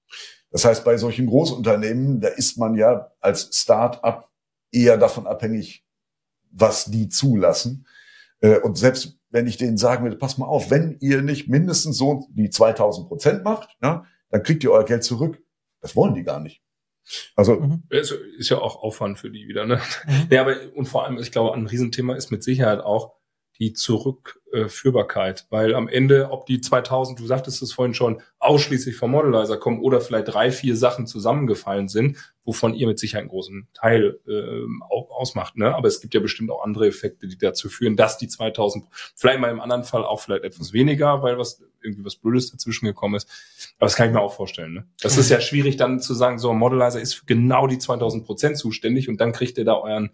Das 0.51 0.65
heißt, 0.65 0.83
bei 0.83 0.97
solchen 0.97 1.27
Großunternehmen, 1.27 2.23
da 2.23 2.29
ist 2.29 2.57
man 2.57 2.75
ja 2.75 3.11
als 3.21 3.51
Start-up 3.53 4.31
eher 4.71 4.97
davon 4.97 5.27
abhängig, 5.27 5.85
was 6.51 6.87
die 6.87 7.11
zulassen. 7.11 7.87
Äh, 8.41 8.61
und 8.61 8.79
selbst 8.79 9.19
wenn 9.29 9.47
ich 9.47 9.59
denen 9.59 9.77
sagen 9.77 10.05
würde, 10.05 10.17
pass 10.17 10.39
mal 10.39 10.47
auf, 10.47 10.71
wenn 10.71 10.97
ihr 11.01 11.21
nicht 11.21 11.51
mindestens 11.51 11.99
so 11.99 12.29
die 12.31 12.49
2000 12.49 13.09
Prozent 13.09 13.45
macht, 13.45 13.77
ja, 13.83 14.07
dann 14.31 14.43
kriegt 14.43 14.65
ihr 14.65 14.73
euer 14.73 14.87
Geld 14.87 15.05
zurück. 15.05 15.39
Das 15.83 15.97
wollen 15.97 16.15
die 16.15 16.25
gar 16.25 16.41
nicht. 16.41 16.63
Also 17.35 17.61
mhm. 17.61 17.83
ist, 17.91 18.13
ist 18.13 18.49
ja 18.49 18.59
auch 18.59 18.77
Aufwand 18.83 19.19
für 19.19 19.31
die 19.31 19.49
wieder, 19.49 19.67
ne? 19.67 19.81
Mhm. 20.07 20.29
Ja, 20.31 20.43
aber 20.43 20.57
und 20.75 20.87
vor 20.87 21.05
allem, 21.05 21.19
ich 21.19 21.33
glaube, 21.33 21.55
ein 21.55 21.67
Riesenthema 21.67 22.15
ist 22.15 22.31
mit 22.31 22.43
Sicherheit 22.43 22.81
auch 22.81 23.15
die 23.63 23.75
Zurückführbarkeit, 23.75 25.47
weil 25.51 25.77
am 25.77 25.87
Ende, 25.87 26.33
ob 26.33 26.47
die 26.47 26.61
2000, 26.61 27.21
du 27.21 27.27
sagtest 27.27 27.63
es 27.63 27.73
vorhin 27.73 27.95
schon, 27.95 28.21
ausschließlich 28.41 28.97
vom 28.97 29.13
Modelizer 29.13 29.57
kommen 29.57 29.81
oder 29.81 30.01
vielleicht 30.01 30.35
drei, 30.35 30.51
vier 30.51 30.77
Sachen 30.77 31.07
zusammengefallen 31.07 31.87
sind, 31.87 32.17
wovon 32.45 32.75
ihr 32.75 32.89
mit 32.89 32.99
Sicherheit 32.99 33.23
einen 33.23 33.31
großen 33.31 33.69
Teil 33.73 34.19
äh, 34.27 34.67
ausmacht. 34.91 35.57
Ne? 35.57 35.73
Aber 35.73 35.87
es 35.87 36.01
gibt 36.01 36.13
ja 36.13 36.19
bestimmt 36.19 36.51
auch 36.51 36.65
andere 36.65 36.89
Effekte, 36.89 37.29
die 37.29 37.39
dazu 37.39 37.69
führen, 37.69 37.95
dass 37.95 38.19
die 38.19 38.27
2000, 38.27 38.87
vielleicht 39.15 39.39
mal 39.39 39.53
im 39.53 39.61
anderen 39.61 39.85
Fall 39.85 40.05
auch 40.05 40.19
vielleicht 40.19 40.43
etwas 40.43 40.73
weniger, 40.73 41.23
weil 41.23 41.39
was 41.39 41.63
irgendwie 41.81 42.05
was 42.05 42.17
Blödes 42.17 42.51
dazwischen 42.51 42.87
gekommen 42.87 43.15
ist. 43.15 43.29
Aber 43.79 43.87
das 43.87 43.95
kann 43.95 44.09
ich 44.09 44.13
mir 44.13 44.21
auch 44.21 44.35
vorstellen. 44.35 44.73
Ne? 44.75 44.89
Das 45.01 45.17
ist 45.17 45.31
ja 45.31 45.41
schwierig 45.41 45.77
dann 45.77 46.01
zu 46.01 46.15
sagen, 46.15 46.41
so 46.41 46.51
ein 46.51 46.59
Modelizer 46.59 47.01
ist 47.01 47.15
für 47.15 47.27
genau 47.27 47.69
die 47.69 47.79
2000 47.79 48.27
Prozent 48.27 48.59
zuständig 48.59 49.09
und 49.09 49.21
dann 49.21 49.31
kriegt 49.31 49.57
ihr 49.57 49.65
da 49.65 49.75
euren 49.75 50.11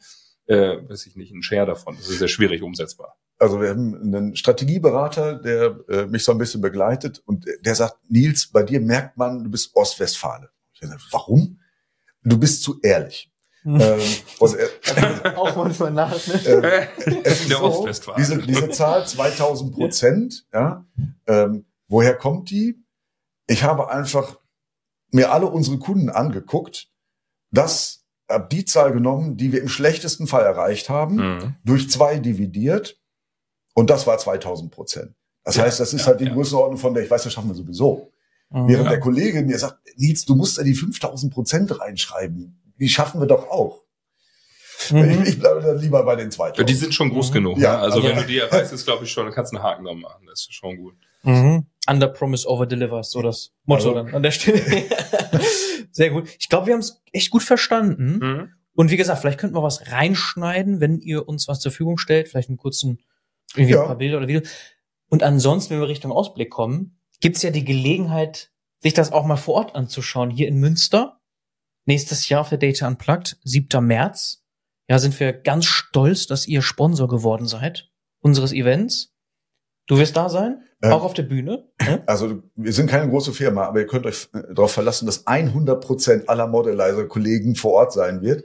äh, 0.49 0.89
weiß 0.89 1.07
ich 1.07 1.17
nicht, 1.17 1.33
einen 1.33 1.43
Share 1.43 1.67
davon. 1.67 1.97
Das 1.97 2.09
ist 2.09 2.19
sehr 2.19 2.29
schwierig 2.29 2.63
umsetzbar. 2.63 3.17
Also 3.39 3.61
wir 3.61 3.69
haben 3.69 3.95
einen 3.95 4.35
Strategieberater, 4.35 5.37
der 5.37 5.79
äh, 5.89 6.07
mich 6.07 6.25
so 6.25 6.33
ein 6.33 6.39
bisschen 6.39 6.61
begleitet 6.61 7.23
und 7.25 7.47
der 7.61 7.75
sagt, 7.75 7.99
Nils, 8.09 8.51
bei 8.51 8.63
dir 8.63 8.81
merkt 8.81 9.17
man, 9.17 9.45
du 9.45 9.51
bist 9.51 9.77
Ostwestfale. 9.77 10.51
Ich 10.73 10.81
sage, 10.81 11.01
warum? 11.13 11.61
Du 12.25 12.39
bist 12.39 12.63
zu 12.63 12.81
ehrlich. 12.83 13.31
Hm. 13.63 13.81
ähm, 13.81 14.01
und, 14.39 14.57
äh, 14.57 15.35
auch 15.37 15.55
manchmal 15.55 15.91
nach, 15.91 16.15
ne? 16.27 16.35
äh, 16.45 16.89
es 17.25 17.43
ist 17.43 17.51
der 17.51 17.59
so, 17.59 17.89
diese, 18.17 18.39
diese 18.39 18.71
Zahl 18.71 19.07
2000 19.07 19.75
Prozent, 19.75 20.47
ja, 20.53 20.87
ähm, 21.27 21.67
woher 21.89 22.17
kommt 22.17 22.51
die? 22.51 22.83
Ich 23.47 23.65
habe 23.65 23.91
einfach 23.91 24.39
mir 25.11 25.33
alle 25.33 25.47
unsere 25.47 25.79
Kunden 25.79 26.09
angeguckt, 26.11 26.89
dass 27.51 27.98
habe 28.29 28.49
die 28.51 28.65
Zahl 28.65 28.93
genommen, 28.93 29.37
die 29.37 29.53
wir 29.53 29.61
im 29.61 29.69
schlechtesten 29.69 30.27
Fall 30.27 30.45
erreicht 30.45 30.89
haben, 30.89 31.17
mhm. 31.17 31.55
durch 31.65 31.91
zwei 31.91 32.19
dividiert 32.19 32.99
und 33.75 33.91
das 33.91 34.07
war 34.07 34.19
2000 34.19 34.71
Prozent. 34.71 35.15
Das 35.45 35.57
ja, 35.57 35.63
heißt, 35.63 35.81
das 35.81 35.95
ist 35.95 36.03
ja, 36.03 36.09
halt 36.09 36.21
die 36.21 36.27
ja. 36.27 36.33
Größenordnung 36.35 36.79
von 36.79 36.95
der, 36.95 37.05
ich 37.05 37.11
weiß, 37.11 37.23
das 37.23 37.33
schaffen 37.33 37.49
wir 37.49 37.55
sowieso. 37.55 38.13
Mhm, 38.51 38.69
Während 38.69 38.91
der 38.91 39.01
Kollege 39.01 39.43
mir 39.43 39.59
sagt, 39.59 39.79
Nils, 39.97 40.25
du 40.25 40.35
musst 40.35 40.59
da 40.59 40.63
die 40.63 40.75
5000 40.75 41.33
Prozent 41.33 41.81
reinschreiben. 41.81 42.61
Die 42.79 42.89
schaffen 42.89 43.21
wir 43.21 43.27
doch 43.27 43.49
auch. 43.49 43.83
Mhm. 44.91 45.23
Ich, 45.23 45.29
ich, 45.29 45.39
bleibe 45.39 45.61
dann 45.61 45.79
lieber 45.79 46.03
bei 46.05 46.17
den 46.17 46.31
2000. 46.31 46.69
Die 46.69 46.75
sind 46.75 46.95
schon 46.95 47.11
groß 47.11 47.31
mhm. 47.31 47.35
genug. 47.35 47.59
Ja, 47.59 47.77
ne? 47.77 47.79
Also 47.79 48.03
wenn 48.03 48.17
du 48.17 48.27
die 48.27 48.39
erreichst, 48.39 48.73
ist 48.73 48.85
glaube 48.85 49.05
ich 49.05 49.11
schon, 49.11 49.25
dann 49.25 49.35
kannst 49.35 49.53
du 49.53 49.57
einen 49.57 49.65
Haken 49.65 49.85
dran 49.85 49.99
machen. 49.99 50.27
Das 50.27 50.41
ist 50.41 50.55
schon 50.55 50.77
gut. 50.77 50.95
Mhm. 51.23 51.67
Under 51.89 52.09
Promise, 52.09 52.49
Over 52.49 52.67
Deliver, 52.67 53.03
so 53.03 53.23
das 53.23 53.55
Motto 53.65 53.91
also, 53.91 53.95
dann 53.95 54.15
an 54.15 54.23
der 54.23 54.31
Stelle. 54.31 54.61
Sehr 55.91 56.11
gut. 56.11 56.29
Ich 56.39 56.49
glaube, 56.49 56.67
wir 56.67 56.75
haben 56.75 56.81
es 56.81 57.03
echt 57.13 57.31
gut 57.31 57.43
verstanden. 57.43 58.19
Mhm. 58.19 58.53
Und 58.75 58.91
wie 58.91 58.97
gesagt, 58.97 59.21
vielleicht 59.21 59.41
könnten 59.41 59.57
wir 59.57 59.63
was 59.63 59.91
reinschneiden, 59.91 60.81
wenn 60.81 61.01
ihr 61.01 61.27
uns 61.27 61.49
was 61.49 61.61
zur 61.61 61.73
Verfügung 61.73 61.99
stellt, 61.99 62.29
vielleicht 62.29 62.49
einen 62.49 62.59
kurzen, 62.59 62.99
irgendwie 63.55 63.73
ja. 63.73 63.81
ein 63.81 63.87
paar 63.87 63.97
Bilder 63.97 64.19
oder 64.19 64.29
Videos. 64.29 64.49
Und 65.09 65.23
ansonsten, 65.23 65.75
wenn 65.75 65.81
wir 65.81 65.89
Richtung 65.89 66.13
Ausblick 66.13 66.51
kommen, 66.51 67.01
gibt's 67.21 67.43
ja 67.43 67.51
die 67.51 67.65
Gelegenheit, 67.65 68.53
sich 68.81 68.95
das 68.95 69.11
auch 69.11 69.25
mal 69.25 69.37
vor 69.37 69.55
Ort 69.55 69.75
anzuschauen. 69.75 70.31
Hier 70.31 70.47
in 70.47 70.59
Münster, 70.59 71.21
nächstes 71.87 72.29
Jahr 72.29 72.43
auf 72.43 72.51
der 72.51 72.59
Data 72.59 72.87
Unplugged, 72.87 73.39
7. 73.43 73.85
März. 73.85 74.45
Ja, 74.89 74.99
sind 74.99 75.19
wir 75.19 75.33
ganz 75.33 75.65
stolz, 75.65 76.27
dass 76.27 76.47
ihr 76.47 76.63
Sponsor 76.63 77.09
geworden 77.09 77.47
seid 77.47 77.91
unseres 78.21 78.53
Events. 78.53 79.15
Du 79.89 79.99
wirst 79.99 80.17
da 80.17 80.29
sein? 80.29 80.63
Ähm, 80.83 80.93
auch 80.93 81.03
auf 81.03 81.15
der 81.15 81.25
Bühne? 81.25 81.67
Hm? 81.83 82.01
Also 82.07 82.43
wir 82.55 82.73
sind 82.73 82.89
keine 82.89 83.09
große 83.09 83.33
Firma, 83.33 83.65
aber 83.65 83.81
ihr 83.81 83.87
könnt 83.87 84.07
euch 84.07 84.29
äh, 84.35 84.55
darauf 84.55 84.71
verlassen, 84.71 85.07
dass 85.07 85.27
100 85.27 85.83
Prozent 85.83 86.29
aller 86.29 86.47
Modelizer-Kollegen 86.47 87.57
vor 87.57 87.73
Ort 87.73 87.93
sein 87.93 88.21
wird. 88.21 88.45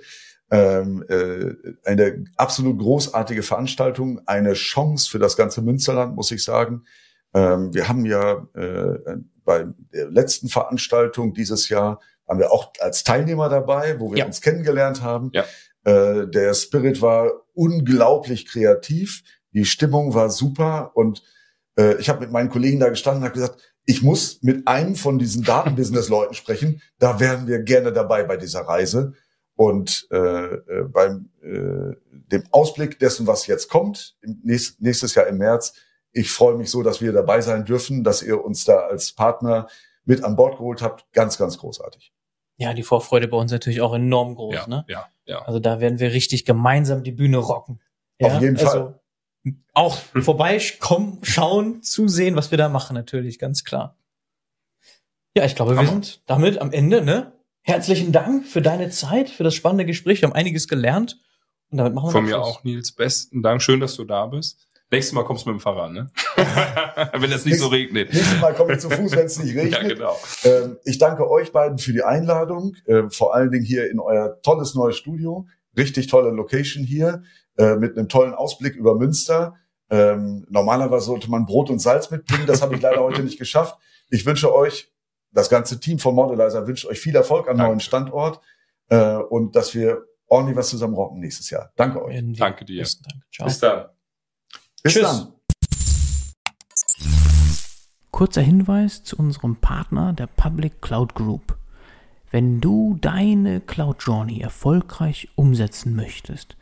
Ähm, 0.49 1.03
äh, 1.09 1.53
eine 1.83 2.23
absolut 2.37 2.79
großartige 2.79 3.43
Veranstaltung, 3.43 4.21
eine 4.25 4.53
Chance 4.53 5.09
für 5.09 5.19
das 5.19 5.35
ganze 5.37 5.61
Münsterland, 5.61 6.15
muss 6.15 6.31
ich 6.31 6.43
sagen. 6.43 6.85
Ähm, 7.33 7.73
wir 7.73 7.89
haben 7.89 8.05
ja 8.05 8.47
äh, 8.53 9.17
bei 9.43 9.65
der 9.93 10.09
letzten 10.09 10.47
Veranstaltung 10.47 11.33
dieses 11.33 11.69
Jahr 11.69 11.99
waren 12.25 12.39
wir 12.39 12.51
auch 12.51 12.71
als 12.79 13.03
Teilnehmer 13.03 13.49
dabei, 13.49 13.99
wo 13.99 14.11
wir 14.11 14.19
ja. 14.19 14.25
uns 14.25 14.41
kennengelernt 14.41 15.01
haben. 15.01 15.31
Ja. 15.33 15.43
Äh, 15.83 16.27
der 16.27 16.53
Spirit 16.53 17.01
war 17.01 17.31
unglaublich 17.53 18.47
kreativ, 18.47 19.23
die 19.51 19.65
Stimmung 19.65 20.13
war 20.13 20.29
super 20.29 20.91
und 20.95 21.21
äh, 21.77 21.95
ich 21.95 22.09
habe 22.09 22.21
mit 22.21 22.31
meinen 22.31 22.49
Kollegen 22.49 22.79
da 22.79 22.89
gestanden 22.89 23.23
und 23.23 23.29
habe 23.29 23.39
gesagt, 23.39 23.61
ich 23.85 24.01
muss 24.01 24.41
mit 24.41 24.67
einem 24.67 24.95
von 24.95 25.19
diesen 25.19 25.43
Datenbusiness-Leuten 25.45 26.33
sprechen. 26.33 26.81
Da 26.99 27.19
wären 27.19 27.47
wir 27.47 27.59
gerne 27.59 27.91
dabei 27.91 28.23
bei 28.23 28.37
dieser 28.37 28.61
Reise. 28.61 29.13
Und 29.55 30.07
äh, 30.11 30.17
äh, 30.17 30.83
beim 30.91 31.29
äh, 31.43 31.95
dem 32.31 32.43
Ausblick 32.49 32.97
dessen, 32.97 33.27
was 33.27 33.45
jetzt 33.45 33.69
kommt, 33.69 34.17
nächst, 34.23 34.81
nächstes 34.81 35.13
Jahr 35.13 35.27
im 35.27 35.37
März, 35.37 35.73
ich 36.11 36.31
freue 36.31 36.55
mich 36.55 36.71
so, 36.71 36.81
dass 36.81 37.01
wir 37.01 37.11
dabei 37.11 37.41
sein 37.41 37.65
dürfen, 37.65 38.03
dass 38.03 38.23
ihr 38.23 38.43
uns 38.43 38.65
da 38.65 38.79
als 38.79 39.13
Partner 39.13 39.67
mit 40.05 40.23
an 40.23 40.35
Bord 40.35 40.57
geholt 40.57 40.81
habt. 40.81 41.05
Ganz, 41.13 41.37
ganz 41.37 41.57
großartig. 41.59 42.13
Ja, 42.57 42.73
die 42.73 42.83
Vorfreude 42.83 43.27
bei 43.27 43.37
uns 43.37 43.51
natürlich 43.51 43.81
auch 43.81 43.93
enorm 43.93 44.35
groß. 44.35 44.55
Ja, 44.55 44.67
ne? 44.67 44.85
ja, 44.87 45.07
ja. 45.25 45.41
Also 45.43 45.59
da 45.59 45.79
werden 45.79 45.99
wir 45.99 46.13
richtig 46.13 46.45
gemeinsam 46.45 47.03
die 47.03 47.11
Bühne 47.11 47.37
rocken. 47.37 47.79
Ja? 48.19 48.27
Auf 48.27 48.41
jeden 48.41 48.57
also, 48.57 48.69
Fall 48.69 49.02
auch 49.73 49.97
vorbeikommen, 49.97 51.19
schauen, 51.23 51.83
zusehen, 51.83 52.35
was 52.35 52.51
wir 52.51 52.57
da 52.57 52.69
machen, 52.69 52.93
natürlich, 52.93 53.39
ganz 53.39 53.63
klar. 53.63 53.97
Ja, 55.35 55.45
ich 55.45 55.55
glaube, 55.55 55.77
wir 55.77 55.87
sind 55.87 56.21
damit 56.27 56.59
am 56.59 56.71
Ende, 56.71 57.03
ne? 57.03 57.33
Herzlichen 57.61 58.11
Dank 58.11 58.45
für 58.45 58.61
deine 58.61 58.89
Zeit, 58.89 59.29
für 59.29 59.43
das 59.43 59.55
spannende 59.55 59.85
Gespräch. 59.85 60.21
Wir 60.21 60.27
haben 60.27 60.35
einiges 60.35 60.67
gelernt. 60.67 61.19
Und 61.71 61.77
damit 61.77 61.95
machen 61.95 62.09
wir 62.09 62.11
Von 62.11 62.25
mir 62.25 62.39
auch, 62.39 62.63
Nils, 62.63 62.91
besten 62.91 63.41
Dank. 63.41 63.61
Schön, 63.61 63.79
dass 63.79 63.95
du 63.95 64.03
da 64.03 64.27
bist. 64.27 64.67
Nächstes 64.91 65.13
Mal 65.13 65.23
kommst 65.23 65.45
du 65.45 65.49
mit 65.49 65.59
dem 65.59 65.61
Fahrrad, 65.61 65.91
ne? 65.91 66.11
wenn 67.13 67.31
es 67.31 67.45
nicht 67.45 67.57
so 67.57 67.67
regnet. 67.67 68.13
Nächstes 68.13 68.39
Mal 68.39 68.53
komme 68.53 68.73
ich 68.73 68.79
zu 68.79 68.91
Fuß, 68.91 69.13
wenn 69.13 69.25
es 69.25 69.43
nicht 69.43 69.55
regnet. 69.55 69.81
ja, 69.81 69.87
genau. 69.87 70.19
Ähm, 70.43 70.77
ich 70.83 70.99
danke 70.99 71.27
euch 71.31 71.51
beiden 71.51 71.79
für 71.79 71.93
die 71.93 72.03
Einladung, 72.03 72.75
äh, 72.85 73.09
vor 73.09 73.33
allen 73.33 73.49
Dingen 73.49 73.65
hier 73.65 73.89
in 73.89 73.99
euer 73.99 74.39
tolles 74.43 74.75
neues 74.75 74.95
Studio. 74.95 75.47
Richtig 75.75 76.07
tolle 76.07 76.29
Location 76.29 76.83
hier. 76.83 77.23
Äh, 77.55 77.75
mit 77.75 77.97
einem 77.97 78.09
tollen 78.09 78.33
Ausblick 78.33 78.75
über 78.75 78.95
Münster. 78.95 79.55
Ähm, 79.89 80.45
normalerweise 80.49 81.05
sollte 81.05 81.29
man 81.29 81.45
Brot 81.45 81.69
und 81.69 81.77
Salz 81.79 82.09
mitbringen. 82.09 82.47
Das 82.47 82.63
habe 82.63 82.75
ich 82.75 82.81
leider 82.81 83.01
heute 83.01 83.21
nicht 83.21 83.37
geschafft. 83.37 83.77
Ich 84.09 84.25
wünsche 84.25 84.53
euch, 84.53 84.91
das 85.31 85.49
ganze 85.49 85.79
Team 85.79 85.99
von 85.99 86.15
Modelizer 86.15 86.65
wünscht 86.65 86.85
euch 86.85 86.99
viel 86.99 87.15
Erfolg 87.15 87.47
am 87.47 87.57
Danke. 87.57 87.69
neuen 87.69 87.79
Standort 87.79 88.41
äh, 88.89 89.17
und 89.17 89.55
dass 89.55 89.75
wir 89.75 90.03
ordentlich 90.27 90.57
was 90.57 90.69
zusammen 90.69 90.95
rocken 90.95 91.19
nächstes 91.19 91.51
Jahr. 91.51 91.71
Danke 91.75 92.03
euch. 92.03 92.23
Danke 92.37 92.65
dir. 92.65 92.83
Ciao. 92.83 93.45
Bis 93.45 93.59
dann. 93.59 93.85
Bis 94.81 94.93
Tschüss. 94.93 95.03
dann. 95.03 95.33
Kurzer 98.09 98.41
Hinweis 98.41 99.03
zu 99.03 99.17
unserem 99.17 99.57
Partner, 99.57 100.13
der 100.13 100.27
Public 100.27 100.81
Cloud 100.81 101.13
Group. 101.13 101.57
Wenn 102.31 102.61
du 102.61 102.97
deine 102.99 103.61
Cloud 103.61 103.97
Journey 103.99 104.41
erfolgreich 104.41 105.29
umsetzen 105.35 105.95
möchtest, 105.95 106.55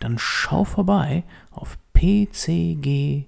dann 0.00 0.18
schau 0.18 0.64
vorbei 0.64 1.24
auf 1.50 1.78
pcg.io. 1.92 3.26